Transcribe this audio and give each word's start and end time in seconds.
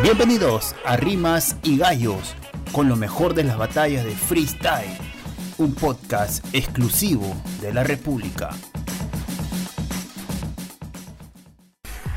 Bienvenidos 0.00 0.74
a 0.86 0.96
Rimas 0.96 1.56
y 1.62 1.76
Gallos, 1.76 2.34
con 2.72 2.88
lo 2.88 2.96
mejor 2.96 3.34
de 3.34 3.44
las 3.44 3.58
batallas 3.58 4.04
de 4.04 4.12
freestyle, 4.12 4.96
un 5.58 5.74
podcast 5.74 6.44
exclusivo 6.54 7.36
de 7.60 7.74
la 7.74 7.84
República. 7.84 8.50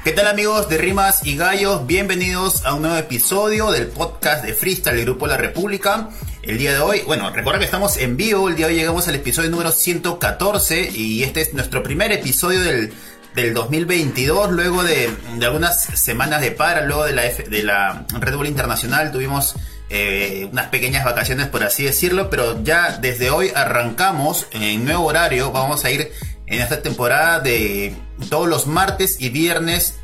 ¿Qué 0.03 0.13
tal 0.13 0.27
amigos 0.27 0.69
de 0.69 0.77
Rimas 0.77 1.25
y 1.27 1.35
Gallos? 1.35 1.85
Bienvenidos 1.85 2.65
a 2.65 2.73
un 2.73 2.83
nuevo 2.83 2.97
episodio 2.97 3.69
del 3.71 3.87
podcast 3.87 4.45
de 4.45 4.53
Freestyle 4.53 4.95
del 4.95 5.05
Grupo 5.05 5.27
La 5.27 5.37
República. 5.37 6.09
El 6.43 6.57
día 6.57 6.73
de 6.73 6.79
hoy, 6.79 7.01
bueno, 7.05 7.29
recuerda 7.29 7.59
que 7.59 7.65
estamos 7.65 7.97
en 7.97 8.15
vivo, 8.15 8.47
el 8.47 8.55
día 8.55 8.67
de 8.67 8.73
hoy 8.73 8.79
llegamos 8.79 9.07
al 9.07 9.15
episodio 9.15 9.49
número 9.49 9.71
114 9.71 10.91
y 10.95 11.23
este 11.23 11.41
es 11.41 11.53
nuestro 11.53 11.83
primer 11.83 12.11
episodio 12.11 12.61
del, 12.61 12.93
del 13.35 13.53
2022, 13.53 14.51
luego 14.51 14.83
de, 14.83 15.09
algunas 15.41 15.83
semanas 15.83 16.41
de 16.41 16.51
para, 16.51 16.85
luego 16.85 17.03
de 17.05 17.13
la, 17.13 17.23
de 17.23 17.63
la 17.63 18.05
Red 18.19 18.35
Bull 18.35 18.47
Internacional 18.47 19.11
tuvimos 19.11 19.55
eh, 19.89 20.47
unas 20.51 20.67
pequeñas 20.67 21.05
vacaciones 21.05 21.47
por 21.47 21.63
así 21.63 21.83
decirlo, 21.83 22.29
pero 22.29 22.63
ya 22.63 22.97
desde 22.97 23.29
hoy 23.29 23.51
arrancamos 23.53 24.47
en 24.51 24.85
nuevo 24.85 25.05
horario, 25.05 25.51
vamos 25.51 25.85
a 25.85 25.91
ir 25.91 26.11
en 26.47 26.61
esta 26.61 26.81
temporada 26.81 27.39
de 27.39 27.95
todos 28.29 28.47
los 28.47 28.67
martes 28.67 29.17
y 29.19 29.29
viernes 29.29 29.95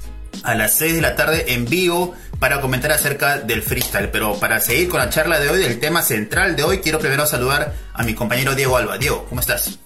a 0.44 0.56
las 0.56 0.76
6 0.76 0.96
de 0.96 1.02
la 1.02 1.16
tarde 1.16 1.54
en 1.54 1.66
vivo 1.66 2.16
para 2.40 2.62
comentar 2.62 2.92
acerca 2.92 3.38
del 3.38 3.62
freestyle. 3.62 4.10
Pero 4.10 4.40
para 4.40 4.60
seguir 4.60 4.90
con 4.90 5.00
la 5.00 5.10
charla 5.10 5.40
de 5.40 5.50
hoy, 5.50 5.60
del 5.60 5.80
tema 5.80 6.02
central 6.02 6.56
de 6.56 6.64
hoy, 6.64 6.80
quiero 6.80 7.00
primero 7.00 7.26
saludar 7.26 7.74
a 7.94 8.04
mi 8.04 8.16
compañero 8.16 8.56
Diego 8.56 8.78
Alba. 8.78 8.98
Diego, 8.98 9.26
¿cómo 9.30 9.42
estás? 9.42 9.81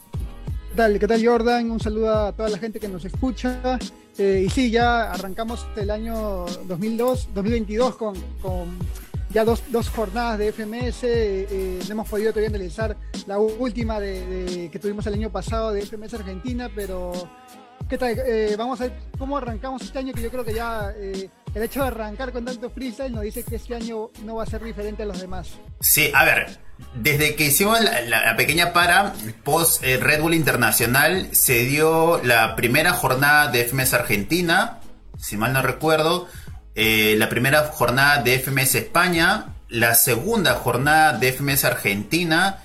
¿Qué 0.76 0.82
tal? 0.82 1.00
¿Qué 1.00 1.08
tal 1.08 1.26
Jordan? 1.26 1.72
Un 1.72 1.80
saludo 1.80 2.14
a 2.14 2.34
toda 2.34 2.50
la 2.50 2.58
gente 2.58 2.82
que 2.82 2.90
nos 2.90 3.06
escucha. 3.06 3.80
Eh, 4.18 4.44
y 4.46 4.50
sí, 4.50 4.70
ya 4.70 5.10
arrancamos 5.10 5.66
el 5.78 5.90
año 5.90 6.46
2002, 6.68 7.30
2022 7.34 7.96
con, 7.96 8.14
con 8.42 8.78
ya 9.30 9.46
dos, 9.46 9.64
dos, 9.70 9.88
jornadas 9.88 10.38
de 10.38 10.52
FMS. 10.52 11.04
Eh, 11.04 11.80
no 11.88 11.94
hemos 11.94 12.10
podido 12.10 12.34
todavía 12.34 12.50
analizar 12.50 12.98
la 13.26 13.40
última 13.40 14.02
de, 14.02 14.68
que 14.70 14.78
tuvimos 14.78 15.08
el 15.08 15.14
año 15.14 15.30
pasado 15.30 15.72
de 15.72 15.82
FMS 15.86 16.16
Argentina, 16.16 16.70
pero 16.76 17.14
¿qué 17.88 17.98
tal? 17.98 18.20
Eh, 18.26 18.56
vamos 18.58 18.82
a 18.82 18.88
ver 18.88 18.98
cómo 19.18 19.38
arrancamos 19.38 19.82
este 19.82 20.00
año, 20.00 20.14
que 20.14 20.24
yo 20.24 20.30
creo 20.30 20.44
que 20.44 20.56
ya 20.56 20.94
eh, 20.98 21.30
el 21.56 21.64
hecho 21.64 21.82
de 21.82 21.88
arrancar 21.88 22.32
con 22.32 22.46
tanto 22.46 22.70
freestyle 22.70 23.12
nos 23.12 23.24
dice 23.24 23.44
que 23.44 23.56
este 23.56 23.76
año 23.76 24.12
no 24.24 24.36
va 24.36 24.44
a 24.44 24.46
ser 24.46 24.64
diferente 24.64 25.04
a 25.04 25.06
los 25.06 25.20
demás. 25.20 25.54
Sí, 25.80 26.12
a 26.14 26.26
ver, 26.26 26.60
desde 26.94 27.36
que 27.36 27.46
hicimos 27.46 27.80
la, 27.82 28.36
pequeña 28.36 28.74
para 28.74 29.14
post 29.44 29.82
Red 29.82 30.22
Bull 30.22 30.34
Internacional, 30.34 31.30
se 31.32 31.64
dio 31.64 32.22
la 32.24 32.56
primera 32.56 32.92
jornada 32.92 33.50
de 33.50 33.64
FMS 33.64 33.94
Argentina, 33.94 34.82
si 35.18 35.38
mal 35.38 35.54
no 35.54 35.62
recuerdo 35.62 36.28
eh, 36.76 37.16
la 37.18 37.30
primera 37.30 37.64
jornada 37.68 38.22
de 38.22 38.38
FMS 38.38 38.76
España, 38.76 39.56
la 39.70 39.96
segunda 39.96 40.56
jornada 40.56 41.18
de 41.18 41.32
FMS 41.32 41.64
Argentina 41.64 42.60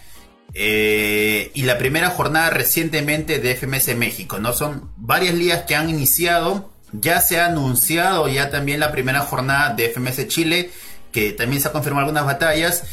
eh, 0.52 1.52
y 1.54 1.62
la 1.62 1.78
primera 1.78 2.10
jornada 2.10 2.50
recientemente 2.50 3.38
de 3.38 3.54
FMS 3.54 3.96
México. 3.96 4.38
¿no? 4.38 4.52
Son 4.52 4.90
varias 4.96 5.34
ligas 5.34 5.62
que 5.62 5.76
han 5.76 5.88
iniciado. 5.88 6.70
Ya 6.92 7.20
se 7.20 7.40
ha 7.40 7.46
anunciado 7.46 8.28
ya 8.28 8.50
también 8.50 8.80
la 8.80 8.92
primera 8.92 9.20
jornada 9.20 9.74
de 9.74 9.90
FMS 9.90 10.28
Chile, 10.28 10.70
que 11.12 11.32
también 11.32 11.62
se 11.62 11.68
ha 11.68 11.72
confirmado 11.72 12.06
algunas 12.06 12.26
batallas 12.26 12.84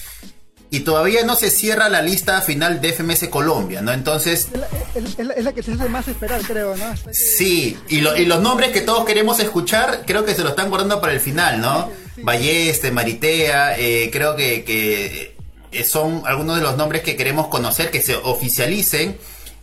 y 0.69 0.81
todavía 0.81 1.23
no 1.23 1.35
se 1.35 1.49
cierra 1.49 1.87
la 1.87 2.01
lista 2.01 2.41
final 2.41 2.81
de 2.81 2.91
FMS 2.91 3.29
Colombia, 3.29 3.81
¿no? 3.81 3.93
Entonces... 3.93 4.49
Es 4.95 5.17
la, 5.19 5.53
que 5.53 5.63
se 5.63 5.71
hace 5.71 5.89
más 5.89 6.07
esperar, 6.07 6.41
creo, 6.41 6.75
¿no? 6.75 6.85
Sí, 7.11 7.77
y, 7.87 8.01
los 8.01 8.41
nombres 8.41 8.71
que 8.71 8.81
todos 8.81 9.05
queremos 9.05 9.39
escuchar, 9.39 10.03
creo 10.05 10.25
que 10.25 10.35
se 10.35 10.43
lo 10.43 10.49
están 10.49 10.69
guardando 10.69 10.99
para 10.99 11.13
el 11.13 11.19
final, 11.19 11.61
¿no? 11.61 11.89
Balleste, 12.17 12.91
Maritea, 12.91 13.79
eh, 13.79 14.09
creo 14.11 14.35
que, 14.35 15.35
eh, 15.71 15.83
son 15.85 16.23
algunos 16.25 16.57
de 16.57 16.63
los 16.63 16.75
nombres 16.75 17.03
que 17.03 17.15
queremos 17.15 17.47
conocer, 17.47 17.91
que 17.91 18.01
se 18.01 18.15
oficialicen. 18.15 19.17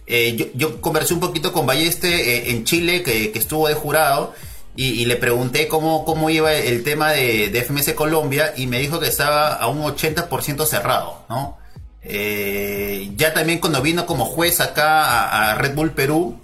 Eh, 0.06 0.52
yo, 0.54 0.80
conversé 0.80 1.14
un 1.14 1.20
poquito 1.20 1.52
con 1.52 1.66
Balleste 1.66 2.50
en 2.50 2.64
Chile, 2.64 3.02
que, 3.02 3.32
que 3.32 3.38
estuvo 3.38 3.68
de 3.68 3.74
jurado, 3.74 4.34
y, 4.76 5.04
le 5.04 5.16
pregunté 5.16 5.68
cómo, 5.68 6.04
cómo 6.04 6.30
iba 6.30 6.52
el 6.52 6.82
tema 6.82 7.12
de, 7.12 7.64
FMS 7.64 7.92
Colombia 7.92 8.54
y 8.56 8.66
me 8.66 8.80
dijo 8.80 8.98
que 8.98 9.06
estaba 9.06 9.54
a 9.54 9.68
un 9.68 9.82
80% 9.82 10.66
cerrado, 10.66 11.24
¿no? 11.28 11.58
Eh, 12.02 13.12
ya 13.16 13.32
también 13.32 13.60
cuando 13.60 13.80
vino 13.80 14.04
como 14.04 14.24
juez 14.24 14.60
acá 14.60 15.50
a, 15.50 15.54
Red 15.54 15.74
Bull 15.74 15.92
Perú, 15.92 16.40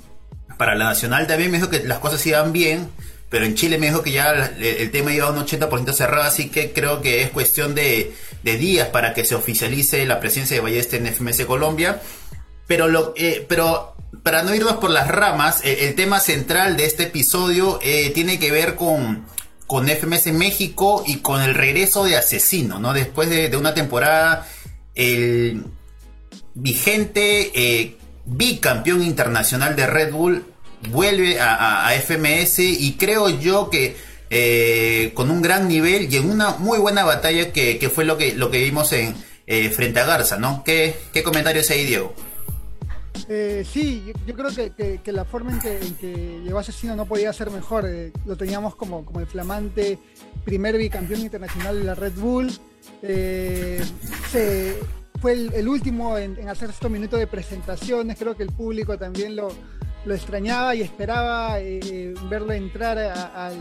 para 0.56 0.76
la 0.76 0.84
Nacional 0.84 1.26
también 1.26 1.50
me 1.50 1.58
dijo 1.58 1.70
que 1.70 1.82
las 1.82 1.98
cosas 1.98 2.24
iban 2.24 2.52
bien, 2.52 2.88
pero 3.30 3.44
en 3.44 3.56
Chile 3.56 3.78
me 3.78 3.86
dijo 3.86 4.02
que 4.02 4.12
ya 4.12 4.30
el, 4.30 4.90
tema 4.92 5.12
iba 5.12 5.26
a 5.26 5.30
un 5.30 5.44
80% 5.44 5.92
cerrado, 5.92 6.22
así 6.22 6.50
que 6.50 6.72
creo 6.72 7.02
que 7.02 7.22
es 7.22 7.30
cuestión 7.30 7.74
de, 7.74 8.14
días 8.44 8.88
para 8.88 9.12
que 9.12 9.24
se 9.24 9.34
oficialice 9.34 10.06
la 10.06 10.20
presencia 10.20 10.56
de 10.56 10.62
Balleste 10.62 10.96
en 10.98 11.12
FMS 11.12 11.44
Colombia. 11.46 12.00
Pero, 12.70 12.86
lo, 12.86 13.14
eh, 13.16 13.44
pero 13.48 13.96
para 14.22 14.44
no 14.44 14.54
irnos 14.54 14.74
por 14.74 14.90
las 14.90 15.08
ramas, 15.08 15.60
el, 15.64 15.92
tema 15.96 16.20
central 16.20 16.76
de 16.76 16.86
este 16.86 17.02
episodio 17.02 17.80
eh, 17.82 18.12
tiene 18.14 18.38
que 18.38 18.52
ver 18.52 18.76
con, 18.76 19.26
con 19.66 19.88
FMS 19.88 20.26
México 20.26 21.02
y 21.04 21.16
con 21.16 21.42
el 21.42 21.54
regreso 21.54 22.04
de 22.04 22.16
Asesino, 22.16 22.78
¿no? 22.78 22.92
Después 22.92 23.28
de, 23.28 23.56
una 23.56 23.74
temporada, 23.74 24.46
el 24.94 25.64
vigente 26.54 27.50
eh, 27.56 27.96
bicampeón 28.24 29.02
internacional 29.02 29.74
de 29.74 29.88
Red 29.88 30.12
Bull 30.12 30.44
vuelve 30.90 31.40
a, 31.40 31.90
FMS 32.00 32.60
y 32.60 32.96
creo 32.96 33.30
yo 33.30 33.68
que 33.68 33.96
eh, 34.30 35.10
con 35.14 35.32
un 35.32 35.42
gran 35.42 35.66
nivel 35.66 36.06
y 36.08 36.18
en 36.18 36.30
una 36.30 36.50
muy 36.50 36.78
buena 36.78 37.02
batalla 37.02 37.52
que, 37.52 37.90
fue 37.92 38.04
lo 38.04 38.16
que, 38.16 38.32
lo 38.32 38.48
que 38.52 38.58
vimos 38.62 38.92
en 38.92 39.16
frente 39.72 39.98
a 39.98 40.06
Garza, 40.06 40.36
¿no? 40.36 40.62
¿Qué, 40.64 40.94
qué 41.12 41.24
comentarios 41.24 41.68
hay, 41.70 41.84
Diego? 41.84 42.14
Eh, 43.28 43.64
sí, 43.64 44.12
yo, 44.26 44.34
creo 44.34 44.50
que, 45.02 45.12
la 45.12 45.24
forma 45.24 45.52
en 45.52 45.60
que, 45.60 45.78
en 45.78 46.44
llegó 46.44 46.58
Asesino 46.58 46.96
no 46.96 47.06
podía 47.06 47.32
ser 47.32 47.50
mejor. 47.50 47.86
Eh, 47.86 48.12
lo 48.26 48.36
teníamos 48.36 48.74
como, 48.76 49.04
como 49.04 49.20
el 49.20 49.26
flamante 49.26 49.98
primer 50.44 50.76
bicampeón 50.76 51.20
internacional 51.20 51.78
de 51.78 51.84
la 51.84 51.94
Red 51.94 52.14
Bull. 52.14 52.50
Eh, 53.02 53.82
fue 55.20 55.32
el, 55.32 55.68
último 55.68 56.16
en, 56.16 56.48
hacer 56.48 56.70
estos 56.70 56.90
minutos 56.90 57.18
de 57.18 57.26
presentaciones. 57.26 58.18
Creo 58.18 58.36
que 58.36 58.42
el 58.42 58.52
público 58.52 58.96
también 58.98 59.36
lo, 59.36 59.52
extrañaba 60.08 60.74
y 60.74 60.80
esperaba 60.80 61.58
verlo 62.28 62.52
entrar 62.52 62.98
al 62.98 63.54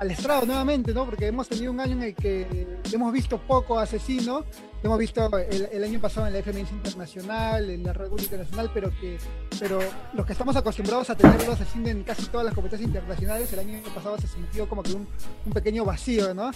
al 0.00 0.10
estrado 0.10 0.46
nuevamente, 0.46 0.94
¿no? 0.94 1.04
Porque 1.04 1.26
hemos 1.26 1.46
tenido 1.46 1.70
un 1.70 1.78
año 1.78 1.92
en 1.92 2.02
el 2.02 2.14
que 2.14 2.66
hemos 2.90 3.12
visto 3.12 3.38
poco 3.38 3.78
asesino, 3.78 4.44
hemos 4.82 4.98
visto 4.98 5.30
el, 5.38 5.84
año 5.84 6.00
pasado 6.00 6.26
en 6.26 6.32
la 6.32 6.42
FMS 6.42 6.70
Internacional, 6.72 7.70
en 7.70 7.82
la 7.82 7.92
República 7.92 8.36
Nacional, 8.36 8.70
pero 8.72 8.90
que 9.00 9.18
pero 9.58 9.78
los 10.14 10.24
que 10.24 10.32
estamos 10.32 10.56
acostumbrados 10.56 11.10
a 11.10 11.16
tenerlo 11.16 11.52
asesino 11.52 11.88
en 11.88 12.02
casi 12.02 12.26
todas 12.26 12.46
las 12.46 12.54
competencias 12.54 12.88
internacionales, 12.88 13.52
el 13.52 13.58
año 13.58 13.78
pasado 13.94 14.18
se 14.18 14.26
sintió 14.26 14.68
como 14.68 14.82
que 14.82 14.92
un, 14.92 15.06
pequeño 15.52 15.84
vacío, 15.84 16.32
¿no? 16.32 16.50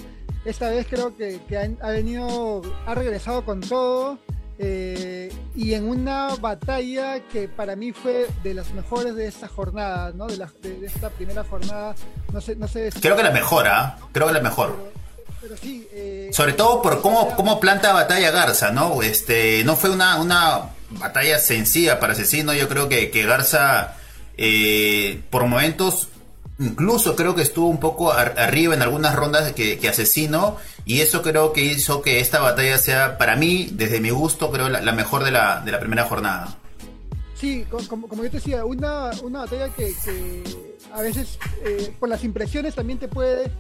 Esta 0.45 0.71
vez 0.71 0.87
creo 0.89 1.15
que, 1.17 1.41
ha 1.83 1.89
venido, 1.91 2.63
ha 2.87 2.95
regresado 2.95 3.45
con 3.45 3.61
todo, 3.61 4.19
eh, 4.59 5.33
y 5.55 5.75
en 5.75 5.89
una 5.89 6.35
batalla 6.37 7.21
que 7.29 7.49
para 7.49 7.77
mí 7.77 7.93
fue 7.93 8.29
de 8.43 8.55
las 8.55 8.73
mejores 8.73 9.17
de 9.17 9.27
esta 9.27 9.49
jornada, 9.49 10.13
¿no? 10.15 10.27
De, 10.27 10.87
esta 10.87 11.11
primera 11.11 11.45
jornada, 11.45 11.95
sé. 12.41 12.57
Creo 13.01 13.17
que 13.17 13.23
la 13.23 13.33
mejor, 13.33 13.67
¿ah? 13.67 13.99
Creo 14.13 14.29
que 14.29 14.33
la 14.33 14.41
mejor. 14.41 14.71
Eh, 14.71 15.04
Sobre 16.33 16.53
todo 16.55 16.83
por 16.83 17.01
cómo, 17.03 17.35
cómo 17.37 17.61
planta 17.61 17.93
batalla 17.93 18.31
Garza, 18.31 18.71
¿no? 18.71 19.03
Este, 19.03 19.63
no 19.65 19.77
fue 19.77 19.91
una, 19.91 20.17
una 20.17 20.71
batalla 20.91 21.39
sencilla 21.39 22.01
para 22.01 22.13
Asesino. 22.13 22.53
Yo 22.55 22.69
creo 22.69 22.89
que, 22.89 23.11
que 23.11 23.25
Garza, 23.25 23.97
eh, 24.37 25.23
por 25.31 25.47
momentos, 25.47 26.09
incluso 26.59 27.17
creo 27.17 27.35
que 27.35 27.43
estuvo 27.43 27.69
un 27.69 27.81
poco 27.81 28.13
arriba 28.13 28.75
en 28.75 28.83
algunas 28.83 29.15
rondas 29.15 29.53
que, 29.53 29.79
que, 29.79 29.89
Asesino 29.89 30.57
y 30.85 31.01
eso 31.01 31.23
creo 31.23 31.53
que 31.53 31.63
hizo 31.65 32.03
que 32.03 32.21
esta 32.21 32.41
batalla 32.41 32.79
sea 32.79 33.19
para 33.19 33.37
mí, 33.37 33.69
desde 33.73 34.01
mi 34.01 34.11
gusto, 34.11 34.51
creo 34.51 34.69
la, 34.69 34.93
mejor 34.93 35.25
de 35.25 35.31
la, 35.31 35.61
de 35.61 35.73
la 35.73 35.81
primera 35.81 36.05
jornada. 36.05 36.59
Sí, 37.35 37.67
como, 37.69 38.09
como 38.09 38.23
yo 38.23 38.31
te 38.31 38.37
decía, 38.37 38.65
una, 38.65 39.11
una 39.23 39.41
batalla 39.41 39.69
que, 39.71 39.93
a 40.93 41.03
veces 41.03 41.39
eh, 41.65 41.93
por 41.99 42.09
las 42.09 42.23
impresiones 42.25 42.75
también 42.75 42.99
te 42.99 43.09
puede, 43.09 43.51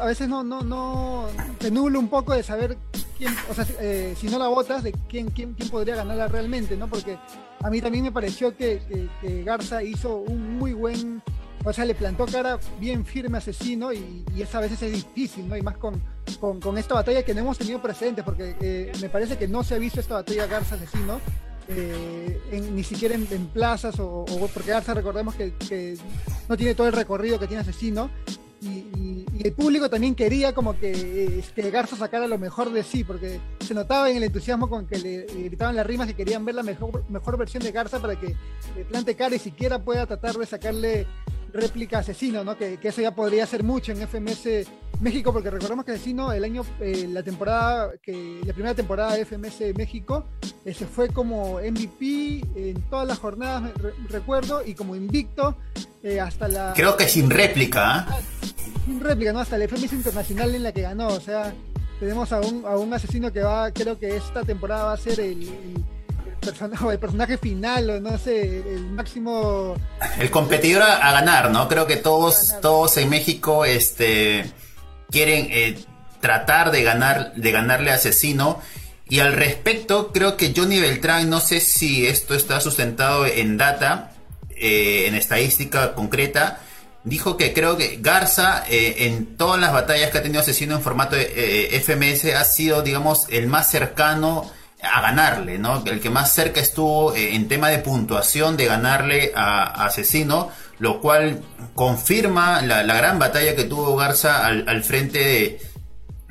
a 0.00 0.06
veces 0.06 0.28
no, 0.28 0.42
no, 0.42 0.62
no, 0.62 1.26
te 1.58 1.70
nubla 1.70 1.98
un 1.98 2.08
poco 2.08 2.32
de 2.34 2.42
saber 2.42 2.76
quién, 3.18 3.34
o 3.50 3.54
sea, 3.54 3.66
eh, 3.80 4.14
si 4.18 4.28
no 4.28 4.38
la 4.38 4.48
votas, 4.48 4.82
de 4.82 4.92
quién, 5.08 5.28
quién, 5.30 5.54
quién 5.54 5.68
podría 5.68 5.96
ganarla 5.96 6.28
realmente, 6.28 6.76
¿no? 6.76 6.88
Porque 6.88 7.18
a 7.62 7.70
mí 7.70 7.80
también 7.80 8.04
me 8.04 8.12
pareció 8.12 8.56
que, 8.56 9.08
Garza 9.44 9.82
hizo 9.82 10.16
un 10.16 10.58
muy 10.58 10.72
buen 10.72 11.22
o 11.64 11.72
sea, 11.72 11.84
le 11.84 11.96
plantó 11.96 12.26
cara 12.26 12.60
bien 12.78 13.04
firme 13.04 13.38
a 13.38 13.40
Asesino 13.40 13.92
y, 13.92 14.24
y 14.36 14.42
esa 14.42 14.60
veces 14.60 14.80
es 14.82 14.92
difícil, 14.92 15.48
¿no? 15.48 15.56
Y 15.56 15.62
más 15.62 15.76
con, 15.76 16.00
con, 16.38 16.78
esta 16.78 16.94
batalla 16.94 17.24
que 17.24 17.34
no 17.34 17.40
hemos 17.40 17.58
tenido 17.58 17.82
precedentes, 17.82 18.24
porque 18.24 18.54
eh, 18.60 18.92
me 19.00 19.08
parece 19.08 19.36
que 19.36 19.48
no 19.48 19.64
se 19.64 19.74
ha 19.74 19.78
visto 19.78 19.98
esta 19.98 20.14
batalla 20.14 20.46
Garza-Asesino, 20.46 21.20
eh, 21.68 22.70
ni 22.72 22.84
siquiera 22.84 23.16
en, 23.16 23.46
plazas, 23.48 23.98
o, 23.98 24.24
porque 24.54 24.70
Garza 24.70 24.94
recordemos 24.94 25.34
que, 25.34 25.98
no 26.48 26.56
tiene 26.56 26.76
todo 26.76 26.86
el 26.86 26.92
recorrido 26.92 27.40
que 27.40 27.48
tiene 27.48 27.62
Asesino, 27.62 28.10
y, 28.60 29.05
el 29.42 29.52
público 29.52 29.90
también 29.90 30.14
quería 30.14 30.54
como 30.54 30.78
que, 30.78 31.42
que 31.54 31.70
Garza 31.70 31.96
sacara 31.96 32.26
lo 32.26 32.38
mejor 32.38 32.70
de 32.72 32.82
sí, 32.82 33.04
porque 33.04 33.40
se 33.60 33.74
notaba 33.74 34.10
en 34.10 34.18
el 34.18 34.24
entusiasmo 34.24 34.68
con 34.68 34.86
que 34.86 34.98
le, 34.98 35.26
gritaban 35.26 35.76
las 35.76 35.86
rimas 35.86 36.06
que 36.06 36.14
querían 36.14 36.44
ver 36.44 36.54
la 36.54 36.62
mejor, 36.62 37.04
mejor 37.08 37.36
versión 37.36 37.62
de 37.62 37.72
Garza 37.72 38.00
para 38.00 38.18
que 38.18 38.36
le 38.76 38.84
plante 38.84 39.14
cara 39.14 39.34
y 39.36 39.38
siquiera 39.38 39.78
pueda 39.78 40.06
tratar 40.06 40.36
de 40.36 40.46
sacarle 40.46 41.06
réplica 41.52 41.98
Asesino, 41.98 42.44
¿no? 42.44 42.56
Que, 42.56 42.78
eso 42.82 43.00
ya 43.00 43.14
podría 43.14 43.46
ser 43.46 43.64
mucho 43.64 43.92
en 43.92 44.06
FMS 44.06 44.68
México, 45.00 45.32
porque 45.32 45.50
recordemos 45.50 45.84
que 45.84 45.92
Asesino 45.92 46.32
el 46.32 46.44
año, 46.44 46.64
eh, 46.80 47.08
la 47.10 47.22
temporada, 47.22 47.92
que 48.02 48.40
la 48.44 48.52
primera 48.52 48.74
temporada 48.74 49.14
de 49.14 49.24
FMS 49.24 49.74
México, 49.76 50.24
eh, 50.64 50.72
se 50.72 50.86
fue 50.86 51.08
como 51.08 51.58
MVP 51.58 52.44
en 52.54 52.82
todas 52.88 53.08
las 53.08 53.18
jornadas, 53.18 53.72
recuerdo, 54.08 54.62
y 54.64 54.74
como 54.74 54.94
invicto 54.94 55.56
eh, 56.02 56.20
hasta 56.20 56.48
la... 56.48 56.72
Creo 56.74 56.96
que 56.96 57.08
sin 57.08 57.30
réplica. 57.30 58.06
Sin 58.84 59.00
réplica, 59.00 59.32
¿no? 59.32 59.40
Hasta 59.40 59.58
la 59.58 59.68
FMS 59.68 59.92
Internacional 59.92 60.54
en 60.54 60.62
la 60.62 60.72
que 60.72 60.82
ganó, 60.82 61.08
o 61.08 61.20
sea, 61.20 61.52
tenemos 62.00 62.32
a 62.32 62.40
un, 62.40 62.64
a 62.66 62.76
un 62.76 62.92
asesino 62.92 63.32
que 63.32 63.40
va, 63.40 63.70
creo 63.72 63.98
que 63.98 64.16
esta 64.16 64.42
temporada 64.42 64.84
va 64.84 64.92
a 64.92 64.96
ser 64.96 65.20
el 65.20 65.84
el 66.46 66.98
personaje 66.98 67.38
final, 67.38 67.90
o 67.90 68.00
no 68.00 68.18
sé, 68.18 68.58
el 68.58 68.90
máximo. 68.90 69.76
El 70.18 70.30
competidor 70.30 70.82
a, 70.82 71.12
ganar, 71.12 71.50
¿no? 71.50 71.68
Creo 71.68 71.86
que 71.86 71.96
todos, 71.96 72.54
todos 72.60 72.96
en 72.96 73.08
México 73.08 73.64
este, 73.64 74.50
quieren 75.10 75.48
eh, 75.50 75.78
tratar 76.20 76.70
de 76.70 76.82
ganar, 76.82 77.34
de 77.34 77.52
ganarle 77.52 77.90
a 77.90 77.94
Asesino. 77.94 78.60
Y 79.08 79.20
al 79.20 79.34
respecto, 79.34 80.12
creo 80.12 80.36
que 80.36 80.52
Johnny 80.56 80.80
Beltrán, 80.80 81.30
no 81.30 81.40
sé 81.40 81.60
si 81.60 82.06
esto 82.06 82.34
está 82.34 82.60
sustentado 82.60 83.24
en 83.24 83.56
data, 83.56 84.12
eh, 84.50 85.04
en 85.06 85.14
estadística 85.14 85.94
concreta, 85.94 86.60
dijo 87.06 87.36
que 87.36 87.54
creo 87.54 87.76
que 87.76 87.98
Garza 88.00 88.64
eh, 88.68 89.06
en 89.06 89.36
todas 89.36 89.60
las 89.60 89.72
batallas 89.72 90.10
que 90.10 90.18
ha 90.18 90.22
tenido 90.22 90.40
Asesino 90.40 90.74
en 90.74 90.82
formato 90.82 91.14
de, 91.14 91.80
FMS 91.80 92.34
ha 92.34 92.44
sido, 92.44 92.82
digamos, 92.82 93.26
el 93.30 93.46
más 93.46 93.70
cercano 93.70 94.50
a 94.82 95.00
ganarle, 95.00 95.56
¿no? 95.56 95.84
El 95.86 96.00
que 96.00 96.10
más 96.10 96.34
cerca 96.34 96.60
estuvo 96.60 97.14
eh, 97.14 97.36
en 97.36 97.46
tema 97.46 97.70
de 97.70 97.78
puntuación 97.78 98.56
de 98.56 98.66
ganarle 98.66 99.32
a, 99.36 99.86
Asesino, 99.86 100.50
lo 100.80 101.00
cual 101.00 101.42
confirma 101.74 102.60
la, 102.62 102.82
gran 102.82 103.20
batalla 103.20 103.54
que 103.54 103.64
tuvo 103.64 103.94
Garza 103.96 104.44
al, 104.44 104.82
frente 104.82 105.60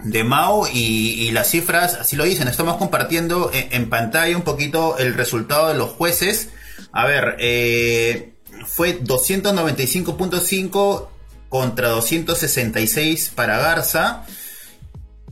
de, 0.03 0.23
Mao 0.25 0.67
y, 0.71 1.31
las 1.31 1.49
cifras 1.49 1.95
así 1.95 2.17
lo 2.17 2.25
dicen. 2.25 2.49
Estamos 2.49 2.75
compartiendo 2.75 3.49
en, 3.53 3.89
pantalla 3.89 4.35
un 4.35 4.43
poquito 4.43 4.97
el 4.97 5.13
resultado 5.13 5.69
de 5.69 5.75
los 5.75 5.91
jueces. 5.91 6.49
A 6.91 7.05
ver, 7.05 7.37
eh, 7.39 8.34
fue 8.65 9.01
295.5 9.01 11.07
contra 11.49 11.89
266 11.89 13.33
para 13.35 13.59
Garza. 13.59 14.25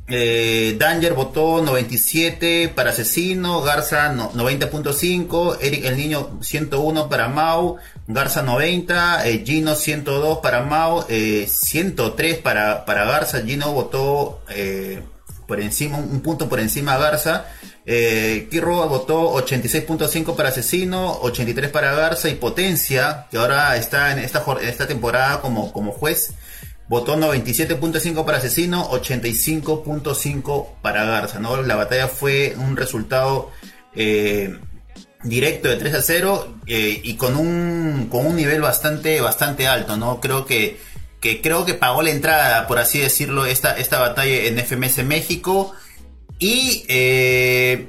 Eh, 0.07 0.75
Danger 0.77 1.13
votó 1.13 1.61
97 1.61 2.73
para 2.75 2.89
Asesino, 2.89 3.61
Garza 3.61 4.13
90.5, 4.13 5.59
Eric 5.61 5.85
el 5.85 5.95
Niño 5.95 6.39
101 6.41 7.07
para 7.07 7.29
Mau, 7.29 7.77
Garza 8.07 8.41
90, 8.41 9.25
eh, 9.27 9.43
Gino 9.45 9.75
102 9.75 10.39
para 10.39 10.63
Mau, 10.63 11.05
103 11.07 12.33
eh, 12.33 12.41
para, 12.43 12.83
para 12.85 13.05
Garza, 13.05 13.43
Gino 13.43 13.71
votó 13.71 14.41
por 15.47 15.61
encima, 15.61 15.97
un 15.97 16.21
punto 16.21 16.49
por 16.49 16.59
encima 16.59 16.95
a 16.95 16.97
Garza. 16.97 17.45
Eh, 17.85 18.47
votó 18.51 19.33
86.5 19.33 20.35
para 20.35 20.49
Asesino, 20.49 21.19
83 21.21 21.69
para 21.69 21.93
Garza 21.93 22.29
y 22.29 22.35
Potencia, 22.35 23.27
que 23.29 23.37
ahora 23.37 23.75
está 23.75 24.11
en 24.11 24.19
esta, 24.19 24.43
en 24.61 24.69
esta 24.69 24.87
temporada 24.87 25.41
como, 25.41 25.73
como 25.73 25.91
juez, 25.91 26.33
Votó 26.87 27.15
97.5 27.15 28.25
para 28.25 28.37
Asesino, 28.39 28.89
85.5 28.91 30.67
para 30.81 31.05
Garza. 31.05 31.39
¿no? 31.39 31.61
La 31.61 31.75
batalla 31.75 32.07
fue 32.07 32.55
un 32.57 32.75
resultado 32.75 33.51
eh, 33.95 34.59
directo 35.23 35.69
de 35.69 35.77
3 35.77 35.95
a 35.95 36.01
0 36.01 36.57
eh, 36.67 37.01
y 37.03 37.15
con 37.15 37.37
un, 37.37 38.09
con 38.11 38.25
un 38.25 38.35
nivel 38.35 38.61
bastante, 38.61 39.21
bastante 39.21 39.67
alto. 39.67 39.95
¿no? 39.95 40.19
Creo 40.19 40.45
que, 40.45 40.77
que, 41.21 41.41
creo 41.41 41.65
que 41.65 41.73
pagó 41.73 42.01
la 42.01 42.11
entrada, 42.11 42.67
por 42.67 42.79
así 42.79 42.99
decirlo, 42.99 43.45
esta, 43.45 43.77
esta 43.77 43.99
batalla 43.99 44.43
en 44.43 44.59
FMS 44.59 45.05
México. 45.05 45.73
Y 46.43 46.83
eh, 46.89 47.87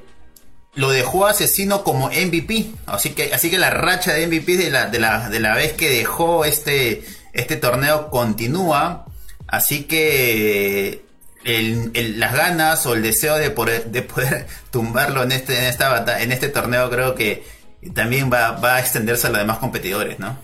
lo 0.75 0.91
dejó 0.91 1.27
Asesino 1.27 1.83
como 1.83 2.09
MVP. 2.09 2.71
Así 2.87 3.11
que, 3.11 3.35
así 3.35 3.51
que 3.51 3.59
la 3.59 3.71
racha 3.71 4.13
de 4.13 4.29
MVP 4.29 4.57
de 4.57 4.71
la, 4.71 4.87
de 4.87 5.01
la, 5.01 5.29
de 5.29 5.41
la 5.41 5.57
vez 5.57 5.73
que 5.73 5.91
dejó 5.91 6.45
este 6.45 7.03
este 7.35 7.57
torneo 7.57 8.11
continúa, 8.11 9.07
así 9.49 9.85
que 9.85 11.05
las 11.45 12.33
ganas 12.33 12.87
o 12.87 12.95
el 12.95 13.03
deseo 13.03 13.37
de 13.37 13.51
poder, 13.51 13.91
de 13.91 14.03
poder 14.03 14.47
tumbarlo 14.71 15.23
en 15.25 15.33
este, 15.33 15.59
en, 15.59 15.65
esta, 15.65 16.23
en 16.23 16.33
este 16.33 16.49
torneo 16.49 16.89
creo 16.89 17.15
que 17.15 17.45
también 17.93 18.31
va, 18.33 18.57
a 18.77 18.81
extenderse 18.81 19.27
a 19.27 19.31
los 19.31 19.41
demás 19.41 19.59
competidores, 19.59 20.19
¿no? 20.19 20.39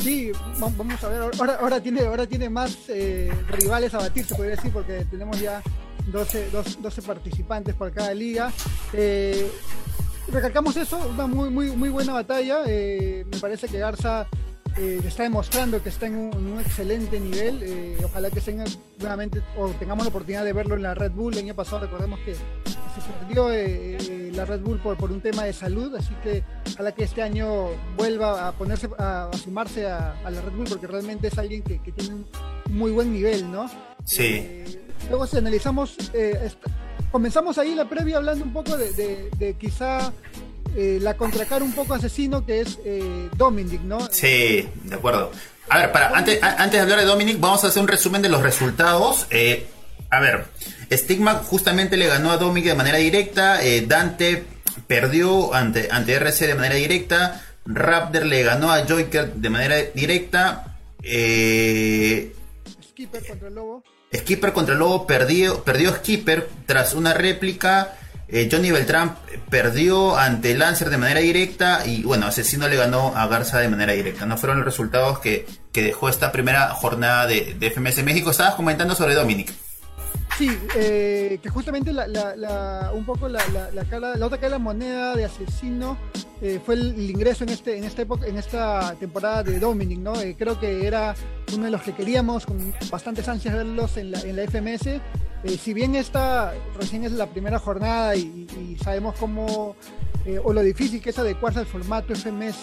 Sí, 0.00 0.32
vamos 0.58 1.04
a 1.04 1.08
ver, 1.08 1.20
ahora, 1.20 1.58
ahora 1.60 1.80
tiene, 1.80 2.00
ahora 2.00 2.26
tiene 2.26 2.50
más 2.50 2.76
eh, 2.88 3.30
rivales 3.48 3.94
a 3.94 3.98
batir, 3.98 4.26
se 4.26 4.34
podría 4.34 4.56
decir, 4.56 4.72
porque 4.72 5.06
tenemos 5.10 5.38
ya 5.38 5.62
12, 6.10 6.50
12, 6.50 7.02
participantes 7.02 7.74
por 7.74 7.92
cada 7.92 8.12
liga. 8.14 8.52
Eh, 8.92 9.50
recalcamos 10.28 10.76
eso, 10.76 10.98
una 11.12 11.26
muy, 11.26 11.50
muy, 11.50 11.70
muy 11.70 11.88
buena 11.88 12.12
batalla. 12.12 12.62
Eh, 12.66 13.24
me 13.30 13.38
parece 13.38 13.68
que 13.68 13.78
Garza 13.78 14.26
eh, 14.78 15.00
está 15.04 15.24
demostrando 15.24 15.82
que 15.82 15.88
está 15.88 16.06
en 16.06 16.16
un, 16.16 16.60
excelente 16.60 17.18
nivel. 17.18 17.62
Eh, 17.62 17.96
ojalá 18.04 18.30
que 18.30 18.40
tenga 18.40 18.64
nuevamente 18.98 19.42
o 19.56 19.68
tengamos 19.70 20.04
la 20.04 20.10
oportunidad 20.10 20.44
de 20.44 20.52
verlo 20.52 20.76
en 20.76 20.82
la 20.82 20.94
Red 20.94 21.12
Bull. 21.12 21.34
El 21.34 21.40
año 21.40 21.54
pasado 21.54 21.80
recordemos 21.80 22.20
que 22.20 22.34
se 22.34 22.40
perdió 23.20 23.52
eh, 23.52 24.30
la 24.32 24.44
Red 24.44 24.60
Bull 24.60 24.78
por, 24.78 24.96
por, 24.96 25.10
un 25.10 25.20
tema 25.20 25.44
de 25.44 25.52
salud, 25.52 25.94
así 25.96 26.14
que 26.22 26.44
ojalá 26.72 26.92
que 26.92 27.04
este 27.04 27.22
año 27.22 27.68
vuelva 27.96 28.48
a 28.48 28.52
ponerse 28.52 28.88
a, 28.98 29.30
sumarse 29.42 29.86
a, 29.86 30.14
la 30.24 30.40
Red 30.40 30.52
Bull 30.52 30.66
porque 30.68 30.86
realmente 30.86 31.28
es 31.28 31.38
alguien 31.38 31.62
que, 31.62 31.78
tiene 31.78 32.14
un 32.14 32.26
muy 32.70 32.90
buen 32.90 33.12
nivel, 33.12 33.50
¿no? 33.50 33.68
Sí. 34.04 34.64
Luego 35.10 35.26
si 35.26 35.36
analizamos, 35.36 35.96
comenzamos 37.12 37.58
ahí 37.58 37.74
la 37.74 37.88
previa 37.88 38.16
hablando 38.16 38.44
un 38.44 38.52
poco 38.52 38.76
de, 38.76 39.30
de 39.36 39.54
quizá 39.54 40.12
eh, 40.76 40.98
la 41.00 41.16
contracara 41.16 41.64
un 41.64 41.72
poco 41.72 41.94
asesino 41.94 42.46
que 42.46 42.60
es 42.60 42.78
eh, 42.84 43.28
Dominic, 43.36 43.80
¿no? 43.82 43.98
Sí, 44.10 44.68
de 44.84 44.94
acuerdo. 44.94 45.32
A 45.68 45.78
ver, 45.78 45.90
para, 45.92 46.16
antes, 46.16 46.40
antes 46.42 46.72
de 46.72 46.80
hablar 46.80 47.00
de 47.00 47.06
Dominic, 47.06 47.40
vamos 47.40 47.64
a 47.64 47.68
hacer 47.68 47.82
un 47.82 47.88
resumen 47.88 48.22
de 48.22 48.28
los 48.28 48.42
resultados. 48.42 49.26
Eh, 49.30 49.66
a 50.10 50.20
ver, 50.20 50.46
Stigma 50.92 51.34
justamente 51.34 51.96
le 51.96 52.06
ganó 52.06 52.30
a 52.30 52.36
Dominic 52.36 52.66
de 52.66 52.74
manera 52.76 52.98
directa. 52.98 53.58
Dante 53.86 54.44
perdió 54.86 55.54
ante, 55.54 55.88
ante 55.90 56.14
RC 56.14 56.46
de 56.46 56.54
manera 56.54 56.76
directa. 56.76 57.42
Raptor 57.66 58.26
le 58.26 58.42
ganó 58.42 58.72
a 58.72 58.84
Joker 58.86 59.34
de 59.34 59.50
manera 59.50 59.76
directa. 59.94 60.76
Skipper 62.90 63.26
contra 63.26 63.48
el 63.48 63.54
Lobo. 63.54 63.82
Skipper 64.14 64.52
contra 64.52 64.74
Lobo 64.74 65.06
perdió, 65.06 65.62
perdió 65.62 65.92
Skipper 65.92 66.48
tras 66.66 66.94
una 66.94 67.14
réplica. 67.14 67.94
Eh, 68.28 68.48
Johnny 68.50 68.70
Beltrán 68.70 69.16
perdió 69.50 70.16
ante 70.16 70.56
Lancer 70.56 70.90
de 70.90 70.98
manera 70.98 71.20
directa 71.20 71.84
y 71.84 72.02
bueno, 72.02 72.26
Asesino 72.26 72.68
le 72.68 72.76
ganó 72.76 73.16
a 73.16 73.26
Garza 73.28 73.58
de 73.58 73.68
manera 73.68 73.92
directa. 73.92 74.26
No 74.26 74.36
fueron 74.36 74.58
los 74.58 74.64
resultados 74.64 75.20
que, 75.20 75.46
dejó 75.72 76.08
esta 76.08 76.32
primera 76.32 76.70
jornada 76.70 77.26
de, 77.26 77.54
de 77.58 77.70
FMS 77.70 78.02
México. 78.02 78.30
Estabas 78.30 78.54
comentando 78.54 78.94
sobre 78.94 79.14
Dominic. 79.14 79.52
Sí, 80.40 80.48
eh, 80.74 81.38
que 81.42 81.50
justamente 81.50 81.90
un 81.90 83.04
poco 83.04 83.28
la, 83.28 83.44
cara, 83.90 84.16
la 84.16 84.24
otra 84.24 84.38
cara 84.38 84.48
de 84.48 84.50
la 84.52 84.58
moneda 84.58 85.14
de 85.14 85.26
asesino 85.26 85.98
eh, 86.40 86.58
fue 86.64 86.76
el, 86.76 87.10
ingreso 87.10 87.44
en 87.44 87.50
este 87.50 87.76
en 87.76 87.84
esta 87.84 88.94
temporada 88.98 89.42
de 89.42 89.60
Dominic, 89.60 89.98
¿no? 89.98 90.18
Eh, 90.18 90.36
creo 90.38 90.58
que 90.58 90.86
era 90.86 91.14
uno 91.54 91.66
de 91.66 91.70
los 91.70 91.82
que 91.82 91.92
queríamos 91.92 92.46
con 92.46 92.72
bastantes 92.90 93.28
ansias 93.28 93.54
verlos 93.54 93.98
en 93.98 94.12
la, 94.12 94.20
en 94.22 94.36
la 94.36 94.44
FMS. 94.44 95.02
si 95.60 95.74
bien 95.74 95.94
esta 95.94 96.54
recién 96.78 97.04
es 97.04 97.12
la 97.12 97.26
primera 97.26 97.58
jornada 97.58 98.16
y, 98.16 98.78
sabemos 98.82 99.16
cómo 99.20 99.76
o 100.42 100.52
lo 100.54 100.62
difícil 100.62 101.02
que 101.02 101.10
es 101.10 101.18
adecuarse 101.18 101.58
al 101.58 101.66
formato 101.66 102.14
FMS, 102.14 102.62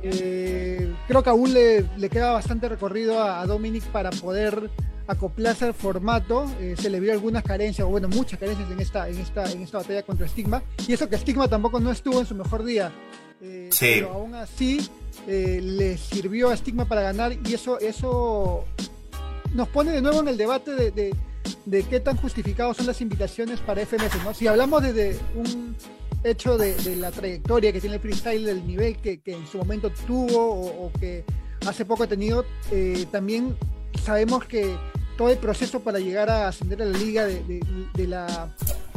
creo 0.00 1.22
que 1.22 1.30
aún 1.30 1.52
le, 1.52 2.08
queda 2.08 2.32
bastante 2.32 2.66
recorrido 2.66 3.22
a, 3.22 3.42
a 3.42 3.46
Dominic 3.46 3.84
para 3.88 4.08
poder 4.08 4.70
acoplarse 5.06 5.66
al 5.66 5.74
formato, 5.74 6.46
eh, 6.60 6.74
se 6.78 6.88
le 6.88 7.00
vio 7.00 7.12
algunas 7.12 7.42
carencias, 7.42 7.86
o 7.86 7.90
bueno, 7.90 8.08
muchas 8.08 8.38
carencias 8.38 8.70
en 8.70 8.80
esta, 8.80 9.08
en 9.08 9.18
esta, 9.18 9.50
en 9.50 9.62
esta 9.62 9.78
batalla 9.78 10.02
contra 10.02 10.26
Stigma, 10.28 10.62
y 10.86 10.92
eso 10.92 11.08
que 11.08 11.18
Stigma 11.18 11.48
tampoco 11.48 11.80
no 11.80 11.90
estuvo 11.90 12.20
en 12.20 12.26
su 12.26 12.34
mejor 12.34 12.64
día. 12.64 12.92
Eh, 13.42 13.68
pero 13.78 14.12
aún 14.12 14.34
así 14.34 14.88
eh, 15.26 15.60
le 15.62 15.98
sirvió 15.98 16.48
a 16.48 16.56
Stigma 16.56 16.86
para 16.86 17.02
ganar 17.02 17.36
y 17.46 17.52
eso, 17.52 17.78
eso 17.78 18.64
nos 19.52 19.68
pone 19.68 19.92
de 19.92 20.00
nuevo 20.00 20.20
en 20.20 20.28
el 20.28 20.38
debate 20.38 20.70
de, 20.70 21.14
de, 21.66 21.82
qué 21.82 22.00
tan 22.00 22.16
justificados 22.16 22.78
son 22.78 22.86
las 22.86 23.02
invitaciones 23.02 23.60
para 23.60 23.84
FMS. 23.84 24.24
¿no? 24.24 24.32
Si 24.32 24.46
hablamos 24.46 24.82
de, 24.82 25.18
un 25.34 25.76
hecho 26.22 26.56
de, 26.56 26.96
la 26.96 27.10
trayectoria 27.10 27.70
que 27.70 27.80
tiene 27.80 27.96
el 27.96 28.00
freestyle, 28.00 28.46
del 28.46 28.66
nivel 28.66 28.96
que, 28.96 29.20
en 29.26 29.46
su 29.46 29.58
momento 29.58 29.90
tuvo 30.06 30.38
o, 30.38 30.86
o 30.86 30.92
que 30.98 31.24
hace 31.66 31.84
poco 31.84 32.04
ha 32.04 32.06
tenido, 32.06 32.46
también 33.10 33.54
sabemos 34.02 34.44
que 34.44 34.74
todo 35.16 35.30
el 35.30 35.38
proceso 35.38 35.80
para 35.80 35.98
llegar 35.98 36.30
a 36.30 36.48
ascender 36.48 36.82
a 36.82 36.84
la 36.84 36.98
liga 36.98 37.24
de, 37.24 38.06
la 38.06 38.48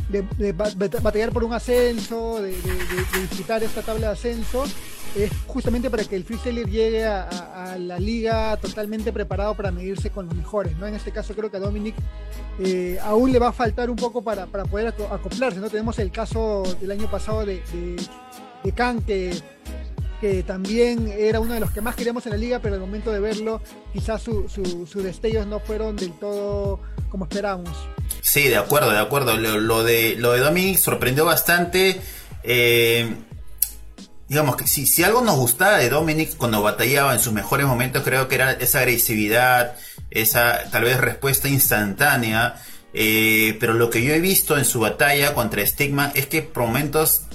de, 0.09 0.53
batallar 0.53 1.31
por 1.31 1.43
un 1.43 1.53
ascenso, 1.53 2.41
de, 2.41 2.55
disfrutar 3.21 3.63
esta 3.63 3.81
tabla 3.81 4.07
de 4.07 4.13
ascenso, 4.13 4.63
es 5.15 5.31
justamente 5.47 5.89
para 5.89 6.03
que 6.03 6.15
el 6.15 6.23
freestyler 6.23 6.69
llegue 6.69 7.05
a, 7.05 7.75
la 7.79 7.99
liga 7.99 8.57
totalmente 8.57 9.11
preparado 9.11 9.55
para 9.55 9.71
medirse 9.71 10.09
con 10.09 10.25
los 10.25 10.35
mejores. 10.35 10.75
¿no? 10.77 10.87
En 10.87 10.95
este 10.95 11.11
caso 11.11 11.33
creo 11.35 11.51
que 11.51 11.57
a 11.57 11.59
Dominic 11.59 11.95
eh, 12.59 12.97
aún 13.03 13.31
le 13.31 13.39
va 13.39 13.49
a 13.49 13.53
faltar 13.53 13.89
un 13.89 13.95
poco 13.95 14.23
para, 14.23 14.47
poder 14.47 14.87
acoplarse. 14.87 15.59
¿no? 15.59 15.69
Tenemos 15.69 15.99
el 15.99 16.11
caso 16.11 16.63
del 16.81 16.91
año 16.91 17.09
pasado 17.09 17.45
de, 17.45 17.61
de 18.63 18.71
Khan 18.71 19.01
que 19.01 19.35
que 20.19 20.43
también 20.43 21.07
era 21.07 21.39
uno 21.39 21.53
de 21.53 21.59
los 21.59 21.71
que 21.71 21.81
más 21.81 21.95
queríamos 21.95 22.25
en 22.25 22.31
la 22.31 22.37
liga, 22.37 22.59
pero 22.59 22.75
al 22.75 22.81
momento 22.81 23.11
de 23.11 23.19
verlo, 23.19 23.61
quizás 23.93 24.21
sus 24.21 24.51
su, 24.51 25.01
destellos 25.01 25.45
no 25.47 25.59
fueron 25.59 25.95
del 25.95 26.11
todo 26.13 26.79
como 27.09 27.25
esperábamos. 27.25 27.75
Sí, 28.21 28.43
de 28.43 28.57
acuerdo, 28.57 28.91
de 28.91 28.99
acuerdo. 28.99 29.37
Lo, 29.37 29.83
de, 29.83 30.15
lo 30.17 30.33
de 30.33 30.39
Dominic 30.39 30.77
sorprendió 30.77 31.25
bastante. 31.25 32.01
Eh, 32.43 33.15
digamos 34.27 34.55
que 34.57 34.67
si, 34.67 34.85
si 34.85 35.03
algo 35.03 35.21
nos 35.21 35.35
gustaba 35.35 35.77
de 35.77 35.89
Dominic 35.89 36.35
cuando 36.37 36.61
batallaba 36.61 37.13
en 37.13 37.19
sus 37.19 37.33
mejores 37.33 37.65
momentos, 37.67 38.03
creo 38.03 38.27
que 38.27 38.35
era 38.35 38.53
esa 38.53 38.79
agresividad, 38.79 39.75
esa 40.09 40.69
tal 40.71 40.83
vez 40.83 40.99
respuesta 40.99 41.47
instantánea. 41.47 42.61
Eh, 42.93 43.57
pero 43.59 43.73
lo 43.73 43.89
que 43.89 44.03
yo 44.03 44.13
he 44.13 44.19
visto 44.19 44.57
en 44.57 44.65
su 44.65 44.79
batalla 44.79 45.33
contra 45.33 45.65
Stigma 45.65 46.11
es 46.15 46.25
que 46.25 46.41
por 46.41 46.63
momentos 46.63 47.26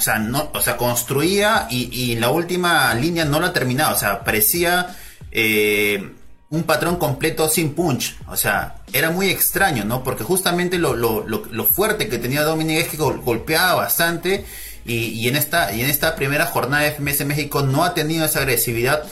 o 0.00 0.02
sea, 0.02 0.18
no, 0.18 0.50
o 0.54 0.62
sea, 0.62 0.78
construía 0.78 1.66
y, 1.70 2.16
la 2.16 2.30
última 2.30 2.94
línea 2.94 3.26
no 3.26 3.38
la 3.38 3.52
terminaba. 3.52 3.92
O 3.92 3.98
sea, 3.98 4.24
parecía 4.24 4.96
eh, 5.30 6.14
un 6.48 6.62
patrón 6.62 6.96
completo 6.96 7.50
sin 7.50 7.74
punch. 7.74 8.16
O 8.26 8.34
sea, 8.34 8.76
era 8.94 9.10
muy 9.10 9.28
extraño, 9.28 9.84
¿no? 9.84 10.02
Porque 10.02 10.24
justamente 10.24 10.78
lo, 10.78 10.96
lo, 10.96 11.26
lo, 11.26 11.64
fuerte 11.66 12.08
que 12.08 12.16
tenía 12.16 12.44
Dominic 12.44 12.78
es 12.78 12.88
que 12.88 12.96
golpeaba 12.96 13.74
bastante. 13.74 14.46
Y, 14.86 15.28
en 15.28 15.36
esta, 15.36 15.70
y 15.74 15.82
en 15.82 15.94
primera 16.16 16.46
jornada 16.46 16.84
de 16.84 16.92
FMS 16.92 17.26
México 17.26 17.60
no 17.60 17.84
ha 17.84 17.92
tenido 17.92 18.24
esa 18.24 18.38
agresividad. 18.38 19.02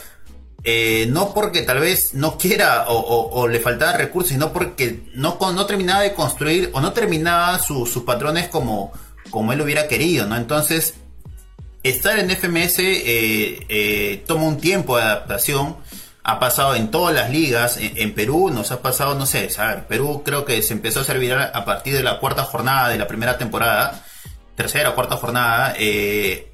Eh, 0.63 1.05
no 1.11 1.35
porque 1.35 1.61
tal 1.61 1.79
vez 1.79 2.15
no 2.15 2.37
quiera 2.39 2.85
o, 2.87 3.47
le 3.47 3.59
faltaba 3.59 3.93
recursos, 3.93 4.31
sino 4.31 4.51
porque 4.51 5.03
no, 5.13 5.37
no 5.39 5.65
terminaba 5.67 6.01
de 6.01 6.13
construir 6.13 6.71
o 6.73 6.81
no 6.81 6.93
terminaba 6.93 7.59
sus 7.59 8.03
patrones 8.03 8.47
como, 8.49 8.91
como 9.29 9.53
él 9.53 9.61
hubiera 9.61 9.87
querido, 9.87 10.25
¿no? 10.25 10.35
Entonces, 10.35 10.95
estar 11.83 12.19
en 12.19 12.29
FMS 12.29 12.79
eh, 12.79 13.65
eh, 13.69 14.23
toma 14.27 14.43
un 14.43 14.57
tiempo 14.57 14.97
de 14.97 15.03
adaptación. 15.03 15.77
Ha 16.23 16.39
pasado 16.39 16.75
en 16.75 16.91
todas 16.91 17.15
las 17.15 17.31
ligas. 17.31 17.77
En, 17.79 18.13
Perú 18.13 18.51
nos 18.53 18.71
ha 18.71 18.81
pasado, 18.81 19.15
no 19.15 19.25
sé, 19.25 19.49
a 19.57 19.87
Perú 19.87 20.21
creo 20.23 20.45
que 20.45 20.61
se 20.61 20.73
empezó 20.73 20.99
a 20.99 21.03
servir 21.03 21.33
a 21.33 21.65
partir 21.65 21.93
de 21.93 22.03
la 22.03 22.19
cuarta 22.19 22.43
jornada 22.43 22.89
de 22.89 22.97
la 22.97 23.07
primera 23.07 23.37
temporada. 23.37 24.05
Tercera 24.55 24.89
o 24.89 24.95
cuarta 24.95 25.15
jornada. 25.15 25.73
Eh, 25.79 26.53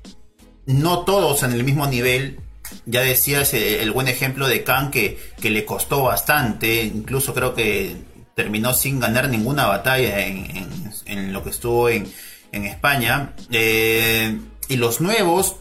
no 0.66 1.00
todos 1.00 1.44
en 1.44 1.52
el 1.52 1.64
mismo 1.64 1.88
nivel. 1.88 2.40
Ya 2.86 3.02
decías 3.02 3.54
el 3.54 3.92
buen 3.92 4.08
ejemplo 4.08 4.48
de 4.48 4.64
Khan 4.64 4.92
que, 4.92 5.20
que 5.42 5.50
le 5.50 5.66
costó 5.66 6.04
bastante. 6.04 6.84
Incluso 6.84 7.34
creo 7.34 7.54
que 7.54 7.98
terminó 8.34 8.74
sin 8.74 9.00
ganar 9.00 9.30
ninguna 9.30 9.66
batalla 9.66 10.26
en 10.26 11.34
lo 11.34 11.44
que 11.44 11.50
estuvo 11.50 11.90
en, 11.90 12.08
en 12.56 12.66
España. 12.66 13.34
Eh, 13.52 14.40
y 14.68 14.78
los 14.78 15.02
nuevos 15.02 15.58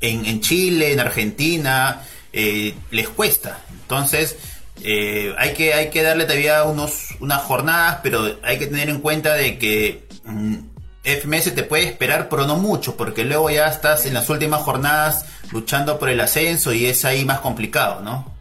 en, 0.00 0.40
Chile, 0.40 0.92
en 0.92 1.00
Argentina, 1.00 2.02
eh, 2.32 2.74
les 2.90 3.08
cuesta. 3.08 3.60
Entonces, 3.82 4.36
eh, 4.82 5.34
hay, 5.38 5.54
que, 5.54 5.72
hay 5.72 5.88
que 5.88 6.02
darle 6.02 6.24
todavía 6.24 6.64
unos, 6.64 7.08
unas 7.20 7.42
jornadas, 7.42 8.00
pero 8.02 8.38
hay 8.42 8.58
que 8.58 8.66
tener 8.66 8.90
en 8.90 9.00
cuenta 9.00 9.34
de 9.34 9.58
que 9.58 10.06
mm, 10.24 10.56
FMS 11.04 11.54
te 11.54 11.62
puede 11.62 11.84
esperar, 11.84 12.28
pero 12.28 12.46
no 12.46 12.56
mucho, 12.56 12.96
porque 12.96 13.24
luego 13.24 13.50
ya 13.50 13.68
estás 13.68 14.04
en 14.04 14.14
las 14.14 14.28
últimas 14.28 14.62
jornadas 14.62 15.24
luchando 15.52 15.98
por 15.98 16.10
el 16.10 16.20
ascenso 16.20 16.72
y 16.72 16.86
es 16.86 17.04
ahí 17.04 17.24
más 17.24 17.40
complicado, 17.40 18.02
¿no? 18.02 18.34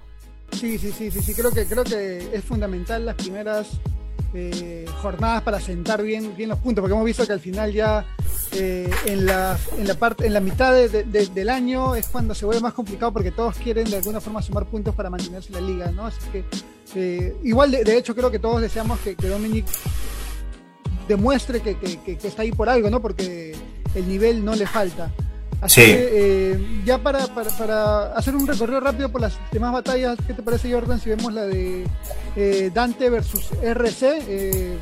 Sí, 0.51 0.77
sí, 0.77 0.91
sí, 0.91 1.10
sí, 1.10 1.22
sí, 1.22 1.33
creo 1.33 1.51
que, 1.51 1.65
creo 1.65 1.83
que 1.83 2.29
es 2.33 2.43
fundamental 2.43 3.05
las 3.05 3.15
primeras 3.15 3.67
eh, 4.34 4.86
jornadas 5.01 5.43
para 5.43 5.60
sentar 5.60 6.01
bien, 6.01 6.36
bien 6.36 6.50
los 6.50 6.60
puntos, 6.60 6.82
porque 6.82 6.93
hemos 6.93 7.05
visto 7.05 7.25
que 7.27 7.34
al 7.34 7.39
final 7.39 7.72
ya 7.72 8.05
eh, 8.53 8.89
en, 9.05 9.25
la, 9.25 9.58
en, 9.77 9.88
la 9.88 9.93
parte, 9.96 10.25
en 10.25 10.34
la 10.34 10.39
mitad 10.39 10.74
del 10.74 11.50
año 11.50 11.96
es 11.96 12.08
cuando 12.08 12.34
se 12.34 12.46
vuelve 12.46 12.62
más 12.62 12.74
complicado 12.74 13.12
porque 13.12 13.32
todos 13.32 13.55
quieren 13.58 13.89
de 13.89 13.98
alguna 13.98 14.20
forma 14.22 14.41
sumar 14.41 14.65
puntos 14.65 14.96
para 14.96 15.10
mantenerse 15.10 15.50
en 15.50 15.53
la 15.53 15.62
liga, 15.62 15.91
¿no? 15.91 16.08
Así 16.08 16.20
que 16.32 16.43
eh, 16.96 17.36
igual 17.43 17.72
de, 17.72 17.98
hecho 17.98 18.15
creo 18.15 18.29
que 18.32 18.39
todos 18.39 18.62
deseamos 18.62 19.00
que, 19.00 19.15
que 19.15 19.27
Dominic 19.27 19.65
demuestre 21.08 21.62
que, 21.62 21.75
que, 21.75 22.17
está 22.24 22.43
ahí 22.43 22.51
por 22.51 22.70
algo, 22.70 22.89
¿no? 22.89 23.01
Porque 23.01 23.55
el 23.96 24.08
nivel 24.08 24.43
no 24.43 24.55
le 24.55 24.65
falta. 24.67 25.12
Así 25.63 25.82
que 25.82 26.10
eh, 26.12 26.82
ya 26.86 26.98
para, 26.98 27.25
para, 27.27 28.13
hacer 28.17 28.36
un 28.36 28.46
recorrido 28.46 28.82
rápido 28.82 29.10
por 29.10 29.22
las 29.22 29.34
demás 29.51 29.72
batallas, 29.72 30.17
¿qué 30.27 30.34
te 30.34 30.43
parece 30.43 30.72
Jordan 30.72 31.00
si 31.00 31.10
vemos 31.10 31.32
la 31.34 31.43
de 31.43 31.86
eh, 32.36 32.70
Dante 32.74 33.10
versus 33.10 33.46
RC? 33.62 34.24
Eh, 34.27 34.77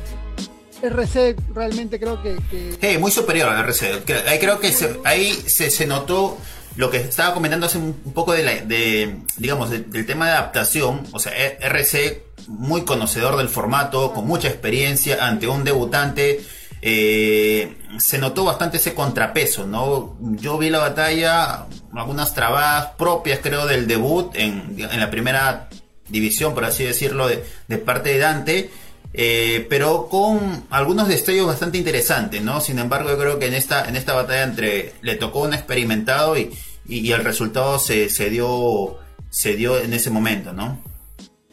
RC 0.82 1.36
realmente 1.54 2.00
creo 2.00 2.20
que... 2.20 2.98
muy 2.98 3.12
superior 3.12 3.48
a 3.48 3.60
RC. 3.60 4.02
Ahí 4.26 4.40
creo 4.40 4.58
que 4.58 4.72
se, 4.72 4.98
ahí 5.04 5.32
se, 5.46 5.70
se, 5.70 5.86
notó 5.86 6.36
lo 6.74 6.90
que 6.90 6.96
estaba 6.96 7.32
comentando 7.32 7.66
hace 7.66 7.78
un, 7.78 7.92
poco 8.12 8.32
de, 8.32 8.42
la, 8.42 8.54
de 8.56 9.18
digamos, 9.36 9.70
del 9.70 10.04
tema 10.04 10.26
de 10.26 10.32
adaptación. 10.32 11.06
O 11.12 11.20
sea, 11.20 11.32
RC 11.32 12.24
muy 12.48 12.82
conocedor 12.82 13.36
del 13.36 13.48
formato, 13.48 14.12
con 14.12 14.26
mucha 14.26 14.48
experiencia 14.48 15.24
ante 15.24 15.46
un 15.46 15.62
debutante 15.62 16.40
eh, 16.84 17.76
se 17.98 18.18
notó 18.18 18.44
bastante 18.44 18.78
ese 18.78 18.92
contrapeso, 18.92 19.66
¿no? 19.66 20.16
Yo 20.20 20.58
vi 20.58 20.68
la 20.68 20.80
batalla, 20.80 21.66
algunas 21.94 22.34
trabas 22.34 22.88
propias, 22.98 23.38
creo, 23.40 23.66
del 23.66 23.86
debut 23.86 24.34
en, 24.34 24.76
la 24.76 25.08
primera 25.08 25.68
división, 26.08 26.54
por 26.54 26.64
así 26.64 26.82
decirlo, 26.82 27.28
de, 27.28 27.78
parte 27.78 28.10
de 28.10 28.18
Dante, 28.18 28.70
eh, 29.14 29.64
pero 29.70 30.08
con 30.08 30.64
algunos 30.70 31.06
destellos 31.06 31.46
bastante 31.46 31.78
interesantes, 31.78 32.42
¿no? 32.42 32.60
Sin 32.60 32.80
embargo, 32.80 33.10
yo 33.10 33.18
creo 33.18 33.38
que 33.38 33.46
en 33.46 33.54
esta, 33.54 33.88
en 33.88 33.94
esta 33.94 34.14
batalla 34.14 34.42
entre 34.42 34.94
le 35.02 35.14
tocó 35.14 35.42
un 35.42 35.54
experimentado 35.54 36.36
y, 36.36 36.52
y, 36.88 37.12
el 37.12 37.22
resultado 37.22 37.78
se, 37.78 38.08
se, 38.08 38.28
dio, 38.28 38.98
se 39.30 39.54
dio 39.54 39.78
en 39.78 39.92
ese 39.92 40.10
momento, 40.10 40.52
¿no? 40.52 40.82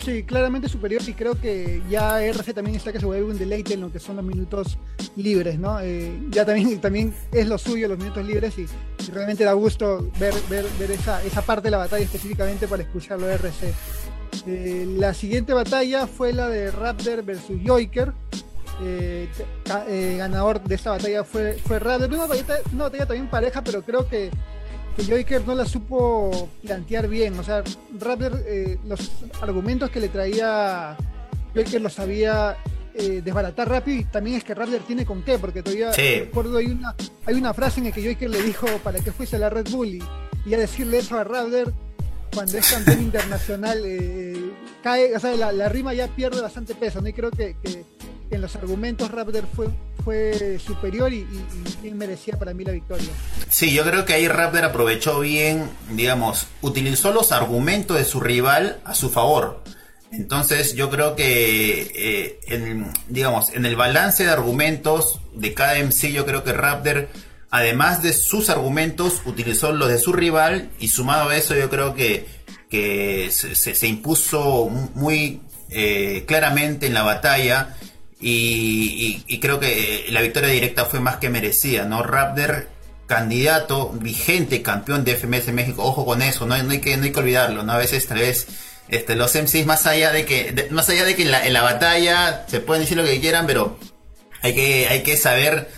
Sí, 0.03 0.23
claramente 0.23 0.69
superior 0.69 1.01
y 1.05 1.13
creo 1.13 1.39
que 1.39 1.81
ya 1.89 2.23
RC 2.23 2.53
también 2.53 2.77
está 2.77 2.93
que 2.93 3.01
se 3.01 3.05
vuelve 3.05 3.29
un 3.29 3.37
deleite 3.37 3.73
en 3.73 3.81
lo 3.81 3.91
que 3.91 3.99
son 3.99 4.15
los 4.15 4.23
minutos 4.23 4.77
libres, 5.17 5.59
¿no? 5.59 5.77
Eh, 5.81 6.17
ya 6.29 6.45
también, 6.45 6.79
también 6.79 7.13
es 7.33 7.47
lo 7.47 7.57
suyo 7.57 7.89
los 7.89 7.97
minutos 7.97 8.25
libres 8.25 8.57
y, 8.57 8.65
realmente 9.11 9.43
da 9.43 9.53
gusto 9.53 10.09
ver, 10.17 10.33
ver, 10.49 10.65
ver 10.79 10.91
esa, 10.91 11.21
esa, 11.23 11.41
parte 11.41 11.63
de 11.63 11.71
la 11.71 11.79
batalla 11.79 12.05
específicamente 12.05 12.67
para 12.67 12.83
escucharlo 12.83 13.27
de 13.27 13.33
RC. 13.33 13.73
Eh, 14.47 14.85
la 14.97 15.13
siguiente 15.13 15.51
batalla 15.51 16.07
fue 16.07 16.31
la 16.31 16.47
de 16.47 16.71
Raptor 16.71 17.23
versus 17.23 17.59
Joiker. 17.65 18.13
Eh, 18.81 19.27
ganador 20.17 20.63
de 20.63 20.75
esta 20.75 20.91
batalla 20.91 21.25
fue, 21.25 21.57
fue 21.65 21.77
Raptor. 21.77 22.09
Una 22.13 22.25
una 22.25 22.83
batalla 22.85 23.05
también 23.05 23.29
pareja, 23.29 23.61
pero 23.63 23.81
creo 23.81 24.07
que 24.07 24.31
que 24.99 25.05
Joiker 25.05 25.47
no 25.47 25.55
la 25.55 25.65
supo 25.65 26.49
plantear 26.61 27.07
bien. 27.07 27.37
O 27.39 27.43
sea, 27.43 27.63
Raptor, 27.97 28.43
eh, 28.45 28.77
los 28.85 29.11
argumentos 29.41 29.89
que 29.89 29.99
le 29.99 30.09
traía 30.09 30.97
Joiker 31.53 31.81
los 31.81 31.93
sabía 31.93 32.57
eh, 32.93 33.21
desbaratar 33.23 33.69
rápido 33.69 34.01
y 34.01 34.03
también 34.05 34.37
es 34.37 34.43
que 34.43 34.53
Raptor 34.53 34.79
tiene 34.81 35.05
con 35.05 35.23
qué, 35.23 35.37
porque 35.37 35.63
todavía 35.63 35.91
recuerdo 35.91 36.57
hay 36.57 36.67
una, 36.67 36.95
hay 37.25 37.35
una 37.35 37.53
frase 37.53 37.79
en 37.79 37.87
la 37.87 37.91
que 37.91 38.03
Joiker 38.03 38.29
le 38.29 38.41
dijo 38.41 38.67
para 38.83 38.99
que 38.99 39.11
fuese 39.11 39.37
a 39.37 39.39
la 39.39 39.49
Red 39.49 39.69
Bull 39.69 39.87
y, 39.87 40.03
y 40.45 40.53
a 40.53 40.57
decirle 40.57 40.99
eso 40.99 41.17
a 41.17 41.23
Raptor 41.23 41.73
cuando 42.33 42.57
es 42.57 42.71
campeón 42.71 43.01
internacional 43.01 43.81
eh, 43.85 44.51
cae, 44.83 45.15
o 45.15 45.19
sea, 45.19 45.35
la, 45.35 45.69
rima 45.69 45.93
ya 45.93 46.07
pierde 46.07 46.41
bastante 46.41 46.75
peso, 46.75 47.01
¿no? 47.01 47.07
Y 47.07 47.13
creo 47.13 47.31
que, 47.31 47.55
que 47.63 47.85
en 48.31 48.41
los 48.41 48.55
argumentos 48.55 49.11
Raptor 49.11 49.45
fue 49.55 49.69
fue 50.03 50.57
superior 50.59 51.13
y, 51.13 51.27
bien 51.81 51.97
merecía 51.97 52.37
para 52.37 52.53
mí 52.53 52.63
la 52.63 52.71
victoria. 52.71 53.09
Sí, 53.49 53.73
yo 53.73 53.83
creo 53.83 54.05
que 54.05 54.13
ahí 54.13 54.27
Raptor 54.27 54.65
aprovechó 54.65 55.19
bien, 55.19 55.69
digamos, 55.91 56.47
utilizó 56.61 57.11
los 57.11 57.31
argumentos 57.31 57.97
de 57.97 58.05
su 58.05 58.19
rival 58.19 58.79
a 58.85 58.95
su 58.95 59.09
favor. 59.09 59.63
Entonces 60.11 60.73
yo 60.73 60.89
creo 60.89 61.15
que, 61.15 61.91
eh, 61.95 62.39
en, 62.47 62.91
digamos, 63.07 63.53
en 63.53 63.65
el 63.65 63.75
balance 63.75 64.23
de 64.23 64.31
argumentos 64.31 65.19
de 65.35 65.53
cada 65.53 65.77
MC, 65.77 66.11
yo 66.11 66.25
creo 66.25 66.43
que 66.43 66.53
Raptor, 66.53 67.09
además 67.51 68.01
de 68.01 68.13
sus 68.13 68.49
argumentos, 68.49 69.21
utilizó 69.25 69.71
los 69.71 69.89
de 69.89 69.99
su 69.99 70.13
rival 70.13 70.71
y 70.79 70.87
sumado 70.87 71.29
a 71.29 71.37
eso 71.37 71.55
yo 71.55 71.69
creo 71.69 71.93
que, 71.93 72.25
que 72.69 73.29
se, 73.31 73.87
impuso 73.87 74.69
muy 74.95 75.41
eh, 75.69 76.23
claramente 76.25 76.87
en 76.87 76.95
la 76.95 77.03
batalla 77.03 77.75
y, 78.21 79.39
creo 79.39 79.59
que 79.59 80.07
la 80.09 80.21
victoria 80.21 80.49
directa 80.49 80.85
fue 80.85 80.99
más 80.99 81.17
que 81.17 81.29
merecida, 81.29 81.85
¿no? 81.85 82.03
Raptor, 82.03 82.67
candidato, 83.07 83.91
vigente 83.93 84.61
campeón 84.61 85.03
de 85.03 85.15
FMS 85.15 85.53
México, 85.53 85.83
ojo 85.83 86.05
con 86.05 86.21
eso, 86.21 86.45
no, 86.45 86.53
hay, 86.53 86.79
que, 86.79 86.97
no 86.97 87.03
hay 87.03 87.11
que 87.11 87.19
olvidarlo, 87.19 87.63
¿no? 87.63 87.73
A 87.73 87.77
veces 87.77 88.05
tal 88.07 88.19
vez 88.19 88.47
este, 88.89 89.15
los 89.15 89.33
MCs 89.35 89.65
más 89.65 89.87
allá 89.87 90.11
de 90.11 90.25
que, 90.25 90.67
más 90.71 90.89
allá 90.89 91.05
de 91.05 91.15
que 91.15 91.23
en 91.23 91.31
la, 91.31 91.45
en 91.45 91.53
la 91.53 91.61
batalla 91.61 92.45
se 92.47 92.59
pueden 92.59 92.83
decir 92.83 92.97
lo 92.97 93.05
que 93.05 93.19
quieran, 93.19 93.47
pero 93.47 93.79
hay 94.41 94.53
que, 94.53 94.87
hay 94.87 95.01
que 95.03 95.17
saber 95.17 95.69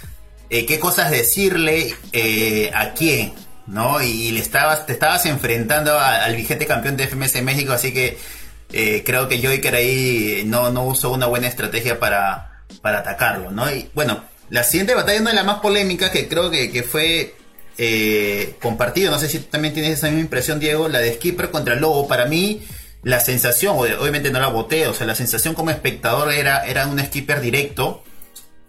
eh, 0.50 0.66
qué 0.66 0.80
cosas 0.80 1.12
decirle 1.12 1.96
eh, 2.12 2.72
a 2.74 2.94
quién, 2.94 3.34
¿no? 3.68 4.02
Y, 4.02 4.32
le 4.32 4.40
estabas, 4.40 4.86
te 4.86 4.94
estabas 4.94 5.26
enfrentando 5.26 5.98
al 5.98 6.36
vigente 6.36 6.66
campeón 6.66 6.98
de 6.98 7.08
FMS 7.08 7.42
México, 7.44 7.72
así 7.72 7.94
que 7.94 8.18
eh, 8.74 9.04
creo 9.06 9.28
que 9.28 9.42
Joker 9.42 9.76
ahí 9.76 10.44
no, 10.46 10.72
no 10.72 10.86
usó 10.86 11.12
una 11.12 11.28
buena 11.28 11.48
estrategia 11.48 12.00
para, 12.00 12.64
para 12.82 13.00
atacarlo, 13.00 13.52
¿no? 13.52 13.70
Y 13.72 13.90
bueno, 13.94 14.24
la 14.50 14.64
siguiente 14.64 14.96
batalla 14.96 15.18
es 15.18 15.36
la 15.36 15.44
más 15.44 15.60
polémica, 15.60 16.12
que 16.12 16.28
creo 16.28 16.50
que, 16.50 16.72
que 16.72 16.84
fue 16.84 17.36
eh, 17.78 18.56
compartido, 18.62 19.12
no 19.12 19.20
sé 19.20 19.30
si 19.30 19.40
tú 19.40 19.46
también 19.50 19.74
tienes 19.74 19.94
esa 19.94 20.08
misma 20.08 20.22
impresión, 20.22 20.60
Diego, 20.60 20.90
la 20.90 21.00
de 21.00 21.14
Skipper 21.14 21.52
contra 21.52 21.76
Lobo, 21.76 22.08
para 22.08 22.26
mí 22.26 22.62
la 23.04 23.20
sensación, 23.20 23.78
obviamente 23.78 24.30
no 24.30 24.40
la 24.40 24.48
voté, 24.48 24.88
o 24.88 24.94
sea, 24.94 25.08
la 25.08 25.16
sensación 25.16 25.56
como 25.56 25.72
espectador 25.72 26.32
era, 26.32 26.66
era 26.66 26.86
un 26.88 27.00
skipper 27.00 27.42
directo. 27.42 28.04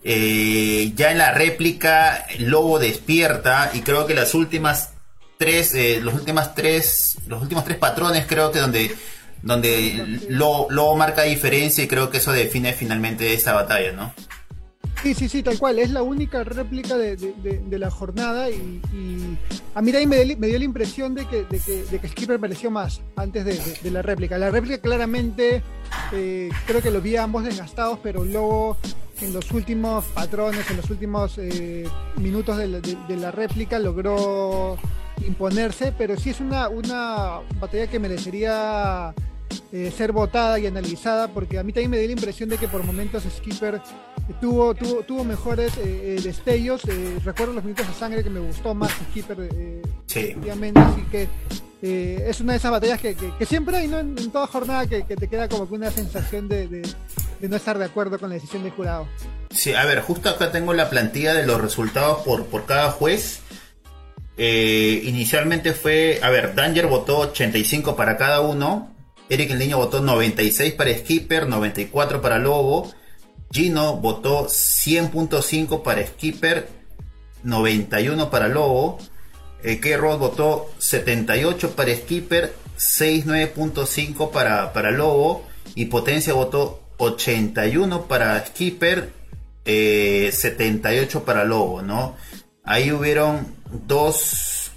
Eh, 0.04 0.92
ya 0.97 1.12
en 1.12 1.18
la 1.18 1.32
réplica, 1.32 2.26
Lobo 2.38 2.78
despierta 2.78 3.71
y 3.75 3.80
creo 3.82 4.06
que 4.06 4.14
las 4.14 4.35
últimas 4.35 4.90
tres, 5.37 5.75
eh, 5.75 6.00
los 6.02 6.14
últimas 6.14 6.54
tres, 6.54 7.18
los 7.26 7.42
últimos 7.42 7.64
tres 7.64 7.76
patrones 7.76 8.25
creo 8.26 8.50
que 8.50 8.59
donde, 8.59 8.97
donde 9.43 10.21
Lobo 10.29 10.97
marca 10.97 11.23
diferencia 11.23 11.85
y 11.85 11.89
creo 11.89 12.11
que 12.11 12.19
eso 12.19 12.33
define 12.33 12.73
finalmente 12.73 13.35
esta 13.35 13.53
batalla, 13.53 13.93
¿no? 13.93 14.13
Sí, 15.03 15.15
sí, 15.15 15.29
sí, 15.29 15.43
tal 15.43 15.59
cual. 15.59 15.81
Es 15.81 15.91
la 15.91 16.03
única 16.03 16.45
réplica 16.45 16.97
de, 16.97 17.19
la 17.71 17.91
jornada 17.91 18.49
y, 18.51 18.81
a 19.75 19.83
mí 19.83 19.91
también 19.91 20.39
me, 20.39 20.47
dio 20.47 20.59
la 20.59 20.65
impresión 20.65 21.15
de 21.15 21.27
que, 21.27 21.43
de 21.45 21.99
que, 21.99 22.09
Skipper 22.09 22.39
mereció 22.39 22.71
más 22.71 23.01
antes 23.17 23.45
de, 23.83 23.91
la 23.91 24.03
réplica. 24.03 24.39
La 24.39 24.51
réplica 24.51 24.81
claramente 24.81 25.63
eh, 26.13 26.51
creo 26.67 26.81
que 26.81 26.93
lo 26.93 27.01
vi 27.01 27.17
a 27.17 27.25
ambos 27.25 27.43
desgastados, 27.43 27.99
pero 28.01 28.25
luego 28.25 28.77
en 29.21 29.33
los 29.33 29.51
últimos 29.51 30.05
patrones, 30.07 30.71
en 30.71 30.77
los 30.77 30.89
últimos 30.89 31.37
eh, 31.39 31.85
minutos 32.17 32.57
de 32.57 33.17
la, 33.17 33.31
réplica 33.33 33.81
logró 33.81 34.77
imponerse, 35.27 35.93
pero 35.97 36.17
sí 36.17 36.31
es 36.31 36.41
una, 36.41 36.69
una 36.69 37.41
batalla 37.61 37.89
que 37.89 37.99
merecería 37.99 39.13
eh, 39.73 39.90
ser 39.97 40.12
votada 40.12 40.59
y 40.59 40.66
analizada, 40.66 41.28
porque 41.28 41.59
a 41.59 41.62
mí 41.62 41.73
también 41.73 41.90
me 41.90 41.99
dio 41.99 42.06
la 42.06 42.12
impresión 42.12 42.50
de 42.50 42.59
que 42.59 42.68
por 42.68 42.85
momentos 42.85 43.25
Skipper 43.25 43.80
tuvo, 44.38 44.75
tuvo, 44.75 45.02
tuvo 45.02 45.25
mejores 45.25 45.76
eh, 45.78 46.16
eh, 46.18 46.21
destellos. 46.23 46.82
recuerdo 47.25 47.54
los 47.54 47.64
minutos 47.64 47.88
de 47.88 47.94
sangre 47.94 48.23
que 48.23 48.28
me 48.28 48.40
gustó 48.40 48.75
más 48.75 48.92
Skipper, 49.11 49.38
obviamente, 50.37 50.78
así 50.78 51.02
que 51.11 51.28
es 51.80 52.40
una 52.40 52.52
de 52.52 52.59
esas 52.59 52.71
batallas 52.71 53.00
que, 53.00 53.16
siempre 53.47 53.78
hay 53.78 53.87
en, 53.87 54.14
toda 54.30 54.47
jornada 54.47 54.87
que, 54.87 55.02
te 55.02 55.26
queda 55.26 55.49
como 55.49 55.66
que 55.66 55.75
una 55.75 55.90
sensación 55.90 56.49
de, 56.49 56.82
no 57.40 57.56
estar 57.56 57.78
de 57.78 57.87
acuerdo 57.87 58.18
con 58.18 58.28
la 58.28 58.35
decisión 58.35 58.62
del 58.62 58.73
jurado. 58.73 59.09
Sí, 59.50 59.73
a 59.73 59.85
ver, 59.87 60.00
justo 60.00 60.28
acá 60.28 60.52
tengo 60.52 60.75
la 60.75 60.90
plantilla 60.90 61.35
de 61.35 61.47
los 61.47 61.61
resultados 61.61 62.23
por, 62.25 62.44
por 62.44 62.66
cada 62.66 62.90
juez. 62.90 63.40
inicialmente 64.37 65.73
fue, 65.73 66.21
a 66.23 66.28
ver, 66.28 66.54
Danger 66.54 66.87
votó 66.88 67.21
85 67.21 67.97
para 67.97 68.16
cada 68.18 68.42
uno, 68.42 68.92
Eric 69.33 69.51
el 69.53 69.59
Niño 69.61 69.79
votó 69.79 70.03
96 70.03 70.75
para 70.75 70.95
Skipper, 70.95 71.49
94 71.49 72.21
para 72.21 72.39
Lobo. 72.39 72.93
Gino 73.51 73.97
votó 73.97 74.47
100.5 74.47 75.83
para 75.83 76.07
Skipper, 76.07 76.69
91 77.43 78.31
para 78.31 78.49
Lobo. 78.49 78.99
Eh, 79.62 79.81
K-Rod 79.81 80.19
votó 80.19 80.71
78 80.77 81.71
para 81.71 81.97
Skipper, 81.97 82.53
69.5 82.77 84.31
para, 84.31 84.75
para 84.75 84.91
Lobo. 84.91 85.47
Y 85.75 85.87
Potencia 85.87 86.35
votó 86.35 86.83
81 86.99 88.03
para 88.09 88.45
Skipper, 88.45 89.15
78 89.65 91.19
eh, 91.19 91.23
para 91.25 91.45
Lobo, 91.45 91.80
¿no? 91.80 92.17
Ahí 92.65 92.93
hubieron 92.93 93.47
dos, 93.87 94.73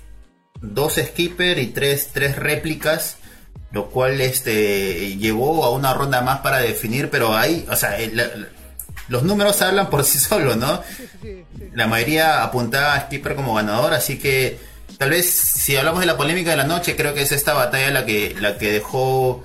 dos 0.62 0.94
Skipper 0.94 1.60
y 1.60 1.68
tres, 1.68 2.12
tres 2.14 2.38
réplicas 2.38 3.18
lo 3.76 3.90
cual 3.90 4.22
este 4.22 5.18
llevó 5.18 5.66
a 5.66 5.70
una 5.72 5.94
ronda 5.94 6.22
más 6.22 6.40
para 6.40 6.60
definir, 6.60 7.10
pero 7.10 7.36
hay, 7.36 7.66
o 7.70 7.76
sea, 7.76 7.98
los 9.10 9.24
números 9.24 9.62
hablan 9.62 9.90
por 9.90 10.06
sí 10.06 10.18
solos, 10.30 10.56
¿no? 10.56 10.82
La 11.74 11.86
mayoría 11.86 12.42
apuntaba 12.42 12.94
a 12.94 13.02
Skipper 13.02 13.36
como 13.36 13.54
ganador, 13.56 13.94
así 13.94 14.18
que 14.18 14.58
tal 14.98 15.10
vez 15.10 15.30
si 15.30 15.76
hablamos 15.76 16.00
de 16.00 16.06
la 16.06 16.16
polémica 16.16 16.52
de 16.52 16.56
la 16.56 16.64
noche, 16.64 16.96
creo 16.96 17.14
que 17.14 17.24
es 17.24 17.34
esta 17.34 17.54
batalla 17.54 17.92
la 17.92 18.06
que 18.06 18.34
la 18.40 18.58
que 18.58 18.72
dejó 18.72 19.44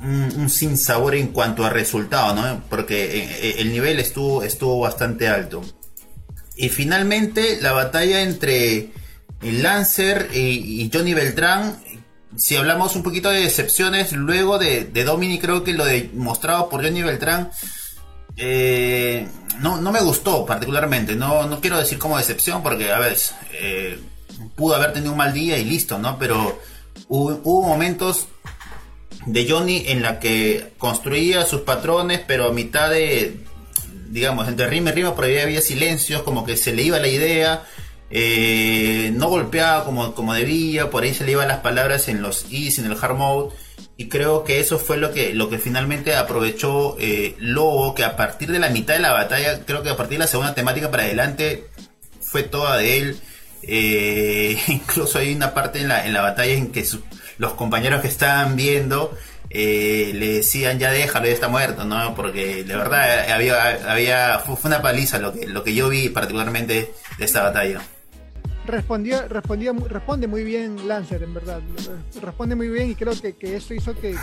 un, 0.00 0.32
un 0.36 0.48
sin 0.48 0.78
sabor 0.78 1.16
en 1.16 1.32
cuanto 1.32 1.64
a 1.64 1.70
resultado, 1.70 2.36
¿no? 2.36 2.62
Porque 2.70 3.18
eh, 3.18 3.56
el 3.58 3.72
nivel 3.72 3.98
estuvo 3.98 4.44
estuvo 4.44 4.78
bastante 4.78 5.26
alto. 5.26 5.60
Y 6.54 6.68
finalmente 6.68 7.58
la 7.60 7.72
batalla 7.72 8.22
entre 8.22 8.90
Lancer 9.40 10.28
y 10.32 10.88
Johnny 10.94 11.14
Beltrán 11.14 11.78
si 12.36 12.56
hablamos 12.56 12.96
un 12.96 13.02
poquito 13.02 13.30
de 13.30 13.40
decepciones, 13.40 14.12
luego 14.12 14.58
de, 14.58 14.84
de 14.84 15.04
Domini, 15.04 15.38
creo 15.38 15.64
que 15.64 15.72
lo 15.72 15.84
demostrado 15.84 16.68
por 16.68 16.82
Johnny 16.82 17.02
Beltrán 17.02 17.50
eh, 18.36 19.28
no, 19.60 19.80
no 19.80 19.92
me 19.92 20.00
gustó 20.00 20.46
particularmente. 20.46 21.14
No, 21.14 21.46
no 21.46 21.60
quiero 21.60 21.78
decir 21.78 21.98
como 21.98 22.18
decepción, 22.18 22.62
porque 22.62 22.92
a 22.92 22.98
veces 22.98 23.34
eh, 23.52 23.98
pudo 24.56 24.74
haber 24.74 24.92
tenido 24.92 25.12
un 25.12 25.18
mal 25.18 25.32
día 25.32 25.58
y 25.58 25.64
listo, 25.64 25.98
¿no? 25.98 26.18
Pero 26.18 26.58
hubo, 27.08 27.62
momentos 27.62 28.28
de 29.26 29.48
Johnny 29.48 29.84
en 29.86 30.02
la 30.02 30.18
que 30.18 30.72
construía 30.78 31.44
sus 31.44 31.60
patrones, 31.62 32.20
pero 32.26 32.48
a 32.48 32.52
mitad 32.52 32.90
de, 32.90 33.44
digamos, 34.08 34.48
entre 34.48 34.66
rima 34.66 34.90
y 34.90 34.94
rima, 34.94 35.14
por 35.14 35.24
ahí 35.24 35.38
había 35.38 35.60
silencios, 35.60 36.22
como 36.22 36.44
que 36.44 36.56
se 36.56 36.72
le 36.72 36.82
iba 36.82 36.98
la 36.98 37.08
idea 37.08 37.64
eh, 38.14 39.10
no 39.14 39.28
golpeaba 39.28 39.84
como, 39.84 40.14
como 40.14 40.34
debía, 40.34 40.90
por 40.90 41.02
ahí 41.02 41.14
se 41.14 41.24
le 41.24 41.32
iban 41.32 41.48
las 41.48 41.60
palabras 41.60 42.08
en 42.08 42.20
los 42.20 42.46
is, 42.52 42.78
en 42.78 42.84
el 42.84 42.96
hard 43.00 43.16
mode. 43.16 43.54
Y 43.96 44.08
creo 44.08 44.44
que 44.44 44.60
eso 44.60 44.78
fue 44.78 44.98
lo 44.98 45.12
que, 45.12 45.32
lo 45.32 45.48
que 45.48 45.58
finalmente 45.58 46.14
aprovechó 46.14 46.96
eh, 46.98 47.34
Lobo, 47.38 47.94
que 47.94 48.04
a 48.04 48.16
partir 48.16 48.50
de 48.52 48.58
la 48.58 48.68
mitad 48.68 48.94
de 48.94 49.00
la 49.00 49.12
batalla, 49.12 49.64
creo 49.64 49.82
que 49.82 49.90
a 49.90 49.96
partir 49.96 50.18
de 50.18 50.24
la 50.24 50.26
segunda 50.26 50.54
temática 50.54 50.90
para 50.90 51.04
adelante, 51.04 51.68
fue 52.20 52.42
toda 52.42 52.76
de 52.76 52.98
él. 52.98 53.20
Eh, 53.62 54.58
incluso 54.68 55.18
hay 55.18 55.34
una 55.34 55.54
parte 55.54 55.80
en 55.80 55.88
la, 55.88 56.06
en 56.06 56.12
la 56.12 56.20
batalla 56.20 56.52
en 56.52 56.70
que 56.70 56.86
los 57.38 57.54
compañeros 57.54 58.02
que 58.02 58.08
estaban 58.08 58.56
viendo 58.56 59.16
le 59.50 60.34
decían 60.34 60.78
ya 60.78 60.90
déjalo, 60.90 61.26
ya 61.26 61.32
está 61.32 61.48
muerto, 61.48 61.84
¿no? 61.84 62.14
Porque 62.14 62.64
de 62.64 62.76
verdad 62.76 63.30
había, 63.30 63.92
había 63.92 64.38
fue 64.38 64.56
una 64.64 64.80
paliza 64.80 65.18
lo 65.18 65.32
que, 65.34 65.46
lo 65.46 65.62
que 65.62 65.74
yo 65.74 65.90
vi 65.90 66.08
particularmente 66.08 66.92
de 67.18 67.24
esta 67.24 67.42
batalla 67.42 67.82
respondía, 68.66 69.28
respondía, 69.28 69.72
responde 69.72 70.26
muy 70.26 70.44
bien 70.44 70.88
Lancer, 70.88 71.22
en 71.22 71.34
verdad. 71.34 71.60
Responde 72.20 72.54
muy 72.54 72.68
bien 72.68 72.90
y 72.90 72.94
creo 72.94 73.12
que, 73.20 73.34
que 73.34 73.56
eso 73.56 73.74
hizo 73.74 73.94
que, 73.94 74.16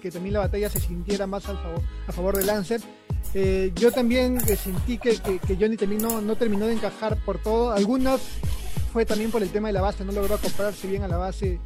que, 0.00 0.10
también 0.10 0.34
la 0.34 0.40
batalla 0.40 0.68
se 0.68 0.80
sintiera 0.80 1.26
más 1.26 1.48
al 1.48 1.58
favor, 1.58 1.82
a 2.06 2.12
favor 2.12 2.36
de 2.36 2.44
Lancer. 2.44 2.80
Eh, 3.34 3.72
yo 3.74 3.90
también 3.90 4.38
eh, 4.46 4.56
sentí 4.56 4.98
que, 4.98 5.18
Johnny 5.58 5.76
también 5.76 6.02
no, 6.02 6.20
no, 6.20 6.36
terminó 6.36 6.66
de 6.66 6.74
encajar 6.74 7.16
por 7.24 7.38
todo. 7.38 7.72
Algunas 7.72 8.20
fue 8.92 9.04
también 9.04 9.30
por 9.30 9.42
el 9.42 9.50
tema 9.50 9.68
de 9.68 9.74
la 9.74 9.80
base, 9.80 10.04
no 10.04 10.12
logró 10.12 10.38
comprarse 10.38 10.86
bien 10.86 11.02
a 11.02 11.08
la 11.08 11.16
base 11.16 11.58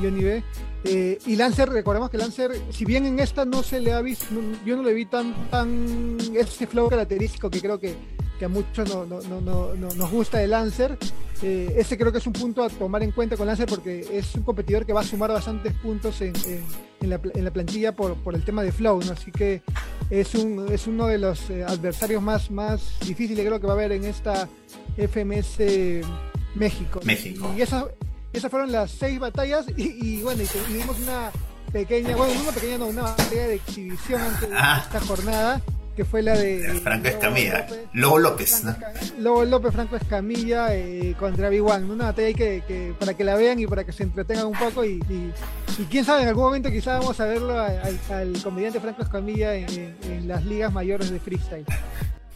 Johnny 0.00 0.24
B. 0.24 0.42
Eh, 0.84 1.18
y 1.26 1.36
Lancer, 1.36 1.68
recordemos 1.68 2.10
que 2.10 2.16
Lancer, 2.16 2.52
si 2.70 2.84
bien 2.84 3.04
en 3.04 3.18
esta 3.20 3.44
no 3.44 3.62
se 3.62 3.80
le 3.80 3.92
ha 3.92 4.00
visto, 4.00 4.26
yo 4.64 4.76
no 4.76 4.82
le 4.82 4.94
vi 4.94 5.04
tan, 5.04 5.34
tan 5.50 6.16
ese 6.34 6.66
flow 6.66 6.88
característico 6.88 7.50
que 7.50 7.60
creo 7.60 7.78
que, 7.78 7.94
que 8.38 8.46
a 8.46 8.48
muchos 8.48 8.88
no, 8.88 9.04
no, 9.04 9.40
no, 9.40 9.74
nos 9.74 10.10
gusta 10.10 10.38
de 10.38 10.46
Lancer. 10.46 10.96
Eh, 11.42 11.74
ese 11.76 11.96
creo 11.96 12.12
que 12.12 12.18
es 12.18 12.26
un 12.26 12.34
punto 12.34 12.62
a 12.62 12.68
tomar 12.68 13.02
en 13.02 13.12
cuenta 13.12 13.36
con 13.36 13.46
Lancer 13.46 13.66
porque 13.66 14.06
es 14.12 14.34
un 14.34 14.42
competidor 14.42 14.84
que 14.84 14.92
va 14.92 15.00
a 15.00 15.04
sumar 15.04 15.30
bastantes 15.30 15.72
puntos 15.74 16.20
en, 16.20 16.32
en, 17.00 17.10
la, 17.10 17.20
en 17.34 17.44
la, 17.44 17.50
plantilla 17.50 17.94
por, 17.96 18.14
por, 18.16 18.34
el 18.34 18.44
tema 18.44 18.62
de 18.62 18.72
flow, 18.72 19.00
¿no? 19.02 19.12
así 19.12 19.30
que 19.30 19.62
es, 20.10 20.34
un, 20.34 20.66
es 20.70 20.86
uno 20.86 21.06
de 21.06 21.18
los 21.18 21.48
eh, 21.48 21.64
adversarios 21.64 22.22
más, 22.22 22.50
más 22.50 22.98
difíciles 23.06 23.46
creo 23.46 23.58
que 23.58 23.66
va 23.66 23.72
a 23.72 23.76
haber 23.76 23.92
en 23.92 24.04
esta 24.04 24.48
FMS 24.96 25.58
México. 26.54 27.00
México. 27.04 27.54
Y 27.56 27.62
esas, 27.62 27.84
esas 28.32 28.50
fueron 28.50 28.72
las 28.72 28.90
seis 28.90 29.18
batallas 29.18 29.66
y, 29.76 30.22
bueno, 30.22 30.42
y 30.42 30.46
tuvimos 30.46 30.98
una 31.00 31.30
pequeña, 31.72 32.16
bueno, 32.16 32.40
una 32.40 32.52
pequeña 32.52 32.78
no, 32.78 32.86
una 32.86 33.02
batalla 33.02 33.48
de 33.48 33.54
exhibición 33.54 34.20
antes 34.20 34.48
de 34.48 34.56
ah. 34.56 34.82
esta 34.84 35.00
jornada 35.00 35.60
que 35.96 36.04
fue 36.04 36.22
la 36.22 36.36
de 36.36 36.80
Franco 36.82 37.08
Escamilla, 37.08 37.66
Lobo 37.92 38.18
López, 38.18 38.62
Lobo 39.18 39.44
López, 39.44 39.72
Franco 39.72 39.96
Escamilla 39.96 40.74
eh, 40.74 41.14
contra 41.18 41.48
Big 41.48 41.62
One, 41.62 41.90
una 41.90 42.06
batalla 42.06 42.32
que, 42.32 42.62
que, 42.66 42.94
para 42.98 43.14
que 43.14 43.24
la 43.24 43.34
vean 43.34 43.58
y 43.58 43.66
para 43.66 43.84
que 43.84 43.92
se 43.92 44.04
entretengan 44.04 44.46
un 44.46 44.58
poco 44.58 44.84
y, 44.84 45.02
y, 45.10 45.84
quién 45.90 46.04
sabe, 46.04 46.22
en 46.22 46.28
algún 46.28 46.44
momento 46.44 46.70
quizá 46.70 46.98
vamos 46.98 47.18
a 47.20 47.26
verlo 47.26 47.58
al, 47.58 48.42
comediante 48.42 48.80
Franco 48.80 49.02
Escamilla 49.02 49.54
en, 49.54 50.26
las 50.26 50.44
ligas 50.44 50.72
mayores 50.72 51.10
de 51.10 51.18
freestyle. 51.18 51.66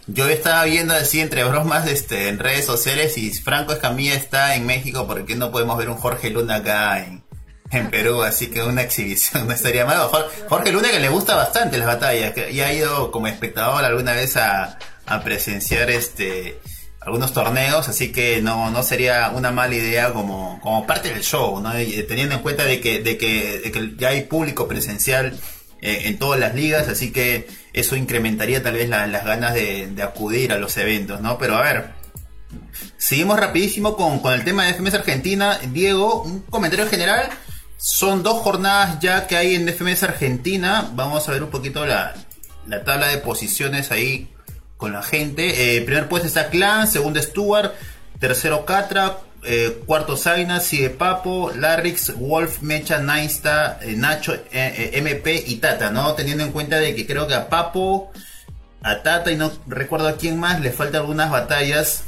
Yo 0.07 0.29
estaba 0.29 0.65
viendo 0.65 0.95
así 0.95 1.21
entre 1.21 1.45
bromas 1.45 1.87
este, 1.87 2.29
en 2.29 2.39
redes 2.39 2.67
sociales 2.67 3.17
y 3.17 3.33
Franco 3.33 3.73
Escamilla 3.73 4.15
está 4.15 4.55
en 4.55 4.67
México, 4.67 5.07
¿por 5.07 5.25
qué 5.25 5.35
no 5.35 5.51
podemos 5.51 5.79
ver 5.79 5.89
un 5.89 5.97
Jorge 5.97 6.31
Luna 6.31 6.57
acá 6.57 7.05
en, 7.05 7.25
en 7.71 7.91
Perú, 7.91 8.23
así 8.23 8.49
que 8.49 8.63
una 8.63 8.83
exhibición 8.83 9.47
no 9.47 9.53
estaría 9.53 9.85
mal. 9.85 10.09
Jorge 10.49 10.73
Luna 10.73 10.91
que 10.91 11.01
le 11.01 11.09
gusta 11.09 11.37
bastante 11.37 11.79
las 11.79 11.87
batallas, 11.87 12.33
que 12.33 12.53
ya 12.55 12.67
ha 12.67 12.73
ido 12.73 13.11
como 13.11 13.27
espectador 13.27 13.85
alguna 13.85 14.13
vez 14.13 14.37
a, 14.37 14.79
presenciar 15.23 15.91
este 15.91 16.59
algunos 17.01 17.35
torneos, 17.35 17.91
así 17.91 18.11
que 18.11 18.41
no, 18.41 18.71
no 18.71 18.83
sería 18.83 19.31
una 19.35 19.51
mala 19.51 19.75
idea 19.75 20.15
como, 20.15 20.59
como 20.63 20.87
parte 20.87 21.11
del 21.11 21.23
show, 21.23 21.61
¿no? 21.61 21.73
teniendo 22.09 22.37
en 22.37 22.41
cuenta 22.41 22.65
de 22.65 22.81
que, 22.81 23.01
de 23.01 23.19
que, 23.19 23.95
ya 23.99 24.09
hay 24.09 24.23
público 24.23 24.67
presencial 24.67 25.39
eh, 25.87 26.09
en 26.09 26.19
todas 26.19 26.41
las 26.41 26.55
ligas, 26.55 26.89
así 26.89 27.13
que 27.13 27.47
eso 27.75 27.95
incrementaría 27.95 28.63
tal 28.63 28.73
vez 28.73 28.89
las 28.89 29.23
ganas 29.23 29.53
de, 29.53 29.95
acudir 30.03 30.51
a 30.51 30.59
los 30.59 30.75
eventos, 30.79 31.21
¿no? 31.21 31.37
Pero 31.37 31.57
a 31.57 31.61
ver, 31.61 31.91
seguimos 32.97 33.39
rapidísimo 33.39 33.95
con, 33.95 34.21
con 34.21 34.33
el 34.33 34.45
tema 34.45 34.65
de 34.65 34.73
FMS 34.73 34.95
Argentina. 34.95 35.59
Diego, 35.73 36.23
un 36.23 36.41
comentario 36.41 36.89
general. 36.89 37.29
Son 37.77 38.23
dos 38.23 38.39
jornadas 38.39 38.99
ya 39.01 39.27
que 39.27 39.37
hay 39.37 39.57
en 39.57 39.69
FMS 39.69 40.05
Argentina. 40.05 40.91
Vamos 40.95 41.29
a 41.29 41.33
ver 41.33 41.43
un 41.43 41.51
poquito 41.51 41.85
la, 41.85 42.15
la 42.67 42.83
tabla 42.83 43.09
de 43.09 43.19
posiciones 43.19 43.91
ahí 43.91 44.31
con 44.79 44.95
la 44.95 45.03
gente. 45.03 45.77
Eh, 45.77 45.83
primer 45.83 46.09
puesto 46.09 46.27
está 46.27 46.49
Clan, 46.49 46.89
segundo 46.89 47.21
Stuart, 47.21 47.75
tercero 48.19 48.65
Catra, 48.65 49.19
eh, 49.45 49.83
cuarto 49.87 50.17
Zaina, 50.17 50.61
sigue 50.61 50.91
Papo, 50.91 51.51
Larrix, 51.55 52.17
Wolf, 52.19 52.63
Mecha, 52.63 52.99
Naista, 52.99 53.79
eh, 53.83 53.95
Nacho, 53.97 54.35
MP 54.51 55.45
y 55.47 55.57
Tata, 55.57 55.91
¿no? 55.91 56.15
Teniendo 56.15 56.45
en 56.45 56.53
cuenta 56.53 56.79
de 56.79 56.95
que 56.95 57.07
creo 57.07 57.27
que 57.27 57.35
a 57.35 57.49
Papo, 57.49 58.11
a 58.83 59.03
Tata 59.03 59.33
y 59.33 59.37
no 59.37 59.51
recuerdo 59.67 60.09
a 60.09 60.17
quién 60.17 60.39
más, 60.39 60.61
le 60.61 60.71
faltan 60.71 61.03
algunas 61.03 61.31
batallas. 61.31 62.05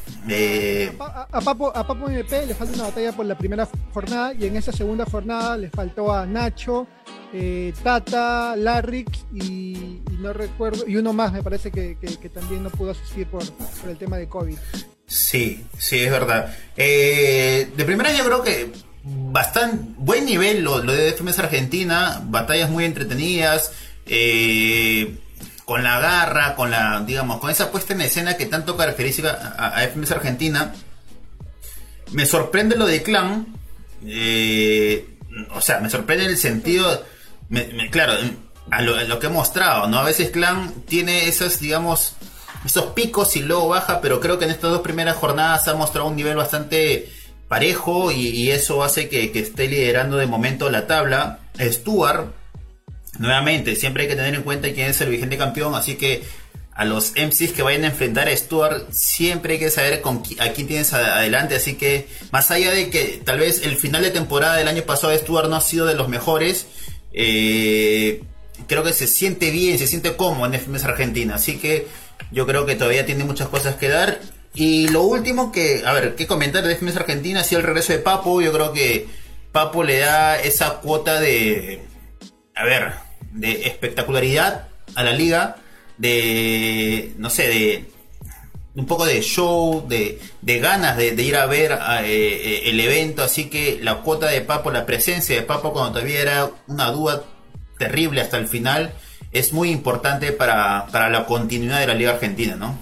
A, 1.32 1.40
Papo, 1.40 1.74
a 1.74 1.86
Papo 1.86 2.08
MP 2.08 2.46
le 2.46 2.54
falta 2.54 2.74
una 2.74 2.84
batalla 2.84 3.12
por 3.12 3.26
la 3.26 3.36
primera 3.36 3.68
jornada 3.92 4.34
y 4.34 4.46
en 4.46 4.56
esa 4.56 4.72
segunda 4.72 5.04
jornada 5.06 5.56
le 5.56 5.70
faltó 5.70 6.12
a 6.12 6.26
Nacho, 6.26 6.86
eh, 7.32 7.72
Tata, 7.82 8.56
Larrix 8.56 9.26
y, 9.32 10.02
no 10.20 10.32
recuerdo, 10.32 10.84
y 10.86 10.96
uno 10.96 11.12
más 11.12 11.32
me 11.32 11.42
parece 11.42 11.70
que, 11.70 11.96
también 12.32 12.62
no 12.62 12.70
pudo 12.70 12.90
asistir 12.90 13.26
por, 13.26 13.42
el 13.88 13.96
tema 13.96 14.16
de 14.16 14.28
COVID. 14.28 14.58
Sí, 15.06 15.64
sí, 15.78 16.00
es 16.00 16.10
verdad. 16.10 16.54
Eh, 16.76 17.70
de 17.76 17.84
primera 17.84 18.12
yo 18.12 18.24
creo 18.24 18.42
que 18.42 18.72
bastante 19.02 19.94
buen 19.98 20.24
nivel 20.24 20.62
lo, 20.62 20.80
de 20.80 21.12
FMS 21.12 21.38
Argentina, 21.38 22.20
batallas 22.24 22.70
muy 22.70 22.84
entretenidas, 22.84 23.72
eh, 24.06 25.16
con 25.64 25.82
la 25.82 26.00
garra, 26.00 26.54
con 26.54 26.70
la, 26.70 27.02
digamos, 27.06 27.40
con 27.40 27.50
esa 27.50 27.70
puesta 27.70 27.92
en 27.94 28.00
escena 28.00 28.36
que 28.36 28.46
tanto 28.46 28.76
caracteriza 28.76 29.54
a, 29.56 29.68
a 29.78 29.88
FMS 29.88 30.12
Argentina. 30.12 30.74
Me 32.12 32.26
sorprende 32.26 32.76
lo 32.76 32.86
de 32.86 33.02
Clan, 33.02 33.46
o 35.54 35.60
sea, 35.60 35.80
me 35.80 35.90
sorprende 35.90 36.24
en 36.24 36.30
el 36.30 36.38
sentido 36.38 37.04
claro, 37.90 38.14
a 38.70 38.82
lo, 38.82 39.18
que 39.18 39.26
he 39.26 39.30
mostrado, 39.30 39.88
¿no? 39.88 39.98
A 39.98 40.04
veces 40.04 40.30
Clan 40.30 40.72
tiene 40.86 41.28
esos, 41.28 41.60
digamos, 41.60 42.14
esos 42.64 42.86
picos 42.86 43.36
y 43.36 43.40
luego 43.40 43.68
baja, 43.68 44.00
pero 44.00 44.20
creo 44.20 44.38
que 44.38 44.44
en 44.44 44.50
estas 44.50 44.70
dos 44.70 44.80
primeras 44.80 45.16
jornadas 45.16 45.68
ha 45.68 45.74
mostrado 45.74 46.08
un 46.08 46.16
nivel 46.16 46.36
bastante 46.36 47.08
parejo 47.48 48.10
y, 48.10 48.50
eso 48.50 48.82
hace 48.82 49.08
que, 49.08 49.30
esté 49.34 49.68
liderando 49.68 50.16
de 50.16 50.26
momento 50.26 50.70
la 50.70 50.86
tabla. 50.86 51.40
Stuart, 51.60 52.32
nuevamente, 53.18 53.76
siempre 53.76 54.04
hay 54.04 54.08
que 54.08 54.16
tener 54.16 54.34
en 54.34 54.42
cuenta 54.42 54.72
quién 54.72 54.90
es 54.90 55.00
el 55.00 55.10
vigente 55.10 55.38
campeón, 55.38 55.74
así 55.74 55.96
que 55.96 56.22
a 56.76 56.84
los 56.84 57.12
MCs 57.12 57.52
que 57.52 57.62
vayan 57.62 57.84
a 57.84 57.86
enfrentar 57.86 58.28
a 58.28 58.36
Stuart, 58.36 58.90
siempre 58.90 59.54
hay 59.54 59.58
que 59.58 59.70
saber 59.70 60.02
con 60.02 60.22
a 60.38 60.48
quién 60.50 60.66
tienes 60.66 60.92
adelante. 60.92 61.56
Así 61.56 61.74
que, 61.74 62.06
más 62.32 62.50
allá 62.50 62.70
de 62.70 62.90
que 62.90 63.22
tal 63.24 63.38
vez 63.38 63.62
el 63.62 63.76
final 63.76 64.02
de 64.02 64.10
temporada 64.10 64.56
del 64.56 64.68
año 64.68 64.82
pasado 64.82 65.16
Stuart 65.16 65.48
no 65.48 65.56
ha 65.56 65.62
sido 65.62 65.86
de 65.86 65.94
los 65.94 66.08
mejores, 66.08 66.66
eh, 67.14 68.22
creo 68.66 68.82
que 68.82 68.92
se 68.92 69.06
siente 69.06 69.50
bien, 69.50 69.78
se 69.78 69.86
siente 69.86 70.16
cómodo 70.16 70.52
en 70.52 70.60
FMS 70.60 70.84
Argentina. 70.84 71.36
Así 71.36 71.56
que 71.56 71.88
yo 72.30 72.46
creo 72.46 72.66
que 72.66 72.76
todavía 72.76 73.06
tiene 73.06 73.24
muchas 73.24 73.48
cosas 73.48 73.76
que 73.76 73.88
dar. 73.88 74.20
Y 74.54 74.88
lo 74.88 75.02
último 75.02 75.52
que, 75.52 75.82
a 75.84 75.92
ver, 75.92 76.14
¿qué 76.14 76.26
comentar 76.26 76.64
de 76.66 76.76
FMS 76.76 76.96
Argentina? 76.96 77.44
Si 77.44 77.54
el 77.54 77.62
regreso 77.62 77.92
de 77.92 77.98
Papo, 77.98 78.40
yo 78.40 78.52
creo 78.52 78.72
que 78.72 79.06
Papo 79.52 79.84
le 79.84 79.98
da 79.98 80.40
esa 80.40 80.80
cuota 80.80 81.20
de, 81.20 81.82
a 82.54 82.64
ver, 82.64 82.92
de 83.32 83.66
espectacularidad 83.66 84.68
a 84.94 85.02
la 85.02 85.12
liga, 85.12 85.56
de, 85.98 87.12
no 87.18 87.30
sé, 87.30 87.48
de 87.48 87.90
un 88.76 88.86
poco 88.86 89.06
de 89.06 89.22
show, 89.22 89.86
de, 89.88 90.20
de 90.42 90.58
ganas 90.58 90.96
de, 90.98 91.14
ir 91.22 91.36
a 91.36 91.46
ver 91.46 91.72
eh, 91.72 91.78
eh, 92.04 92.62
el 92.66 92.78
evento, 92.78 93.22
así 93.22 93.48
que 93.48 93.78
la 93.82 94.02
cuota 94.02 94.26
de 94.28 94.42
Papo, 94.42 94.70
la 94.70 94.84
presencia 94.84 95.34
de 95.34 95.42
Papo 95.42 95.72
cuando 95.72 95.92
todavía 95.92 96.20
era 96.20 96.50
una 96.66 96.90
duda 96.90 97.24
terrible 97.78 98.20
hasta 98.20 98.36
el 98.36 98.48
final, 98.48 98.92
es 99.38 99.52
muy 99.52 99.70
importante 99.70 100.32
para, 100.32 100.86
la 100.92 101.26
continuidad 101.26 101.80
de 101.80 101.86
la 101.86 101.94
Liga 101.94 102.12
Argentina, 102.12 102.56
¿no? 102.56 102.74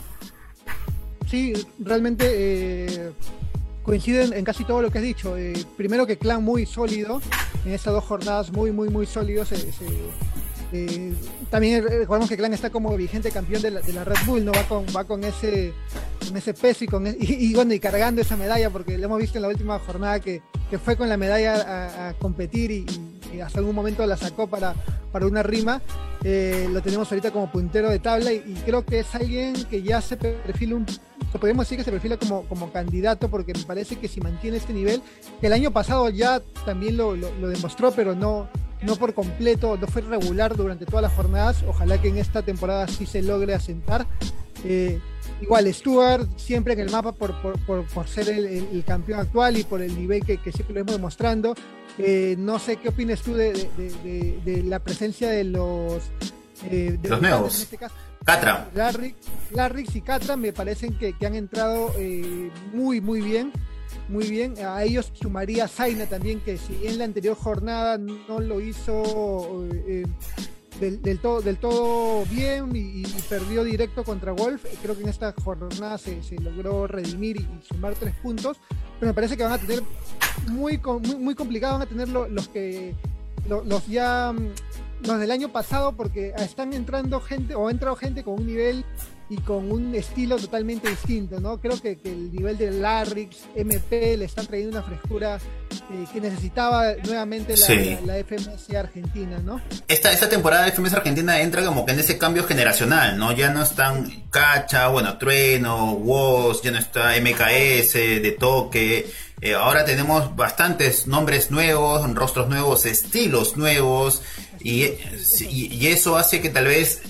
Sí, 1.28 1.52
realmente 1.78 2.26
eh, 2.28 3.12
coinciden 3.82 4.32
en 4.32 4.44
casi 4.44 4.64
todo 4.64 4.80
lo 4.80 4.90
que 4.90 4.98
has 4.98 5.04
dicho. 5.04 5.36
primero 5.76 6.06
que 6.06 6.16
Clan 6.16 6.44
muy 6.44 6.64
sólido, 6.64 7.20
en 7.64 7.72
estas 7.72 7.92
dos 7.92 8.04
jornadas 8.04 8.52
muy, 8.52 8.70
muy, 8.70 8.88
muy 8.88 9.06
sólidos. 9.06 9.48
se, 9.48 9.56
eh, 10.74 11.14
también 11.50 11.84
recordemos 11.84 12.28
que 12.28 12.36
Clan 12.36 12.52
está 12.52 12.68
como 12.68 12.96
vigente 12.96 13.30
campeón 13.30 13.62
de 13.62 13.70
la, 13.70 14.04
Red 14.04 14.26
Bull, 14.26 14.44
¿no? 14.44 14.50
Va 14.50 14.64
con, 14.64 14.84
va 14.86 15.04
con 15.04 15.22
ese, 15.22 15.72
ese 16.34 16.52
peso 16.52 16.82
y, 16.82 16.88
con, 16.88 17.06
e, 17.06 17.16
y, 17.20 17.54
bueno, 17.54 17.74
y 17.74 17.78
cargando 17.78 18.20
esa 18.20 18.36
medalla, 18.36 18.70
porque 18.70 18.98
lo 18.98 19.04
hemos 19.04 19.20
visto 19.20 19.38
en 19.38 19.42
la 19.42 19.48
última 19.48 19.78
jornada 19.78 20.18
que, 20.18 20.42
fue 20.84 20.96
con 20.96 21.08
la 21.08 21.16
medalla 21.16 22.08
a, 22.08 22.14
competir 22.14 22.72
y, 22.72 22.84
hasta 23.40 23.60
algún 23.60 23.76
momento 23.76 24.04
la 24.04 24.16
sacó 24.16 24.48
para, 24.48 24.74
para 25.12 25.26
una 25.26 25.44
rima. 25.44 25.80
Eh, 26.24 26.68
lo 26.72 26.82
tenemos 26.82 27.10
ahorita 27.12 27.30
como 27.30 27.52
puntero 27.52 27.90
de 27.90 28.00
tabla 28.00 28.32
y, 28.32 28.60
creo 28.66 28.84
que 28.84 29.00
es 29.00 29.14
alguien 29.14 29.54
que 29.66 29.82
ya 29.82 30.00
se 30.00 30.16
perfila 30.16 30.74
un 30.74 30.86
podemos 31.38 31.66
decir 31.66 31.78
que 31.78 31.84
se 31.84 31.90
perfila 31.90 32.16
como, 32.16 32.44
como 32.44 32.70
candidato 32.70 33.28
porque 33.28 33.52
me 33.52 33.64
parece 33.64 33.96
que 33.96 34.06
si 34.06 34.20
mantiene 34.20 34.56
este 34.56 34.72
nivel, 34.72 35.02
que 35.40 35.48
el 35.48 35.52
año 35.52 35.72
pasado 35.72 36.08
ya 36.08 36.40
también 36.64 36.96
lo, 36.96 37.16
lo 37.16 37.48
demostró, 37.48 37.90
pero 37.90 38.14
no, 38.14 38.48
no 38.84 38.96
por 38.96 39.14
completo, 39.14 39.76
no 39.76 39.86
fue 39.86 40.02
regular 40.02 40.56
durante 40.56 40.86
todas 40.86 41.02
las 41.02 41.12
jornadas. 41.12 41.64
Ojalá 41.66 42.00
que 42.00 42.08
en 42.08 42.18
esta 42.18 42.42
temporada 42.42 42.86
sí 42.88 43.06
se 43.06 43.22
logre 43.22 43.54
asentar. 43.54 44.06
Eh, 44.64 45.00
igual, 45.40 45.72
Stuart 45.72 46.28
siempre 46.36 46.74
en 46.74 46.80
el 46.80 46.90
mapa 46.90 47.12
por, 47.12 47.34
ser 48.06 48.28
el, 48.28 48.84
campeón 48.86 49.20
actual 49.20 49.56
y 49.58 49.64
por 49.64 49.82
el 49.82 49.94
nivel 49.94 50.24
que, 50.24 50.38
siempre 50.52 50.74
lo 50.74 50.80
hemos 50.80 50.94
demostrando. 50.94 51.54
Eh, 51.98 52.34
no 52.38 52.58
sé 52.58 52.76
qué 52.76 52.88
opinas 52.88 53.22
tú 53.22 53.34
de, 53.34 54.62
la 54.66 54.78
presencia 54.78 55.30
de 55.30 55.44
los, 55.44 56.02
eh, 56.64 56.98
los 57.02 57.20
nuevos. 57.20 57.56
En 57.56 57.62
este 57.62 57.78
caso. 57.78 57.94
Catra. 58.24 58.70
Larrix, 59.52 59.94
y 59.94 60.00
Catra 60.00 60.34
me 60.36 60.52
parecen 60.52 60.96
que, 60.96 61.12
que 61.12 61.26
han 61.26 61.34
entrado 61.34 61.92
muy, 62.72 63.02
muy 63.02 63.20
bien 63.20 63.52
muy 64.08 64.28
bien. 64.28 64.54
A 64.58 64.82
ellos 64.82 65.10
sumaría 65.14 65.68
Zaina 65.68 66.06
también, 66.06 66.40
que 66.40 66.58
si 66.58 66.86
en 66.86 66.98
la 66.98 67.04
anterior 67.04 67.36
jornada 67.36 67.98
no 67.98 68.40
lo 68.40 68.60
hizo 68.60 69.64
eh, 69.86 70.04
del, 70.80 71.18
todo, 71.20 71.40
del 71.40 71.56
todo 71.56 72.24
bien 72.26 72.70
y, 72.74 73.04
perdió 73.28 73.64
directo 73.64 74.04
contra 74.04 74.32
Wolf, 74.32 74.64
eh, 74.66 74.76
creo 74.82 74.94
que 74.94 75.02
en 75.02 75.08
esta 75.08 75.32
jornada 75.32 75.98
se, 75.98 76.20
logró 76.40 76.86
redimir 76.86 77.38
y, 77.38 77.48
sumar 77.66 77.94
tres 77.94 78.14
puntos. 78.16 78.58
Pero 79.00 79.10
me 79.10 79.14
parece 79.14 79.36
que 79.36 79.42
van 79.42 79.52
a 79.52 79.58
tener 79.58 79.82
muy, 80.48 80.78
muy, 80.78 81.16
muy 81.16 81.34
complicado, 81.34 81.74
van 81.74 81.82
a 81.82 81.86
tener 81.86 82.08
los 82.08 82.48
que 82.48 82.94
los 83.48 83.86
ya 83.86 84.32
mm, 84.32 85.06
los 85.06 85.20
del 85.20 85.30
año 85.30 85.50
pasado 85.50 85.92
porque 85.92 86.32
están 86.38 86.72
entrando 86.72 87.20
gente 87.20 87.54
o 87.54 87.68
ha 87.68 87.70
entrado 87.70 87.96
gente 87.96 88.24
con 88.24 88.34
un 88.34 88.46
nivel 88.46 88.84
y 89.34 89.40
con 89.40 89.70
un 89.70 89.94
estilo 89.94 90.36
totalmente 90.36 90.88
distinto, 90.88 91.40
¿no? 91.40 91.60
Creo 91.60 91.80
que, 91.80 91.98
el 92.04 92.32
nivel 92.32 92.56
de 92.56 92.70
Larrix, 92.70 93.38
MP, 93.54 94.16
le 94.16 94.26
están 94.26 94.46
trayendo 94.46 94.78
una 94.78 94.86
frescura 94.86 95.36
eh, 95.36 96.04
que 96.12 96.20
necesitaba 96.20 96.92
nuevamente 97.04 97.54
la, 97.56 98.14
FMS 98.24 98.74
Argentina, 98.76 99.38
¿no? 99.38 99.60
Esta, 99.88 100.12
esta 100.12 100.28
temporada 100.28 100.64
de 100.64 100.72
FMS 100.72 100.94
Argentina 100.94 101.40
entra 101.40 101.64
como 101.64 101.84
que 101.84 101.92
en 101.92 102.00
ese 102.00 102.16
cambio 102.16 102.44
generacional, 102.44 103.18
¿no? 103.18 103.32
Ya 103.32 103.50
no 103.50 103.62
están 103.62 104.24
Cacha, 104.30 104.88
bueno, 104.88 105.18
Trueno, 105.18 105.92
Woz, 105.94 106.62
ya 106.62 106.70
no 106.70 106.78
está 106.78 107.12
MKS, 107.20 107.94
De 107.94 108.36
Toque. 108.38 109.10
Eh, 109.40 109.54
ahora 109.54 109.84
tenemos 109.84 110.34
bastantes 110.36 111.06
nombres 111.06 111.50
nuevos, 111.50 112.08
rostros 112.14 112.48
nuevos, 112.48 112.86
estilos 112.86 113.56
nuevos, 113.56 114.22
y, 114.60 114.84
y, 115.50 115.86
eso 115.88 116.16
hace 116.16 116.40
que 116.40 116.48
tal 116.48 116.66
vez, 116.66 117.02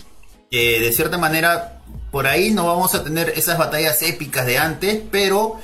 eh, 0.50 0.80
de 0.80 0.92
cierta 0.92 1.18
manera, 1.18 1.73
por 2.14 2.29
ahí 2.29 2.53
no 2.53 2.64
vamos 2.66 2.94
a 2.94 3.03
tener 3.03 3.31
esas 3.31 3.59
batallas 3.59 4.00
épicas 4.03 4.46
de 4.46 4.57
antes, 4.57 5.03
pero 5.11 5.59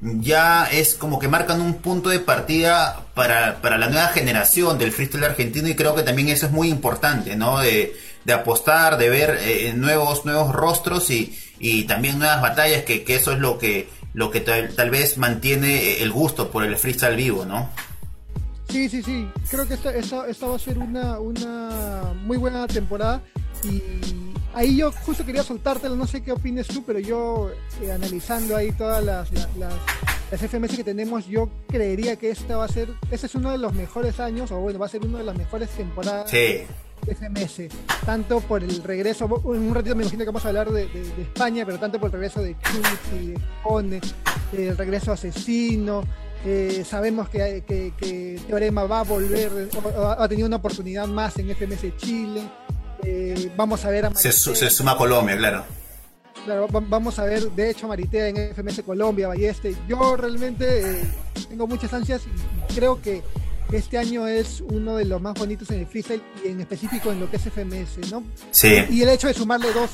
ya 0.00 0.68
es 0.70 0.94
como 0.94 1.18
que 1.18 1.26
marcan 1.26 1.60
un 1.60 1.74
punto 1.78 2.10
de 2.10 2.20
partida 2.20 3.06
para, 3.12 3.58
la 3.60 3.88
nueva 3.88 4.06
generación 4.10 4.78
del 4.78 4.92
freestyle 4.92 5.24
argentino 5.24 5.66
y 5.66 5.74
creo 5.74 5.96
que 5.96 6.04
también 6.04 6.28
eso 6.28 6.46
es 6.46 6.52
muy 6.52 6.68
importante, 6.68 7.34
¿no? 7.34 7.58
De, 7.58 7.96
apostar, 8.32 8.98
de 8.98 9.10
ver 9.10 9.36
eh, 9.40 9.72
nuevos, 9.74 10.24
nuevos 10.24 10.52
rostros 10.52 11.10
y, 11.10 11.82
también 11.88 12.20
nuevas 12.20 12.40
batallas, 12.40 12.84
que, 12.84 13.04
eso 13.08 13.32
es 13.32 13.40
lo 13.40 13.58
que, 13.58 13.88
lo 14.14 14.30
que 14.30 14.38
tal, 14.40 14.90
vez 14.90 15.18
mantiene 15.18 16.04
el 16.04 16.12
gusto 16.12 16.52
por 16.52 16.62
el 16.62 16.76
freestyle 16.76 17.16
vivo, 17.16 17.44
¿no? 17.44 17.68
Sí, 18.68 18.88
sí, 18.88 19.02
sí. 19.02 19.28
Creo 19.50 19.66
que 19.66 19.74
esta, 19.74 19.92
esta, 19.92 20.46
va 20.46 20.54
a 20.54 20.58
ser 20.60 20.78
una, 20.78 21.18
una 21.18 22.14
muy 22.14 22.36
buena 22.36 22.68
temporada. 22.68 23.20
Y 23.64 23.82
ahí 24.56 24.78
yo 24.78 24.90
justo 24.90 25.24
quería 25.24 25.42
soltártelo, 25.42 25.94
no 25.94 26.06
sé 26.06 26.22
qué 26.22 26.32
opines 26.32 26.66
tú, 26.66 26.82
pero 26.84 26.98
yo 26.98 27.50
eh, 27.82 27.92
analizando 27.92 28.56
ahí 28.56 28.72
todas 28.72 29.04
las, 29.04 29.30
las, 29.56 29.74
FMS 30.32 30.74
que 30.74 30.82
tenemos, 30.82 31.26
yo 31.26 31.48
creería 31.68 32.16
que 32.16 32.30
esta 32.30 32.56
va 32.56 32.64
a 32.64 32.68
ser, 32.68 32.88
este 33.12 33.26
es 33.26 33.34
uno 33.36 33.52
de 33.52 33.58
los 33.58 33.72
mejores 33.74 34.18
años, 34.18 34.50
o 34.50 34.58
bueno, 34.58 34.78
va 34.78 34.86
a 34.86 34.88
ser 34.88 35.04
una 35.04 35.18
de 35.18 35.24
las 35.24 35.36
mejores 35.36 35.70
temporadas. 35.70 36.28
Sí. 36.30 36.62
FMS, 37.06 37.68
tanto 38.04 38.40
por 38.40 38.64
el 38.64 38.82
regreso, 38.82 39.26
en 39.54 39.62
un 39.62 39.74
ratito 39.74 39.94
me 39.94 40.02
imagino 40.02 40.24
que 40.24 40.30
vamos 40.30 40.44
a 40.46 40.48
hablar 40.48 40.72
de, 40.72 40.88
España, 41.20 41.64
pero 41.64 41.78
tanto 41.78 42.00
por 42.00 42.08
el 42.08 42.12
regreso 42.14 42.40
de 42.42 42.50
y 42.50 43.16
de 43.16 43.40
Cone, 43.62 44.00
el 44.52 44.76
regreso 44.76 45.12
Asesino, 45.12 46.02
eh, 46.44 46.84
sabemos 46.84 47.28
que, 47.28 47.62
que, 47.66 48.40
Teorema 48.48 48.84
va 48.84 49.00
a 49.00 49.04
volver, 49.04 49.68
ha 50.18 50.26
tenido 50.26 50.48
una 50.48 50.56
oportunidad 50.56 51.06
más 51.06 51.38
en 51.38 51.54
FMS 51.54 51.96
Chile, 51.98 52.42
eh, 53.04 53.50
vamos 53.56 53.84
a 53.84 53.90
ver 53.90 54.06
a 54.06 54.14
se, 54.14 54.32
se, 54.32 54.70
suma 54.70 54.96
Colombia, 54.96 55.36
claro. 55.36 55.64
Claro, 56.44 56.68
vamos 56.70 57.18
a 57.18 57.24
ver, 57.24 57.50
de 57.50 57.70
hecho, 57.70 57.88
Maritea 57.88 58.28
en 58.28 58.54
FMS 58.54 58.82
Colombia, 58.82 59.26
Balleste. 59.26 59.74
Yo 59.88 60.16
realmente 60.16 61.00
eh, 61.00 61.04
tengo 61.48 61.66
muchas 61.66 61.92
ansias 61.92 62.22
y 62.70 62.74
creo 62.74 63.02
que 63.02 63.22
este 63.72 63.98
año 63.98 64.28
es 64.28 64.60
uno 64.60 64.96
de 64.96 65.04
los 65.04 65.20
más 65.20 65.34
bonitos 65.34 65.70
en 65.70 65.80
el 65.80 65.86
freestyle 65.86 66.22
y 66.44 66.48
en 66.48 66.60
específico 66.60 67.10
en 67.10 67.20
lo 67.20 67.30
que 67.30 67.36
es 67.36 67.42
FMS, 67.42 68.10
¿no? 68.12 68.22
Sí. 68.52 68.84
Y 68.90 69.02
el 69.02 69.08
hecho 69.08 69.26
de 69.26 69.34
sumarle 69.34 69.68
dos, 69.72 69.90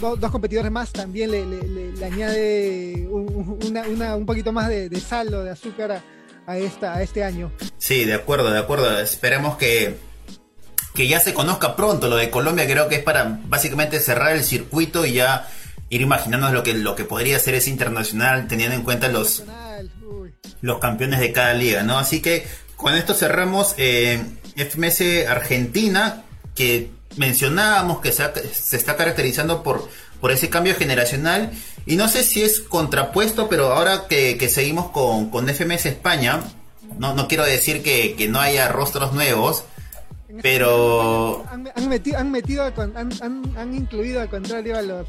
dos, 0.00 0.30
competidores 0.32 0.72
más 0.72 0.92
también 0.92 1.30
le, 1.30 2.04
añade 2.04 3.06
un, 3.08 4.26
poquito 4.26 4.52
más 4.52 4.68
de, 4.68 4.88
de 4.88 5.00
saldo, 5.00 5.44
de 5.44 5.50
azúcar 5.50 6.02
a, 6.46 6.58
esta, 6.58 6.94
a 6.94 7.02
este 7.02 7.22
año. 7.22 7.52
Sí, 7.76 8.04
de 8.04 8.14
acuerdo, 8.14 8.50
de 8.50 8.58
acuerdo. 8.58 8.98
Esperemos 8.98 9.56
que, 9.56 9.96
que 10.98 11.06
ya 11.06 11.20
se 11.20 11.32
conozca 11.32 11.76
pronto 11.76 12.08
lo 12.08 12.16
de 12.16 12.28
Colombia, 12.28 12.66
creo 12.66 12.88
que 12.88 12.96
es 12.96 13.02
para 13.04 13.38
básicamente 13.44 14.00
cerrar 14.00 14.34
el 14.34 14.42
circuito 14.42 15.06
y 15.06 15.12
ya 15.12 15.48
ir 15.90 16.00
imaginándonos 16.00 16.52
lo 16.52 16.64
que, 16.64 16.74
lo 16.74 16.96
que 16.96 17.04
podría 17.04 17.38
ser 17.38 17.54
ese 17.54 17.70
internacional 17.70 18.48
teniendo 18.48 18.74
en 18.74 18.82
cuenta 18.82 19.06
los 19.06 19.44
los 20.60 20.78
campeones 20.80 21.20
de 21.20 21.30
cada 21.30 21.54
liga, 21.54 21.84
¿no? 21.84 22.00
Así 22.00 22.20
que 22.20 22.48
con 22.74 22.96
esto 22.96 23.14
cerramos 23.14 23.76
eh, 23.78 24.20
FMS 24.56 25.28
Argentina, 25.28 26.24
que 26.56 26.90
mencionábamos 27.16 28.00
que 28.00 28.10
se, 28.10 28.24
está 28.76 28.96
caracterizando 28.96 29.62
por, 29.62 29.88
por 30.20 30.32
ese 30.32 30.50
cambio 30.50 30.74
generacional. 30.74 31.52
Y 31.86 31.94
no 31.94 32.08
sé 32.08 32.24
si 32.24 32.42
es 32.42 32.58
contrapuesto, 32.58 33.48
pero 33.48 33.72
ahora 33.72 34.08
que, 34.08 34.48
seguimos 34.48 34.90
con, 34.90 35.30
con, 35.30 35.48
FMS 35.48 35.86
España, 35.86 36.40
no, 36.98 37.14
no 37.14 37.28
quiero 37.28 37.44
decir 37.44 37.84
que, 37.84 38.26
no 38.28 38.40
haya 38.40 38.66
rostros 38.66 39.12
nuevos, 39.12 39.62
pero... 40.42 41.44
Han, 41.50 41.88
metido, 41.88 42.18
han, 42.18 42.30
metido 42.30 42.64
han, 42.64 43.56
han 43.56 43.74
incluido 43.74 44.20
al 44.20 44.28
contrario 44.28 44.76
a 44.76 44.82
los 44.82 45.06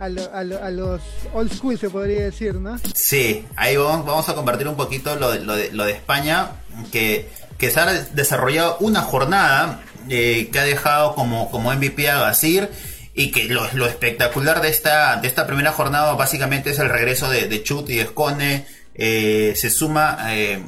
a, 0.00 0.70
los 0.70 1.00
old 1.34 1.52
school, 1.52 1.78
se 1.78 1.90
podría 1.90 2.24
decir, 2.24 2.54
¿no? 2.54 2.78
Sí, 2.94 3.46
ahí 3.56 3.76
vamos, 3.76 4.28
a 4.28 4.34
compartir 4.34 4.68
un 4.68 4.76
poquito 4.76 5.16
lo 5.16 5.30
de, 5.30 5.70
lo 5.72 5.84
de, 5.84 5.92
España, 5.92 6.52
que, 6.92 7.28
que, 7.58 7.70
se 7.70 7.80
ha 7.80 7.92
desarrollado 7.92 8.76
una 8.80 9.02
jornada 9.02 9.80
eh, 10.08 10.48
que 10.52 10.58
ha 10.58 10.64
dejado 10.64 11.14
como, 11.14 11.50
como 11.50 11.72
MVP 11.72 12.08
a 12.08 12.20
Gasir 12.20 12.70
y 13.14 13.30
que 13.32 13.44
lo, 13.44 13.86
espectacular 13.86 14.60
de 14.60 14.68
esta, 14.68 15.16
de 15.16 15.28
esta 15.28 15.46
primera 15.46 15.72
jornada 15.72 16.14
básicamente 16.14 16.70
es 16.70 16.78
el 16.78 16.88
regreso 16.88 17.28
de, 17.28 17.48
de 17.48 17.62
Chut 17.62 17.90
y 17.90 17.98
Escone, 18.00 18.66
eh, 18.94 19.54
se 19.56 19.70
suma... 19.70 20.18
Eh, 20.30 20.62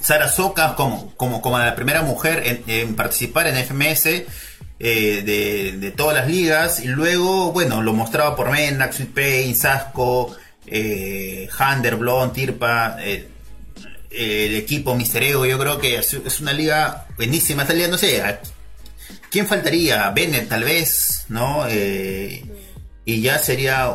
Sara 0.00 0.28
Soca 0.28 0.74
como, 0.74 1.14
como, 1.16 1.42
como 1.42 1.58
la 1.58 1.74
primera 1.74 2.02
mujer 2.02 2.62
en, 2.66 2.94
participar 2.94 3.48
en 3.48 3.56
FMS 3.56 4.06
eh, 4.80 5.74
de, 5.80 5.90
todas 5.92 6.16
las 6.16 6.28
ligas. 6.28 6.80
Y 6.80 6.88
luego, 6.88 7.52
bueno, 7.52 7.82
lo 7.82 7.92
mostraba 7.92 8.36
por 8.36 8.50
Menax, 8.50 9.02
Pain, 9.14 9.56
Sasco, 9.56 10.36
eh, 10.66 11.48
Blond, 11.98 12.32
Tirpa, 12.32 12.96
eh, 13.00 13.28
el 14.10 14.54
equipo 14.56 14.94
Mister 14.94 15.22
Ego. 15.22 15.46
Yo 15.46 15.58
creo 15.58 15.78
que 15.78 15.96
es, 15.96 16.40
una 16.40 16.52
liga 16.52 17.06
buenísima. 17.16 17.62
Esta 17.62 17.74
liga, 17.74 17.88
no 17.88 17.98
sé, 17.98 18.22
¿quién 19.30 19.46
faltaría? 19.46 20.10
Bennett, 20.10 20.48
tal 20.48 20.64
vez, 20.64 21.24
¿no? 21.28 21.66
y 23.04 23.22
ya 23.22 23.38
sería. 23.38 23.90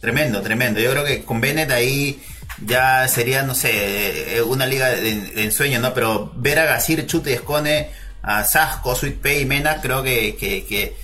tremendo, 0.00 0.40
tremendo. 0.40 0.80
Yo 0.80 0.90
creo 0.92 1.04
que 1.04 1.24
con 1.24 1.40
Bennett 1.40 1.70
ahí 1.70 2.22
ya 2.64 3.06
sería, 3.08 3.42
no 3.42 3.54
sé, 3.54 4.42
una 4.46 4.66
liga 4.66 4.88
de, 4.88 5.44
ensueño, 5.44 5.80
¿no? 5.80 5.94
Pero 5.94 6.32
ver 6.36 6.58
a 6.58 6.64
Gasir, 6.64 7.06
Chute 7.06 7.30
y 7.30 7.34
Escone 7.34 7.90
a 8.22 8.44
Sasco, 8.44 8.94
Sweet 8.94 9.20
Pay 9.20 9.42
y 9.42 9.44
Mena, 9.44 9.80
creo 9.80 10.02
que, 10.02 10.96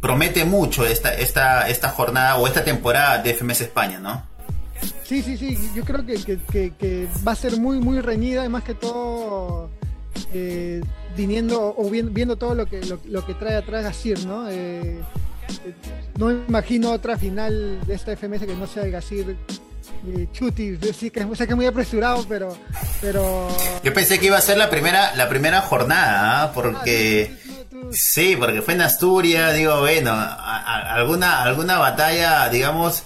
promete 0.00 0.44
mucho 0.44 0.84
esta, 0.84 1.14
esta, 1.14 1.68
esta 1.68 1.88
jornada 1.88 2.36
o 2.36 2.46
esta 2.46 2.62
temporada 2.62 3.18
de 3.18 3.34
FMS 3.34 3.62
España, 3.62 3.98
¿no? 3.98 4.34
Sí, 5.04 5.22
sí, 5.22 5.36
sí, 5.36 5.56
yo 5.74 5.84
creo 5.84 6.04
que, 6.04 7.08
va 7.26 7.32
a 7.32 7.36
ser 7.36 7.58
muy, 7.58 7.78
muy 7.78 8.00
reñida, 8.00 8.48
más 8.48 8.64
que 8.64 8.74
todo 8.74 9.70
eh, 10.32 10.82
viniendo 11.16 11.74
o 11.76 11.90
viendo, 11.90 12.36
todo 12.36 12.54
lo 12.54 12.66
que, 12.66 12.80
lo, 12.84 13.26
que 13.26 13.34
trae 13.34 13.56
atrás 13.56 13.84
Gasir, 13.84 14.26
¿no? 14.26 14.48
Eh, 14.50 14.98
eh, 15.64 15.74
no 16.18 16.30
imagino 16.30 16.90
otra 16.90 17.16
final 17.18 17.80
de 17.86 17.94
esta 17.94 18.16
FMS 18.16 18.46
que 18.46 18.54
no 18.54 18.66
sea 18.66 18.84
el 18.84 18.90
Gasir 18.90 19.36
Chuti, 20.32 20.76
sí 20.92 21.10
que 21.10 21.26
sé 21.34 21.46
que 21.46 21.52
es 21.52 21.56
muy 21.56 21.66
apresurado, 21.66 22.24
pero, 22.28 22.56
pero. 23.00 23.48
Yo 23.82 23.92
pensé 23.94 24.18
que 24.18 24.26
iba 24.26 24.36
a 24.36 24.40
ser 24.40 24.58
la 24.58 24.70
primera, 24.70 25.14
la 25.14 25.28
primera 25.28 25.60
jornada, 25.60 26.42
¿ah? 26.42 26.52
porque. 26.52 27.30
Ah, 27.32 27.86
sí, 27.90 28.36
porque 28.38 28.62
fue 28.62 28.74
en 28.74 28.82
Asturias, 28.82 29.54
digo, 29.54 29.80
bueno, 29.80 30.12
alguna, 30.12 31.42
alguna 31.42 31.78
batalla, 31.78 32.48
digamos, 32.48 33.02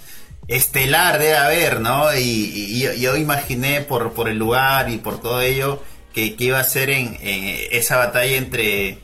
estelar 0.48 1.18
debe 1.18 1.36
haber, 1.36 1.80
¿no? 1.80 2.14
Y, 2.16 2.80
yo, 2.98 3.16
imaginé 3.16 3.82
por, 3.82 4.12
por 4.12 4.28
el 4.28 4.38
lugar 4.38 4.90
y 4.90 4.96
por 4.96 5.20
todo 5.20 5.40
ello 5.40 5.82
que, 6.12 6.34
iba 6.38 6.58
a 6.58 6.64
ser 6.64 6.90
en, 6.90 7.16
esa 7.20 7.96
batalla 7.96 8.36
entre, 8.36 8.98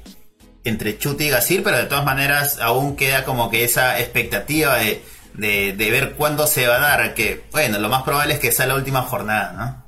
entre 0.65 0.99
Chuti 0.99 1.25
y 1.25 1.31
Gasir, 1.31 1.63
pero 1.63 1.77
de 1.77 1.85
todas 1.85 2.05
maneras 2.05 2.59
aún 2.61 2.97
queda 2.97 3.25
como 3.25 3.51
que 3.51 3.65
esa 3.65 4.01
expectativa 4.01 4.79
de 4.79 5.03
de, 5.35 5.73
de, 5.73 5.91
ver 5.91 6.15
cuándo 6.15 6.47
se 6.47 6.67
va 6.67 6.77
a 6.77 6.81
dar, 6.81 7.15
que 7.15 7.45
bueno, 7.53 7.79
lo 7.79 7.89
más 7.89 8.03
probable 8.03 8.35
es 8.35 8.41
que 8.41 8.53
sea 8.53 8.67
la 8.67 8.77
última 8.77 9.03
jornada, 9.03 9.53
¿no? 9.53 9.85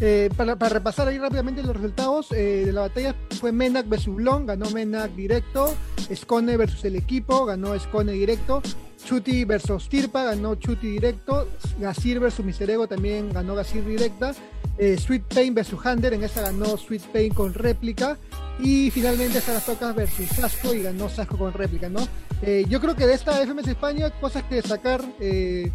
Eh, 0.00 0.28
para, 0.36 0.54
repasar 0.54 1.06
ahí 1.06 1.18
rápidamente 1.18 1.62
los 1.62 1.76
resultados 1.76 2.32
eh, 2.32 2.64
de 2.66 2.72
la 2.72 2.82
batalla 2.82 3.14
fue 3.40 3.52
Menac 3.52 3.88
versus 3.88 4.14
Blon, 4.14 4.44
ganó 4.44 4.68
Menac 4.70 5.12
directo, 5.12 5.72
Scone 6.12 6.56
versus 6.56 6.84
el 6.84 6.96
equipo, 6.96 7.46
ganó 7.46 7.78
Scone 7.78 8.12
directo, 8.12 8.60
Chuti 9.04 9.44
versus 9.44 9.88
Tirpa, 9.88 10.24
ganó 10.24 10.56
Chuti 10.56 10.88
directo, 10.88 11.48
Gasir 11.78 12.18
versus 12.18 12.44
Miserego 12.44 12.88
también 12.88 13.32
ganó 13.32 13.54
Gasir 13.54 13.84
directa, 13.84 14.34
eh, 14.78 14.98
Sweet 14.98 15.22
Pain 15.32 15.54
versus 15.54 15.84
Hander, 15.86 16.12
en 16.12 16.24
esta 16.24 16.42
ganó 16.42 16.76
Sweet 16.76 17.02
Pain 17.12 17.32
con 17.32 17.54
réplica, 17.54 18.18
y 18.60 18.90
finalmente 18.90 19.42
las 19.46 19.66
Tocas 19.66 19.94
versus 19.94 20.28
Sasco 20.28 20.74
y 20.74 20.82
ganó 20.82 21.08
Sasco 21.08 21.36
con 21.36 21.52
réplica, 21.52 21.88
¿no? 21.88 22.06
Eh, 22.42 22.64
yo 22.68 22.80
creo 22.80 22.94
que 22.94 23.06
de 23.06 23.14
esta 23.14 23.32
FMS 23.44 23.68
España, 23.68 24.10
cosas 24.10 24.44
que 24.44 24.56
destacar, 24.56 25.02
eh, 25.20 25.70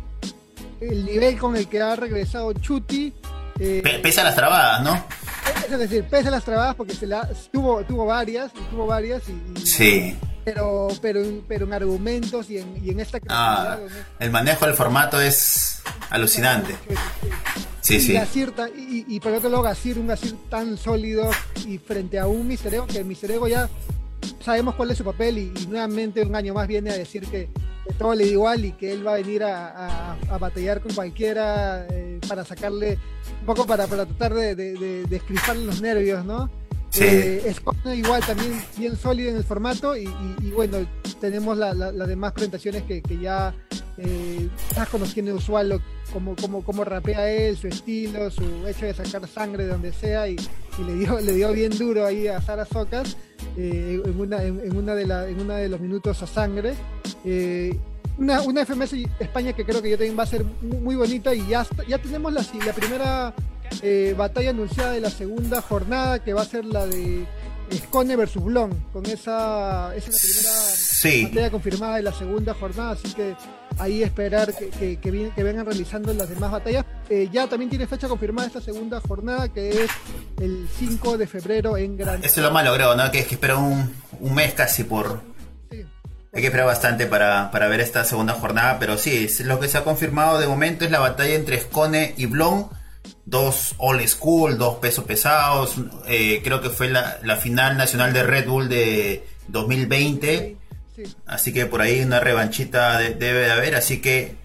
el 0.81 1.05
nivel 1.05 1.37
con 1.37 1.55
el 1.55 1.67
que 1.67 1.81
ha 1.81 1.95
regresado 1.95 2.53
Chuti. 2.53 3.13
Eh, 3.59 3.99
pese 4.01 4.21
a 4.21 4.23
las 4.23 4.35
trabadas, 4.35 4.81
¿no? 4.83 5.05
Es 5.69 5.77
decir, 5.77 6.05
pese 6.05 6.29
a 6.29 6.31
las 6.31 6.43
trabadas, 6.43 6.75
porque 6.75 6.93
se 6.93 7.05
la, 7.05 7.27
tuvo, 7.51 7.83
tuvo 7.83 8.05
varias, 8.05 8.51
tuvo 8.71 8.87
varias 8.87 9.23
y, 9.27 9.65
sí. 9.65 10.17
Pero, 10.45 10.87
pero, 11.01 11.21
pero 11.47 11.65
en 11.65 11.73
argumentos 11.73 12.49
y 12.49 12.57
en, 12.57 12.83
y 12.83 12.89
en 12.89 13.01
esta 13.01 13.19
ah, 13.27 13.77
El 14.19 14.31
manejo 14.31 14.65
del 14.65 14.73
formato 14.73 15.19
es 15.19 15.81
alucinante. 16.09 16.75
Sí, 17.89 18.15
y 18.77 19.15
y, 19.15 19.17
otro 19.17 19.49
lado, 19.49 19.63
Gasir, 19.63 19.97
un 19.97 20.05
Gasir 20.05 20.35
tan 20.47 20.77
sólido 20.77 21.31
y 21.67 21.79
frente 21.79 22.19
a 22.19 22.27
un 22.27 22.47
Mister 22.47 22.81
que 22.87 22.99
el 22.99 23.05
Mister 23.05 23.31
ya 23.49 23.67
sabemos 24.43 24.75
cuál 24.75 24.91
es 24.91 24.97
su 24.99 25.03
papel 25.03 25.39
y, 25.39 25.67
nuevamente 25.67 26.21
un 26.21 26.35
año 26.35 26.53
más 26.53 26.67
viene 26.67 26.91
a 26.91 26.97
decir 26.97 27.25
que, 27.25 27.49
todo 27.97 28.13
le 28.13 28.25
da 28.25 28.31
igual 28.31 28.65
y 28.65 28.73
que 28.73 28.93
él 28.93 29.05
va 29.05 29.13
a 29.13 29.15
venir 29.15 29.43
a, 29.43 30.15
batallar 30.39 30.81
con 30.81 30.93
cualquiera 30.93 31.87
eh, 31.89 32.19
para 32.27 32.45
sacarle 32.45 32.99
un 33.39 33.45
poco 33.47 33.65
para, 33.65 33.87
para 33.87 34.05
tratar 34.05 34.35
de, 34.35 34.55
de, 34.55 35.21
los 35.55 35.81
nervios, 35.81 36.23
¿no? 36.23 36.47
Sí. 36.91 37.03
Eh, 37.03 37.55
igual 37.95 38.21
también 38.23 38.63
bien 38.77 38.95
sólido 38.95 39.31
en 39.31 39.37
el 39.37 39.43
formato 39.43 39.97
y, 39.97 40.05
bueno, 40.55 40.77
tenemos 41.19 41.57
las 41.57 42.07
demás 42.07 42.33
presentaciones 42.33 42.83
que, 42.83 43.01
ya 43.19 43.55
eh, 43.99 44.49
estás 44.69 44.89
conociendo 44.89 45.35
usual 45.35 45.81
cómo, 46.13 46.35
cómo, 46.35 46.63
cómo 46.63 46.83
rapea 46.83 47.29
él, 47.31 47.57
su 47.57 47.67
estilo, 47.67 48.31
su 48.31 48.43
hecho 48.67 48.85
de 48.85 48.93
sacar 48.93 49.27
sangre 49.27 49.65
de 49.65 49.69
donde 49.69 49.91
sea 49.91 50.27
y, 50.27 50.37
le 50.85 50.95
dio 50.95 51.19
le 51.19 51.33
dio 51.33 51.51
bien 51.51 51.77
duro 51.77 52.05
ahí 52.05 52.27
a 52.27 52.39
Sara 52.41 52.63
Socas 52.63 53.17
eh, 53.57 54.01
en, 54.05 54.19
una, 54.19 54.41
en, 54.41 54.75
una 54.75 54.95
de 54.95 55.05
la, 55.05 55.27
en 55.27 55.41
una 55.41 55.57
de 55.57 55.67
los 55.67 55.79
minutos 55.81 56.23
a 56.23 56.27
sangre. 56.27 56.73
Eh, 57.25 57.77
una, 58.17 58.41
una 58.41 58.65
FMS 58.65 58.93
España 59.19 59.53
que 59.53 59.65
creo 59.65 59.81
que 59.81 59.89
ya 59.89 59.97
también 59.97 60.17
va 60.17 60.23
a 60.23 60.27
ser 60.27 60.45
muy 60.61 60.95
bonita 60.95 61.33
y 61.33 61.45
ya, 61.47 61.65
ya 61.87 61.97
tenemos 61.97 62.31
la, 62.31 62.45
la 62.65 62.73
primera 62.73 63.33
eh, 63.81 64.13
batalla 64.17 64.49
anunciada 64.49 64.91
de 64.91 65.01
la 65.01 65.09
segunda 65.09 65.61
jornada, 65.61 66.23
que 66.23 66.33
va 66.33 66.41
a 66.41 66.45
ser 66.45 66.65
la 66.65 66.85
de 66.85 67.25
Scone 67.77 68.15
versus 68.15 68.43
Blon. 68.43 68.71
Con 68.91 69.05
esa, 69.05 69.95
esa 69.95 70.09
es 70.09 70.43
la 70.43 71.01
primera 71.01 71.29
batalla 71.29 71.51
confirmada 71.51 71.95
de 71.97 72.03
la 72.03 72.13
segunda 72.13 72.53
jornada, 72.53 72.91
así 72.91 73.13
que 73.13 73.35
ahí 73.77 74.03
esperar 74.03 74.53
que, 74.53 74.99
que, 74.99 75.43
vengan 75.43 75.65
realizando 75.65 76.13
las 76.13 76.29
demás 76.29 76.51
batallas. 76.51 76.85
Eh, 77.09 77.29
ya 77.31 77.47
también 77.47 77.69
tiene 77.69 77.87
fecha 77.87 78.07
confirmada 78.07 78.47
esta 78.47 78.61
segunda 78.61 78.99
jornada, 79.01 79.49
que 79.49 79.69
es 79.69 79.91
el 80.39 80.67
5 80.77 81.17
de 81.17 81.27
febrero 81.27 81.77
en 81.77 81.97
Gran. 81.97 82.23
Eso 82.23 82.39
es 82.39 82.45
lo 82.45 82.51
más 82.51 82.65
logrado, 82.65 82.95
¿no? 82.95 83.09
Que 83.11 83.19
es 83.19 83.27
que 83.27 83.35
espera 83.35 83.57
un, 83.57 83.93
un 84.19 84.35
mes 84.35 84.53
casi 84.53 84.83
por, 84.83 85.21
hay 86.31 86.41
que 86.41 86.47
esperar 86.47 86.67
bastante 86.67 87.07
para, 87.07 87.49
ver 87.51 87.79
esta 87.79 88.03
segunda 88.03 88.33
jornada, 88.33 88.77
pero 88.79 88.97
sí, 88.97 89.27
lo 89.43 89.59
que 89.59 89.67
se 89.67 89.79
ha 89.79 89.83
confirmado 89.83 90.39
de 90.39 90.47
momento 90.47 90.85
es 90.85 90.91
la 90.91 90.99
batalla 90.99 91.33
entre 91.33 91.59
Scone 91.59 92.13
y 92.17 92.27
Blon. 92.27 92.67
Dos 93.29 93.75
All 93.77 94.07
School, 94.07 94.57
dos 94.57 94.77
pesos 94.77 95.05
pesados. 95.05 95.75
Eh, 96.07 96.41
creo 96.43 96.61
que 96.61 96.69
fue 96.69 96.89
la, 96.89 97.19
final 97.37 97.77
nacional 97.77 98.13
de 98.13 98.23
Red 98.23 98.47
Bull 98.47 98.69
de 98.69 99.23
2020. 99.47 100.57
Así 101.25 101.53
que 101.53 101.65
por 101.65 101.81
ahí 101.81 102.01
una 102.01 102.19
revanchita 102.19 102.97
debe 102.99 103.39
de 103.41 103.51
haber. 103.51 103.75
Así 103.75 104.01
que 104.01 104.35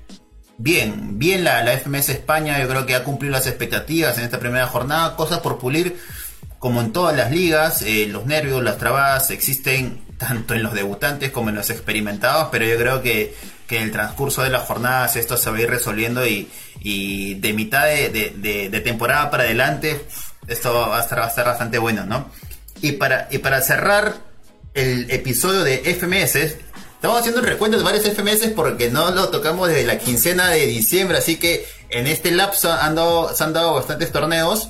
bien, 0.59 1.18
bien 1.18 1.44
la, 1.44 1.64
la 1.64 1.73
FMS 1.79 2.11
España. 2.11 2.61
Yo 2.61 2.68
creo 2.68 2.87
que 2.87 2.94
ha 2.94 3.05
cumplido 3.05 3.33
las 3.33 3.47
expectativas 3.47 4.18
en 4.18 4.25
esta 4.25 4.38
primera 4.38 4.66
jornada. 4.66 5.16
Cosas 5.16 5.40
por 5.40 5.59
pulir 5.59 5.97
como 6.64 6.81
en 6.81 6.92
todas 6.92 7.14
las 7.14 7.31
ligas, 7.31 7.83
eh, 7.83 8.07
los 8.07 8.25
nervios, 8.25 8.64
las 8.64 8.79
trabas 8.79 9.31
existen 9.31 10.01
tanto 10.18 10.55
en 10.55 10.62
los 10.62 10.74
debutantes 10.74 11.31
como 11.31 11.50
en 11.50 11.57
los 11.57 11.70
experimentados, 11.70 12.48
pero 12.50 12.64
yo 12.64 12.77
creo 12.77 13.03
que, 13.03 13.35
en 13.70 13.83
el 13.83 13.90
transcurso 13.90 14.42
de 14.42 14.50
las 14.50 14.68
jornadas 14.68 15.16
esto 15.16 15.37
se 15.37 15.50
va 15.50 15.57
a 15.57 15.61
ir 15.62 15.68
resolviendo 15.68 16.24
y, 16.24 16.48
de 17.35 17.53
mitad 17.53 17.87
de, 17.87 18.83
temporada 18.85 19.31
para 19.33 19.42
adelante 19.42 20.00
esto 20.46 20.72
va 20.72 20.98
a 20.98 21.03
estar, 21.03 21.44
bastante 21.44 21.79
bueno, 21.79 22.07
¿no? 22.07 22.31
Y 22.83 22.92
para, 22.92 23.27
y 23.33 23.38
para 23.38 23.61
cerrar 23.62 24.14
el 24.74 25.11
episodio 25.11 25.64
de 25.64 25.79
FMS, 25.79 26.37
estamos 26.37 27.18
haciendo 27.18 27.40
un 27.40 27.46
recuento 27.46 27.77
de 27.77 27.83
varios 27.83 28.05
FMS 28.05 28.53
porque 28.55 28.90
no 28.90 29.11
lo 29.11 29.31
tocamos 29.31 29.68
desde 29.68 29.85
la 29.85 29.98
quincena 29.98 30.50
de 30.50 30.66
diciembre, 30.66 31.18
así 31.18 31.37
que 31.37 31.66
en 31.88 32.07
este 32.07 32.31
lapso 32.31 32.72
han 32.72 32.96
se 33.35 33.44
han 33.44 33.53
dado 33.53 33.74
bastantes 33.74 34.12
torneos 34.12 34.68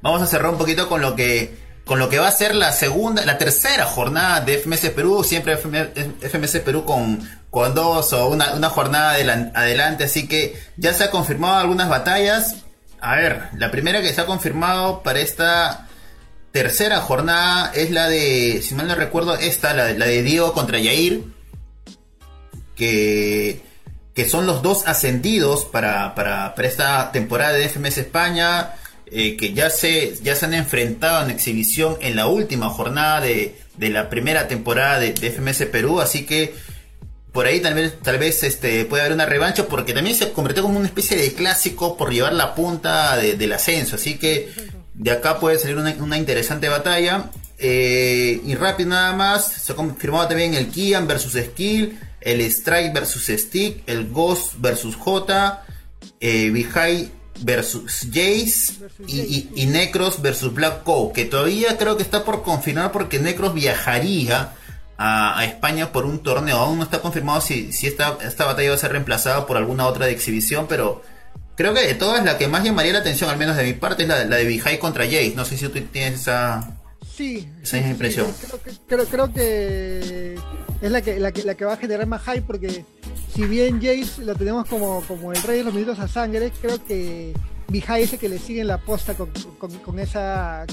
vamos 0.00 0.22
a 0.22 0.26
cerrar 0.26 0.50
un 0.50 0.58
poquito 0.58 0.88
con 0.88 1.00
lo 1.00 1.16
que 1.16 1.67
con 1.88 1.98
lo 1.98 2.10
que 2.10 2.18
va 2.18 2.28
a 2.28 2.32
ser 2.32 2.54
la 2.54 2.70
segunda, 2.70 3.24
la 3.24 3.38
tercera 3.38 3.86
jornada 3.86 4.42
de 4.42 4.58
FMS 4.58 4.90
Perú, 4.90 5.24
siempre 5.24 5.56
FMS 5.56 6.58
Perú 6.60 6.84
con, 6.84 7.26
dos 7.74 8.12
o 8.12 8.28
una, 8.28 8.68
jornada 8.68 9.14
adelante, 9.54 10.04
así 10.04 10.28
que 10.28 10.60
ya 10.76 10.92
se 10.92 11.04
ha 11.04 11.10
confirmado 11.10 11.56
algunas 11.56 11.88
batallas. 11.88 12.56
A 13.00 13.16
ver, 13.16 13.48
la 13.56 13.70
primera 13.70 14.02
que 14.02 14.12
se 14.12 14.20
ha 14.20 14.26
confirmado 14.26 15.02
para 15.02 15.20
esta 15.20 15.88
tercera 16.52 17.00
jornada 17.00 17.72
es 17.74 17.90
la 17.90 18.06
de, 18.06 18.60
si 18.62 18.74
mal 18.74 18.86
no 18.86 18.94
recuerdo, 18.94 19.36
esta, 19.36 19.72
la, 19.72 19.90
la 19.92 20.04
de 20.04 20.22
Diego 20.22 20.52
contra 20.52 20.78
Yair, 20.78 21.24
que, 22.76 23.62
que 24.14 24.28
son 24.28 24.44
los 24.44 24.60
dos 24.60 24.86
ascendidos 24.86 25.64
para, 25.64 26.14
para, 26.14 26.54
para 26.54 26.68
esta 26.68 27.12
temporada 27.12 27.54
de 27.54 27.66
FMS 27.66 27.96
España. 27.96 28.74
Eh, 29.10 29.36
que 29.36 29.54
ya 29.54 29.70
se, 29.70 30.16
ya 30.22 30.34
se 30.34 30.44
han 30.44 30.52
enfrentado 30.52 31.24
en 31.24 31.30
exhibición 31.30 31.96
en 32.00 32.14
la 32.14 32.26
última 32.26 32.68
jornada 32.68 33.22
de, 33.22 33.54
la 33.78 34.10
primera 34.10 34.48
temporada 34.48 34.98
de, 34.98 35.12
FMS 35.12 35.64
Perú, 35.66 36.00
así 36.00 36.26
que 36.26 36.54
por 37.32 37.46
ahí 37.46 37.60
tal 37.60 37.74
vez, 37.74 37.94
tal 38.02 38.18
vez 38.18 38.42
este, 38.42 38.84
puede 38.84 39.04
haber 39.04 39.14
una 39.14 39.24
revancha 39.24 39.66
porque 39.66 39.94
también 39.94 40.14
se 40.14 40.32
convirtió 40.32 40.62
como 40.62 40.78
una 40.78 40.88
especie 40.88 41.16
de 41.16 41.32
clásico 41.32 41.96
por 41.96 42.12
llevar 42.12 42.34
la 42.34 42.54
punta 42.54 43.16
del 43.16 43.52
ascenso, 43.52 43.96
así 43.96 44.18
que 44.18 44.50
de 44.92 45.10
acá 45.10 45.38
puede 45.38 45.58
salir 45.58 45.76
una, 45.76 46.18
interesante 46.18 46.68
batalla. 46.68 47.30
Eh, 47.60 48.40
y 48.44 48.54
rápido 48.56 48.90
nada 48.90 49.14
más, 49.14 49.52
se 49.52 49.72
ha 49.72 49.76
confirmado 49.76 50.28
también 50.28 50.54
el 50.54 50.68
Kian 50.68 51.06
versus 51.06 51.32
Skill, 51.32 51.98
el 52.20 52.40
Strike 52.42 52.92
versus 52.92 53.26
Stick, 53.28 53.82
el 53.86 54.08
Ghost 54.10 54.54
versus 54.58 54.96
J, 54.96 55.64
eh, 56.20 56.50
Vijay 56.50 57.17
versus 57.40 58.06
Jace 58.12 58.74
y, 59.06 59.66
Necros 59.66 60.22
versus 60.22 60.52
Black 60.52 60.82
Cow, 60.82 61.12
que 61.12 61.24
todavía 61.24 61.76
creo 61.76 61.96
que 61.96 62.02
está 62.02 62.24
por 62.24 62.42
confirmar 62.42 62.92
porque 62.92 63.18
Necros 63.18 63.54
viajaría 63.54 64.52
a, 64.96 65.44
España 65.44 65.92
por 65.92 66.04
un 66.04 66.20
torneo. 66.20 66.56
Aún 66.56 66.78
no 66.78 66.84
está 66.84 67.00
confirmado 67.00 67.40
si, 67.40 67.72
si 67.72 67.86
esta, 67.86 68.18
esta 68.22 68.44
batalla 68.44 68.70
va 68.70 68.74
a 68.76 68.78
ser 68.78 68.92
reemplazada 68.92 69.46
por 69.46 69.56
alguna 69.56 69.86
otra 69.86 70.06
de 70.06 70.12
exhibición, 70.12 70.66
pero 70.68 71.02
creo 71.56 71.74
que 71.74 71.86
de 71.86 71.94
todas 71.94 72.24
la 72.24 72.38
que 72.38 72.48
más 72.48 72.64
llamaría 72.64 72.92
la 72.92 73.00
atención, 73.00 73.30
al 73.30 73.38
menos 73.38 73.56
de 73.56 73.64
mi 73.64 73.72
parte, 73.74 74.04
es 74.04 74.08
la, 74.08 74.24
la 74.24 74.36
de 74.36 74.44
Vijay 74.44 74.78
contra 74.78 75.04
Jace. 75.04 75.34
No 75.36 75.44
sé 75.44 75.56
si 75.56 75.68
tú 75.68 75.80
tienes 75.80 76.20
esa, 76.20 76.77
sí, 77.18 77.48
esa 77.62 77.78
impresión. 77.78 78.32
creo, 78.40 78.76
creo, 78.86 79.06
creo, 79.06 79.32
que 79.32 80.34
es 80.80 80.90
la 80.90 81.02
que, 81.02 81.18
la 81.18 81.32
que, 81.32 81.42
la 81.42 81.54
que 81.56 81.64
va 81.64 81.72
a 81.72 81.76
generar 81.76 82.06
más 82.06 82.22
hype 82.22 82.42
porque 82.42 82.84
si 83.34 83.42
bien 83.42 83.80
Jace 83.82 84.24
lo 84.24 84.36
tenemos 84.36 84.66
como, 84.68 85.02
como 85.02 85.32
el 85.32 85.42
rey 85.42 85.58
de 85.58 85.64
los 85.64 85.74
minutos 85.74 85.98
a 85.98 86.06
sangre, 86.06 86.52
creo 86.62 86.82
que 86.84 87.34
Vijay 87.66 88.04
es 88.04 88.12
el 88.12 88.18
que 88.20 88.28
le 88.28 88.38
sigue 88.38 88.60
en 88.60 88.68
la 88.68 88.78
posta 88.78 89.14
con, 89.14 89.30
esa. 89.98 90.64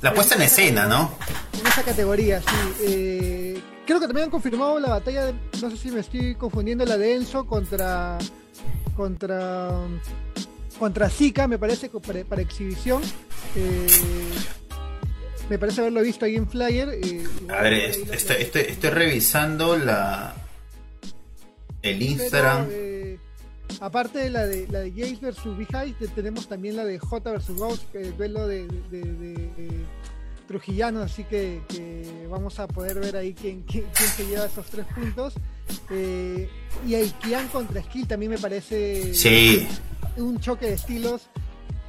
la 0.00 0.14
puesta 0.14 0.34
en 0.36 0.42
escena, 0.42 0.86
¿no? 0.86 1.12
En 1.60 1.66
esa 1.66 1.82
categoría, 1.82 2.40
sí. 2.40 2.72
Eh, 2.80 3.60
creo 3.86 4.00
que 4.00 4.06
también 4.06 4.24
han 4.24 4.30
confirmado 4.30 4.80
la 4.80 4.88
batalla, 4.88 5.26
de, 5.26 5.34
no 5.60 5.70
sé 5.70 5.76
si 5.76 5.90
me 5.90 6.00
estoy 6.00 6.34
confundiendo, 6.34 6.84
la 6.84 6.96
de 6.96 7.14
Enzo 7.14 7.46
contra. 7.46 8.18
contra. 8.96 9.70
contra 10.78 11.10
Zika, 11.10 11.46
me 11.46 11.58
parece, 11.58 11.88
para, 11.88 12.40
exhibición. 12.40 13.02
Eh, 13.54 13.86
me 15.48 15.58
parece 15.58 15.80
haberlo 15.80 16.02
visto 16.02 16.24
ahí 16.24 16.36
en 16.36 16.48
Flyer. 16.48 16.88
Eh, 17.02 17.24
a 17.48 17.62
ver, 17.62 17.72
estoy 17.74 18.90
revisando 18.90 19.76
la 19.76 20.34
el 21.82 22.02
Instagram. 22.02 22.68
Eh, 22.70 23.18
aparte 23.80 24.18
de 24.18 24.30
la 24.30 24.46
de 24.46 24.66
la 24.68 24.80
de 24.80 24.90
Jace 24.90 25.18
versus 25.20 25.56
Beehive, 25.56 25.94
tenemos 26.14 26.48
también 26.48 26.76
la 26.76 26.84
de 26.84 26.98
J 26.98 27.30
versus 27.30 27.58
Ghost, 27.58 27.94
el 27.94 28.16
duelo 28.16 28.46
de, 28.46 28.66
Trujillano, 30.46 31.00
así 31.02 31.24
que, 31.24 31.60
vamos 32.30 32.60
a 32.60 32.68
poder 32.68 33.00
ver 33.00 33.16
ahí 33.16 33.34
quién, 33.34 33.62
quién, 33.62 33.84
se 33.92 34.24
lleva 34.26 34.46
esos 34.46 34.66
tres 34.66 34.86
puntos. 34.94 35.34
Eh, 35.90 36.48
y 36.86 36.94
el 36.94 37.12
Kian 37.14 37.48
contra 37.48 37.82
Skill 37.82 38.06
también 38.06 38.30
me 38.30 38.38
parece 38.38 39.12
sí. 39.12 39.66
un 40.16 40.38
choque 40.38 40.66
de 40.66 40.74
estilos. 40.74 41.28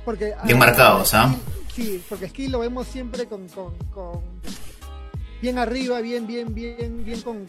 Porque, 0.04 0.34
bien 0.46 0.58
marcados, 0.58 1.14
¿ah? 1.14 1.36
Sí, 1.78 2.04
porque 2.10 2.28
Skill 2.28 2.54
lo 2.54 2.58
vemos 2.58 2.88
siempre 2.88 3.28
con, 3.28 3.46
bien 5.40 5.60
arriba, 5.60 6.02
bien, 6.02 6.26
bien, 6.26 6.56
bien, 6.56 7.06
bien 7.06 7.22
con 7.22 7.46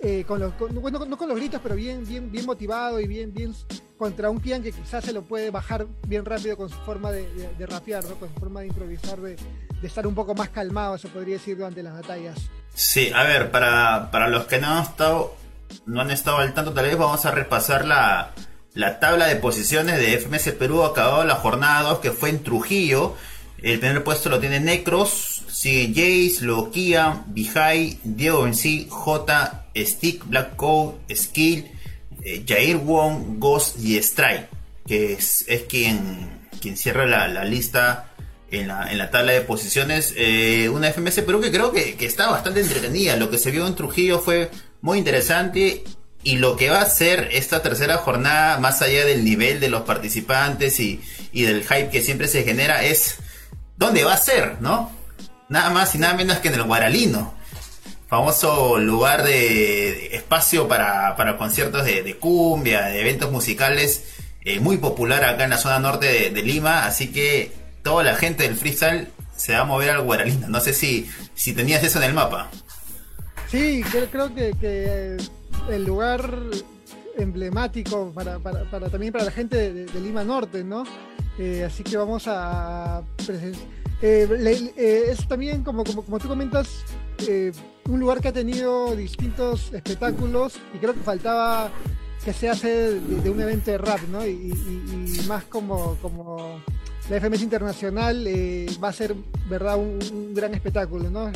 eh, 0.00 0.24
con 0.28 0.38
los, 0.38 0.52
bueno, 0.58 1.06
no 1.06 1.16
con 1.16 1.26
los 1.26 1.38
gritos, 1.38 1.62
pero 1.62 1.76
bien, 1.76 2.06
bien, 2.06 2.30
bien 2.30 2.44
motivado 2.44 3.00
y 3.00 3.06
bien, 3.06 3.32
bien 3.32 3.54
contra 3.96 4.28
un 4.28 4.38
Kian 4.38 4.62
que 4.62 4.70
quizás 4.70 5.02
se 5.02 5.14
lo 5.14 5.22
puede 5.22 5.50
bajar 5.50 5.86
bien 6.06 6.26
rápido 6.26 6.58
con 6.58 6.68
su 6.68 6.76
forma 6.80 7.10
de, 7.10 7.26
de, 7.56 7.66
rapear, 7.66 8.04
¿no? 8.04 8.16
con 8.16 8.28
su 8.28 8.38
forma 8.38 8.60
de 8.60 8.66
improvisar, 8.66 9.18
de, 9.18 9.36
estar 9.82 10.06
un 10.06 10.14
poco 10.14 10.34
más 10.34 10.50
calmado, 10.50 10.98
se 10.98 11.08
podría 11.08 11.36
decir, 11.36 11.56
durante 11.56 11.82
las 11.82 11.94
batallas. 11.94 12.50
Sí, 12.74 13.10
a 13.14 13.22
ver, 13.22 13.50
para, 13.50 14.10
para 14.10 14.28
los 14.28 14.44
que 14.44 14.58
no 14.58 14.66
han 14.66 14.82
estado, 14.82 15.34
no 15.86 16.02
han 16.02 16.10
estado 16.10 16.36
al 16.36 16.52
tanto, 16.52 16.74
tal 16.74 16.84
vez 16.84 16.98
vamos 16.98 17.24
a 17.24 17.30
repasar 17.30 17.86
la, 17.86 18.34
la 18.74 19.00
tabla 19.00 19.26
de 19.26 19.36
posiciones 19.36 19.98
de 19.98 20.16
FMS 20.18 20.52
Perú 20.52 20.84
acabado 20.84 21.24
la 21.24 21.36
jornada 21.36 21.82
2 21.90 21.98
que 21.98 22.12
fue 22.12 22.30
en 22.30 22.42
Trujillo. 22.42 23.16
El 23.62 23.78
primer 23.78 24.02
puesto 24.04 24.30
lo 24.30 24.40
tiene 24.40 24.58
Necros, 24.58 25.42
sigue 25.50 25.88
Jace, 25.88 26.44
Lokia, 26.44 27.24
Bihai, 27.26 27.98
Diego 28.04 28.42
Benzi, 28.42 28.86
J, 28.88 29.66
Stick, 29.76 30.24
Black 30.26 30.56
Code, 30.56 30.96
Skill, 31.14 31.70
eh, 32.22 32.44
Jair 32.46 32.78
Wong, 32.78 33.38
Ghost 33.38 33.78
y 33.78 33.96
Strike, 33.98 34.48
que 34.86 35.12
es, 35.12 35.44
quien, 35.68 36.48
quien 36.60 36.76
cierra 36.76 37.06
la, 37.06 37.44
lista 37.44 38.12
en 38.50 38.68
la, 38.68 38.90
en 38.90 38.96
la, 38.96 39.10
tabla 39.10 39.32
de 39.32 39.42
posiciones. 39.42 40.14
Eh, 40.16 40.70
una 40.70 40.90
FMS 40.90 41.20
Perú 41.20 41.40
que 41.40 41.50
creo 41.50 41.70
que, 41.70 41.96
está 42.00 42.30
bastante 42.30 42.60
entretenida. 42.60 43.16
Lo 43.16 43.30
que 43.30 43.38
se 43.38 43.50
vio 43.50 43.66
en 43.66 43.74
Trujillo 43.74 44.20
fue 44.20 44.50
muy 44.80 44.98
interesante. 44.98 45.84
Y 46.22 46.36
lo 46.36 46.56
que 46.56 46.70
va 46.70 46.82
a 46.82 46.90
ser 46.90 47.28
esta 47.32 47.62
tercera 47.62 47.96
jornada, 47.96 48.58
más 48.58 48.82
allá 48.82 49.06
del 49.06 49.24
nivel 49.24 49.58
de 49.60 49.70
los 49.70 49.82
participantes 49.82 50.78
y, 50.80 51.00
y 51.32 51.42
del 51.42 51.62
hype 51.62 51.90
que 51.90 52.02
siempre 52.02 52.28
se 52.28 52.42
genera, 52.42 52.84
es 52.84 53.16
¿Dónde 53.80 54.04
va 54.04 54.12
a 54.12 54.18
ser, 54.18 54.60
no? 54.60 54.92
Nada 55.48 55.70
más 55.70 55.94
y 55.94 55.98
nada 55.98 56.12
menos 56.12 56.36
que 56.40 56.48
en 56.48 56.54
el 56.54 56.64
Guaralino. 56.64 57.32
Famoso 58.08 58.76
lugar 58.76 59.22
de, 59.22 60.14
espacio 60.14 60.68
para, 60.68 61.16
conciertos 61.38 61.86
de, 61.86 62.14
cumbia, 62.18 62.82
de 62.82 63.00
eventos 63.00 63.32
musicales, 63.32 64.04
eh, 64.44 64.60
muy 64.60 64.76
popular 64.76 65.24
acá 65.24 65.44
en 65.44 65.50
la 65.50 65.56
zona 65.56 65.78
norte 65.78 66.28
de, 66.28 66.42
Lima, 66.42 66.84
así 66.84 67.10
que 67.10 67.52
toda 67.82 68.04
la 68.04 68.16
gente 68.16 68.42
del 68.42 68.54
freestyle 68.54 69.08
se 69.34 69.54
va 69.54 69.60
a 69.60 69.64
mover 69.64 69.88
al 69.88 70.02
Guaralino. 70.02 70.48
No 70.48 70.60
sé 70.60 70.74
si, 70.74 71.10
si 71.34 71.54
tenías 71.54 71.82
eso 71.82 72.00
en 72.00 72.04
el 72.04 72.12
mapa. 72.12 72.50
Sí, 73.50 73.82
creo, 73.90 74.34
que, 74.34 75.16
el 75.72 75.84
lugar 75.84 76.32
emblemático 77.16 78.12
para, 78.14 78.38
también 78.90 79.12
para 79.12 79.24
la 79.24 79.30
gente 79.30 79.72
de, 79.72 80.00
Lima 80.00 80.24
Norte, 80.24 80.64
¿no? 80.64 80.84
Eh, 81.38 81.64
así 81.64 81.82
que 81.82 81.96
vamos 81.96 82.24
a 82.26 83.02
es 84.02 85.28
también, 85.28 85.62
como, 85.62 85.84
como, 85.84 86.02
como 86.02 86.18
tú 86.18 86.28
comentas, 86.28 86.84
un 87.88 88.00
lugar 88.00 88.20
que 88.20 88.28
ha 88.28 88.32
tenido 88.32 88.96
distintos 88.96 89.72
espectáculos 89.72 90.58
y 90.74 90.78
creo 90.78 90.94
que 90.94 91.00
faltaba 91.00 91.70
que 92.24 92.32
se 92.32 92.48
hace 92.48 93.00
de, 93.00 93.30
un 93.30 93.40
evento 93.40 93.70
de 93.70 93.78
rap, 93.78 94.00
¿no? 94.10 94.26
Y, 94.26 94.52
más 95.26 95.44
como, 95.44 95.96
como 96.02 96.60
la 97.08 97.20
FMS 97.20 97.42
Internacional 97.42 98.26
va 98.82 98.88
a 98.88 98.92
ser, 98.92 99.14
¿verdad?, 99.48 99.78
un 99.78 100.34
gran 100.34 100.54
espectáculo, 100.54 101.10
¿no? 101.10 101.30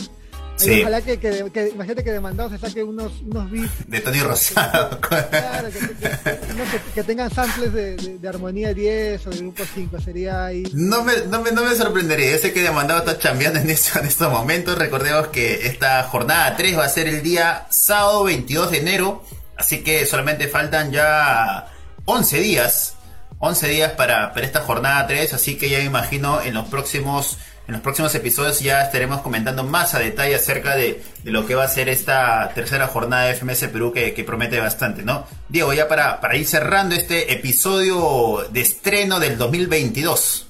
Ojalá 0.56 1.02
que, 1.02 1.18
que, 1.18 1.68
imagínate 1.74 2.04
que 2.04 2.12
demandado 2.12 2.48
se 2.48 2.58
saque 2.58 2.82
unos, 2.84 3.12
unos 3.22 3.50
beats. 3.50 3.88
De 3.88 4.00
Tony 4.00 4.20
Rosado. 4.20 5.00
Claro, 5.10 5.68
que, 6.94 7.02
tengan 7.02 7.30
samples 7.30 7.72
de, 7.72 7.96
de, 7.96 8.28
Armonía 8.28 8.72
10 8.72 9.26
o 9.26 9.30
de 9.30 9.36
Grupo 9.38 9.64
5. 9.74 10.00
Sería 10.00 10.46
ahí. 10.46 10.64
No 10.72 11.02
me, 11.02 11.12
no 11.28 11.40
me, 11.42 11.50
no 11.50 11.64
me 11.64 11.74
sorprendería. 11.74 12.32
Yo 12.32 12.38
sé 12.38 12.52
que 12.52 12.62
demandado 12.62 13.00
está 13.00 13.18
chambeando 13.18 13.58
en, 13.58 13.68
eso, 13.70 13.98
en 13.98 14.06
estos 14.06 14.30
momentos. 14.30 14.78
Recordemos 14.78 15.28
que 15.28 15.66
esta 15.66 16.04
jornada 16.04 16.56
3 16.56 16.78
va 16.78 16.84
a 16.84 16.88
ser 16.88 17.08
el 17.08 17.22
día 17.22 17.66
sábado 17.70 18.24
22 18.24 18.70
de 18.70 18.78
enero. 18.78 19.24
Así 19.56 19.82
que 19.82 20.06
solamente 20.06 20.48
faltan 20.48 20.92
ya 20.92 21.66
11 22.04 22.38
días. 22.38 22.96
11 23.38 23.68
días 23.68 23.92
para, 23.92 24.32
para 24.32 24.46
esta 24.46 24.60
jornada 24.60 25.06
3. 25.06 25.34
Así 25.34 25.56
que 25.56 25.68
ya 25.68 25.78
me 25.78 25.84
imagino 25.84 26.40
en 26.40 26.54
los 26.54 26.68
próximos 26.68 27.38
en 27.66 27.72
los 27.72 27.80
próximos 27.82 28.14
episodios 28.14 28.60
ya 28.60 28.82
estaremos 28.82 29.22
comentando 29.22 29.64
más 29.64 29.94
a 29.94 29.98
detalle 29.98 30.34
acerca 30.34 30.76
de, 30.76 31.02
lo 31.24 31.46
que 31.46 31.54
va 31.54 31.64
a 31.64 31.68
ser 31.68 31.88
esta 31.88 32.50
tercera 32.54 32.86
jornada 32.86 33.24
de 33.24 33.34
FMS 33.34 33.68
Perú 33.68 33.92
que, 33.92 34.24
promete 34.24 34.60
bastante, 34.60 35.02
¿no? 35.02 35.26
Diego, 35.48 35.72
ya 35.72 35.88
para, 35.88 36.20
para 36.20 36.36
ir 36.36 36.46
cerrando 36.46 36.94
este 36.94 37.32
episodio 37.32 38.46
de 38.50 38.60
estreno 38.60 39.18
del 39.18 39.38
2022. 39.38 40.46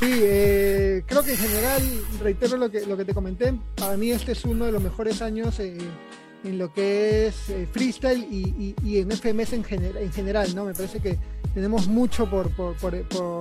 Sí, 0.00 0.20
eh, 0.22 1.02
creo 1.06 1.22
que 1.22 1.32
en 1.32 1.36
general, 1.36 1.82
reitero 2.22 2.56
lo 2.56 2.70
que, 2.70 2.86
lo 2.86 2.96
que 2.96 3.04
te 3.04 3.12
comenté, 3.12 3.52
para 3.76 3.96
mí 3.96 4.10
este 4.10 4.32
es 4.32 4.44
uno 4.44 4.64
de 4.64 4.72
los 4.72 4.82
mejores 4.82 5.20
años 5.20 5.60
eh, 5.60 5.76
en 6.44 6.58
lo 6.58 6.72
que 6.72 7.26
es 7.26 7.50
eh, 7.50 7.68
freestyle 7.70 8.26
y, 8.30 8.74
y, 8.82 8.98
en 8.98 9.10
FMS 9.10 9.52
en, 9.52 9.64
en 9.70 10.12
general, 10.12 10.54
¿no? 10.54 10.64
Me 10.64 10.74
parece 10.74 11.00
que 11.00 11.18
tenemos 11.54 11.88
mucho 11.88 12.28
por, 12.28 12.50
por, 12.54 12.76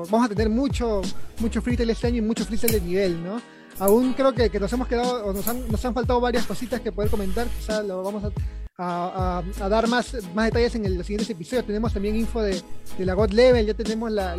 vamos 0.09 0.25
a 0.25 0.29
tener 0.29 0.49
mucho, 0.49 1.01
mucho 1.39 1.61
freestyle 1.61 1.89
este 1.89 2.07
año 2.07 2.17
y 2.17 2.21
mucho 2.21 2.45
freestyle 2.45 2.73
de 2.73 2.81
nivel, 2.81 3.23
¿no? 3.23 3.41
Aún 3.79 4.13
creo 4.13 4.33
que, 4.33 4.59
nos 4.59 4.71
hemos 4.73 4.87
quedado, 4.87 5.25
o 5.25 5.33
nos 5.33 5.47
han, 5.47 5.67
nos 5.69 5.83
han 5.85 5.93
faltado 5.93 6.19
varias 6.19 6.45
cositas 6.45 6.81
que 6.81 6.91
poder 6.91 7.09
comentar, 7.09 7.47
quizá 7.47 7.81
lo 7.81 8.03
vamos 8.03 8.23
a, 8.77 9.41
a, 9.61 9.69
dar 9.69 9.87
más, 9.87 10.17
más 10.33 10.45
detalles 10.45 10.75
en 10.75 10.97
los 10.97 11.05
siguientes 11.05 11.29
episodios. 11.29 11.65
Tenemos 11.65 11.93
también 11.93 12.15
info 12.15 12.41
de, 12.41 12.61
de 12.97 13.05
la 13.05 13.13
God 13.13 13.31
Level, 13.31 13.65
ya 13.65 13.73
tenemos 13.73 14.11
las 14.11 14.35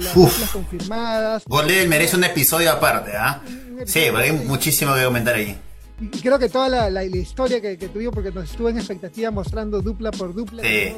confirmadas. 0.52 1.44
God 1.46 1.64
Level 1.64 1.88
merece 1.88 2.16
un 2.16 2.24
episodio 2.24 2.70
aparte, 2.70 3.12
¿ah? 3.16 3.40
Sí, 3.86 4.00
hay 4.00 4.32
muchísimo 4.32 4.94
que 4.94 5.04
comentar 5.04 5.34
ahí. 5.36 5.58
Y 6.00 6.08
creo 6.20 6.38
que 6.38 6.48
toda 6.48 6.68
la, 6.68 6.90
la, 6.90 7.04
historia 7.04 7.60
que, 7.60 7.76
que, 7.76 7.88
tuvimos, 7.88 8.14
porque 8.14 8.30
nos 8.30 8.50
estuvo 8.50 8.68
en 8.68 8.78
expectativa 8.78 9.30
mostrando 9.30 9.82
dupla 9.82 10.10
por 10.10 10.34
dupla. 10.34 10.62
Sí. 10.62 10.94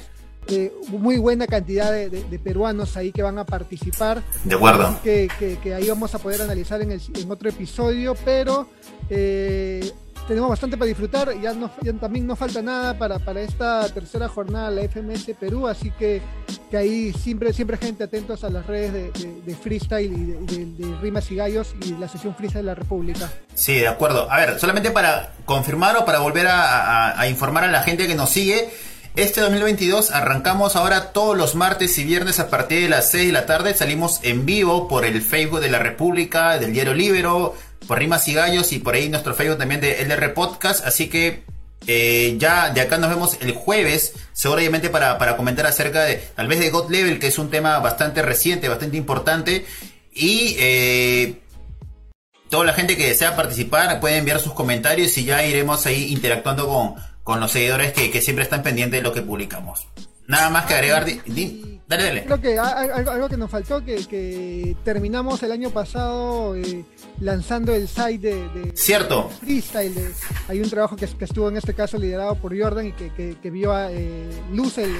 Eh, 0.48 0.72
muy 0.88 1.18
buena 1.18 1.46
cantidad 1.46 1.92
de, 1.92 2.38
peruanos 2.42 2.96
ahí 2.96 3.12
que 3.12 3.22
van 3.22 3.38
a 3.38 3.46
participar. 3.46 4.22
De 4.44 4.54
acuerdo. 4.54 4.98
Que, 5.02 5.28
que, 5.62 5.74
ahí 5.74 5.88
vamos 5.88 6.14
a 6.14 6.18
poder 6.18 6.42
analizar 6.42 6.82
en, 6.82 6.92
el, 6.92 7.00
en 7.14 7.30
otro 7.30 7.48
episodio, 7.48 8.16
pero 8.24 8.66
eh, 9.08 9.92
tenemos 10.26 10.50
bastante 10.50 10.76
para 10.76 10.88
disfrutar. 10.88 11.32
Ya, 11.40 11.52
no, 11.52 11.70
también 12.00 12.26
no 12.26 12.36
falta 12.36 12.62
nada 12.62 12.98
para, 12.98 13.18
para 13.18 13.40
esta 13.40 13.88
tercera 13.88 14.28
jornada 14.28 14.70
la 14.70 14.82
FMS 14.82 15.32
Perú, 15.38 15.68
así 15.68 15.90
que, 15.92 16.20
que 16.70 16.76
ahí 16.76 17.12
siempre, 17.12 17.52
siempre 17.52 17.76
gente 17.76 18.04
atentos 18.04 18.44
a 18.44 18.50
las 18.50 18.66
redes 18.66 19.12
de, 19.12 19.54
freestyle 19.54 20.12
y 20.12 20.24
de, 20.24 20.96
rimas 21.00 21.30
y 21.30 21.36
gallos 21.36 21.74
y 21.84 21.92
la 21.94 22.08
sesión 22.08 22.34
freestyle 22.34 22.64
de 22.64 22.66
la 22.66 22.74
República. 22.74 23.30
Sí, 23.54 23.74
de 23.74 23.88
acuerdo. 23.88 24.30
A 24.30 24.38
ver, 24.38 24.58
solamente 24.58 24.90
para 24.90 25.32
confirmar 25.44 25.96
o 25.96 26.04
para 26.04 26.20
volver 26.20 26.46
a 26.48 27.26
informar 27.28 27.64
a 27.64 27.68
la 27.68 27.82
gente 27.82 28.06
que 28.06 28.14
nos 28.14 28.30
sigue. 28.30 28.70
Este 29.14 29.42
2022 29.42 30.10
arrancamos 30.10 30.74
ahora 30.74 31.12
todos 31.12 31.36
los 31.36 31.54
martes 31.54 31.98
y 31.98 32.04
viernes 32.04 32.40
a 32.40 32.48
partir 32.48 32.80
de 32.80 32.88
las 32.88 33.10
6 33.10 33.26
de 33.26 33.32
la 33.32 33.44
tarde. 33.44 33.74
Salimos 33.74 34.20
en 34.22 34.46
vivo 34.46 34.88
por 34.88 35.04
el 35.04 35.20
Facebook 35.20 35.60
de 35.60 35.68
la 35.68 35.78
República, 35.78 36.58
del 36.58 36.72
Diario 36.72 36.94
Libero, 36.94 37.54
por 37.92 37.98
Rimas 37.98 38.26
y 38.26 38.32
Gallos 38.32 38.72
y 38.72 38.78
por 38.78 38.94
ahí 38.94 39.10
nuestro 39.10 39.34
Facebook 39.34 39.58
también 39.58 39.82
de 39.82 40.00
LR 40.00 40.32
Podcast. 40.32 40.86
Así 40.86 41.10
que 41.10 41.44
eh, 41.86 42.36
ya 42.38 42.70
de 42.70 42.80
acá 42.80 42.96
nos 42.96 43.10
vemos 43.10 43.36
el 43.42 43.52
jueves, 43.52 44.14
seguramente 44.32 44.88
para, 44.88 45.18
para 45.18 45.36
comentar 45.36 45.66
acerca 45.66 46.04
de 46.04 46.16
tal 46.16 46.48
vez 46.48 46.58
de 46.58 46.70
God 46.70 46.90
Level, 46.90 47.18
que 47.18 47.26
es 47.26 47.38
un 47.38 47.50
tema 47.50 47.78
bastante 47.80 48.22
reciente, 48.22 48.70
bastante 48.70 48.96
importante. 48.96 49.66
Y 50.10 50.56
eh, 50.58 51.42
toda 52.48 52.64
la 52.64 52.72
gente 52.72 52.96
que 52.96 53.08
desea 53.08 53.36
participar 53.36 54.00
puede 54.00 54.16
enviar 54.16 54.40
sus 54.40 54.54
comentarios 54.54 55.18
y 55.18 55.26
ya 55.26 55.44
iremos 55.44 55.84
ahí 55.84 56.14
interactuando 56.14 56.66
con 56.66 56.94
con 57.22 57.40
los 57.40 57.52
seguidores 57.52 57.92
que, 57.92 58.20
siempre 58.22 58.44
están 58.44 58.62
pendientes 58.62 59.00
de 59.00 59.02
lo 59.02 59.12
que 59.12 59.20
publicamos. 59.20 59.86
Nada 60.26 60.50
más 60.50 60.64
que 60.64 60.74
agregar. 60.74 61.06
Dale, 61.96 62.04
dale. 62.04 62.24
Creo 62.24 62.40
que 62.40 62.58
algo, 62.58 63.28
que 63.28 63.36
nos 63.36 63.50
faltó, 63.50 63.84
que, 63.84 64.06
que 64.06 64.76
terminamos 64.84 65.42
el 65.42 65.52
año 65.52 65.70
pasado 65.70 66.56
eh, 66.56 66.84
lanzando 67.20 67.74
el 67.74 67.88
site 67.88 68.48
de, 68.48 68.72
Cierto. 68.74 69.28
freestyle. 69.40 69.94
hay 70.48 70.60
un 70.60 70.70
trabajo 70.70 70.96
que, 70.96 71.04
estuvo 71.04 71.48
en 71.48 71.56
este 71.56 71.74
caso 71.74 71.98
liderado 71.98 72.34
por 72.36 72.58
Jordan 72.58 72.86
y 72.86 72.92
que, 72.92 73.50
vio 73.50 73.72
a 73.72 73.92
eh, 73.92 74.30
luz 74.52 74.78
el, 74.78 74.90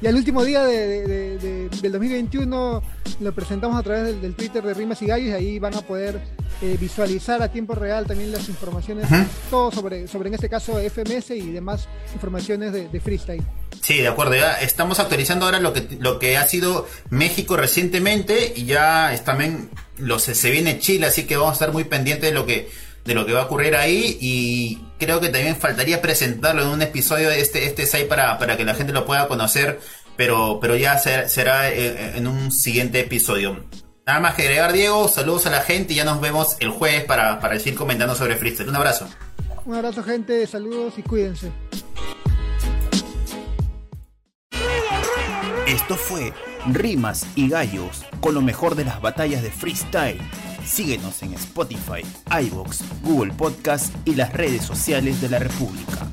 y 0.00 0.06
al 0.06 0.16
último 0.16 0.44
día 0.44 0.64
de, 0.64 1.68
del 1.70 1.92
2021 1.92 2.82
lo 3.20 3.32
presentamos 3.32 3.78
a 3.78 3.82
través 3.82 4.20
del, 4.20 4.34
Twitter 4.34 4.62
de 4.62 4.74
Rimas 4.74 5.00
y 5.02 5.06
Gallos 5.06 5.28
y 5.28 5.32
ahí 5.32 5.58
van 5.58 5.74
a 5.74 5.80
poder 5.80 6.20
eh, 6.62 6.76
visualizar 6.80 7.42
a 7.42 7.48
tiempo 7.50 7.74
real 7.74 8.06
también 8.06 8.32
las 8.32 8.48
informaciones, 8.48 9.06
todo 9.50 9.70
sobre, 9.70 10.06
sobre 10.08 10.28
en 10.28 10.34
este 10.34 10.48
caso 10.48 10.78
FMS 10.78 11.30
y 11.30 11.52
demás 11.52 11.88
informaciones 12.12 12.72
de, 12.72 13.00
freestyle. 13.00 13.42
Sí, 13.82 13.98
de 13.98 14.08
acuerdo, 14.08 14.34
ya 14.34 14.54
estamos 14.54 14.98
actualizando 14.98 15.46
ahora 15.46 15.60
lo 15.60 15.72
que, 15.72 15.86
lo 16.00 16.18
que 16.18 16.36
ha 16.36 16.46
sido 16.48 16.86
México 17.10 17.56
recientemente 17.56 18.52
y 18.56 18.64
ya 18.64 19.14
también 19.24 19.68
lo, 19.98 20.18
se, 20.18 20.34
se 20.34 20.50
viene 20.50 20.78
Chile, 20.78 21.06
así 21.06 21.24
que 21.24 21.36
vamos 21.36 21.50
a 21.50 21.54
estar 21.54 21.72
muy 21.72 21.84
pendientes 21.84 22.30
de 22.30 22.34
lo 22.34 22.46
que 22.46 22.68
de 23.04 23.14
lo 23.14 23.26
que 23.26 23.32
va 23.32 23.42
a 23.42 23.44
ocurrir 23.44 23.76
ahí 23.76 24.16
y 24.20 24.78
creo 24.98 25.20
que 25.20 25.28
también 25.28 25.56
faltaría 25.56 26.00
presentarlo 26.00 26.62
en 26.62 26.68
un 26.68 26.82
episodio 26.82 27.28
de 27.28 27.40
este, 27.40 27.66
este 27.66 27.86
site 27.86 28.06
para, 28.06 28.38
para 28.38 28.56
que 28.56 28.64
la 28.64 28.74
gente 28.74 28.92
lo 28.92 29.04
pueda 29.04 29.28
conocer, 29.28 29.78
pero, 30.16 30.58
pero 30.60 30.76
ya 30.76 30.98
será 30.98 31.70
eh, 31.70 32.16
en 32.16 32.26
un 32.26 32.50
siguiente 32.50 33.00
episodio. 33.00 33.62
Nada 34.06 34.20
más 34.20 34.34
que 34.34 34.42
agregar, 34.42 34.72
Diego, 34.72 35.08
saludos 35.08 35.46
a 35.46 35.50
la 35.50 35.60
gente 35.60 35.94
y 35.94 35.96
ya 35.96 36.04
nos 36.04 36.20
vemos 36.20 36.56
el 36.60 36.70
jueves 36.70 37.04
para, 37.04 37.40
para 37.40 37.58
seguir 37.58 37.78
comentando 37.78 38.14
sobre 38.14 38.36
freestyle. 38.36 38.68
Un 38.68 38.76
abrazo. 38.76 39.08
Un 39.64 39.74
abrazo 39.74 40.02
gente, 40.02 40.46
saludos 40.46 40.94
y 40.98 41.02
cuídense. 41.02 41.50
Esto 45.66 45.96
fue 45.96 46.32
Rimas 46.66 47.26
y 47.34 47.48
Gallos 47.48 48.04
con 48.20 48.34
lo 48.34 48.42
mejor 48.42 48.74
de 48.74 48.84
las 48.84 49.00
batallas 49.00 49.42
de 49.42 49.50
freestyle 49.50 50.20
Síguenos 50.64 51.22
en 51.22 51.34
Spotify, 51.34 52.02
iVoox, 52.30 52.80
Google 53.02 53.32
Podcast 53.34 53.94
y 54.06 54.14
las 54.14 54.32
redes 54.32 54.62
sociales 54.62 55.20
de 55.20 55.28
la 55.28 55.38
República. 55.38 56.08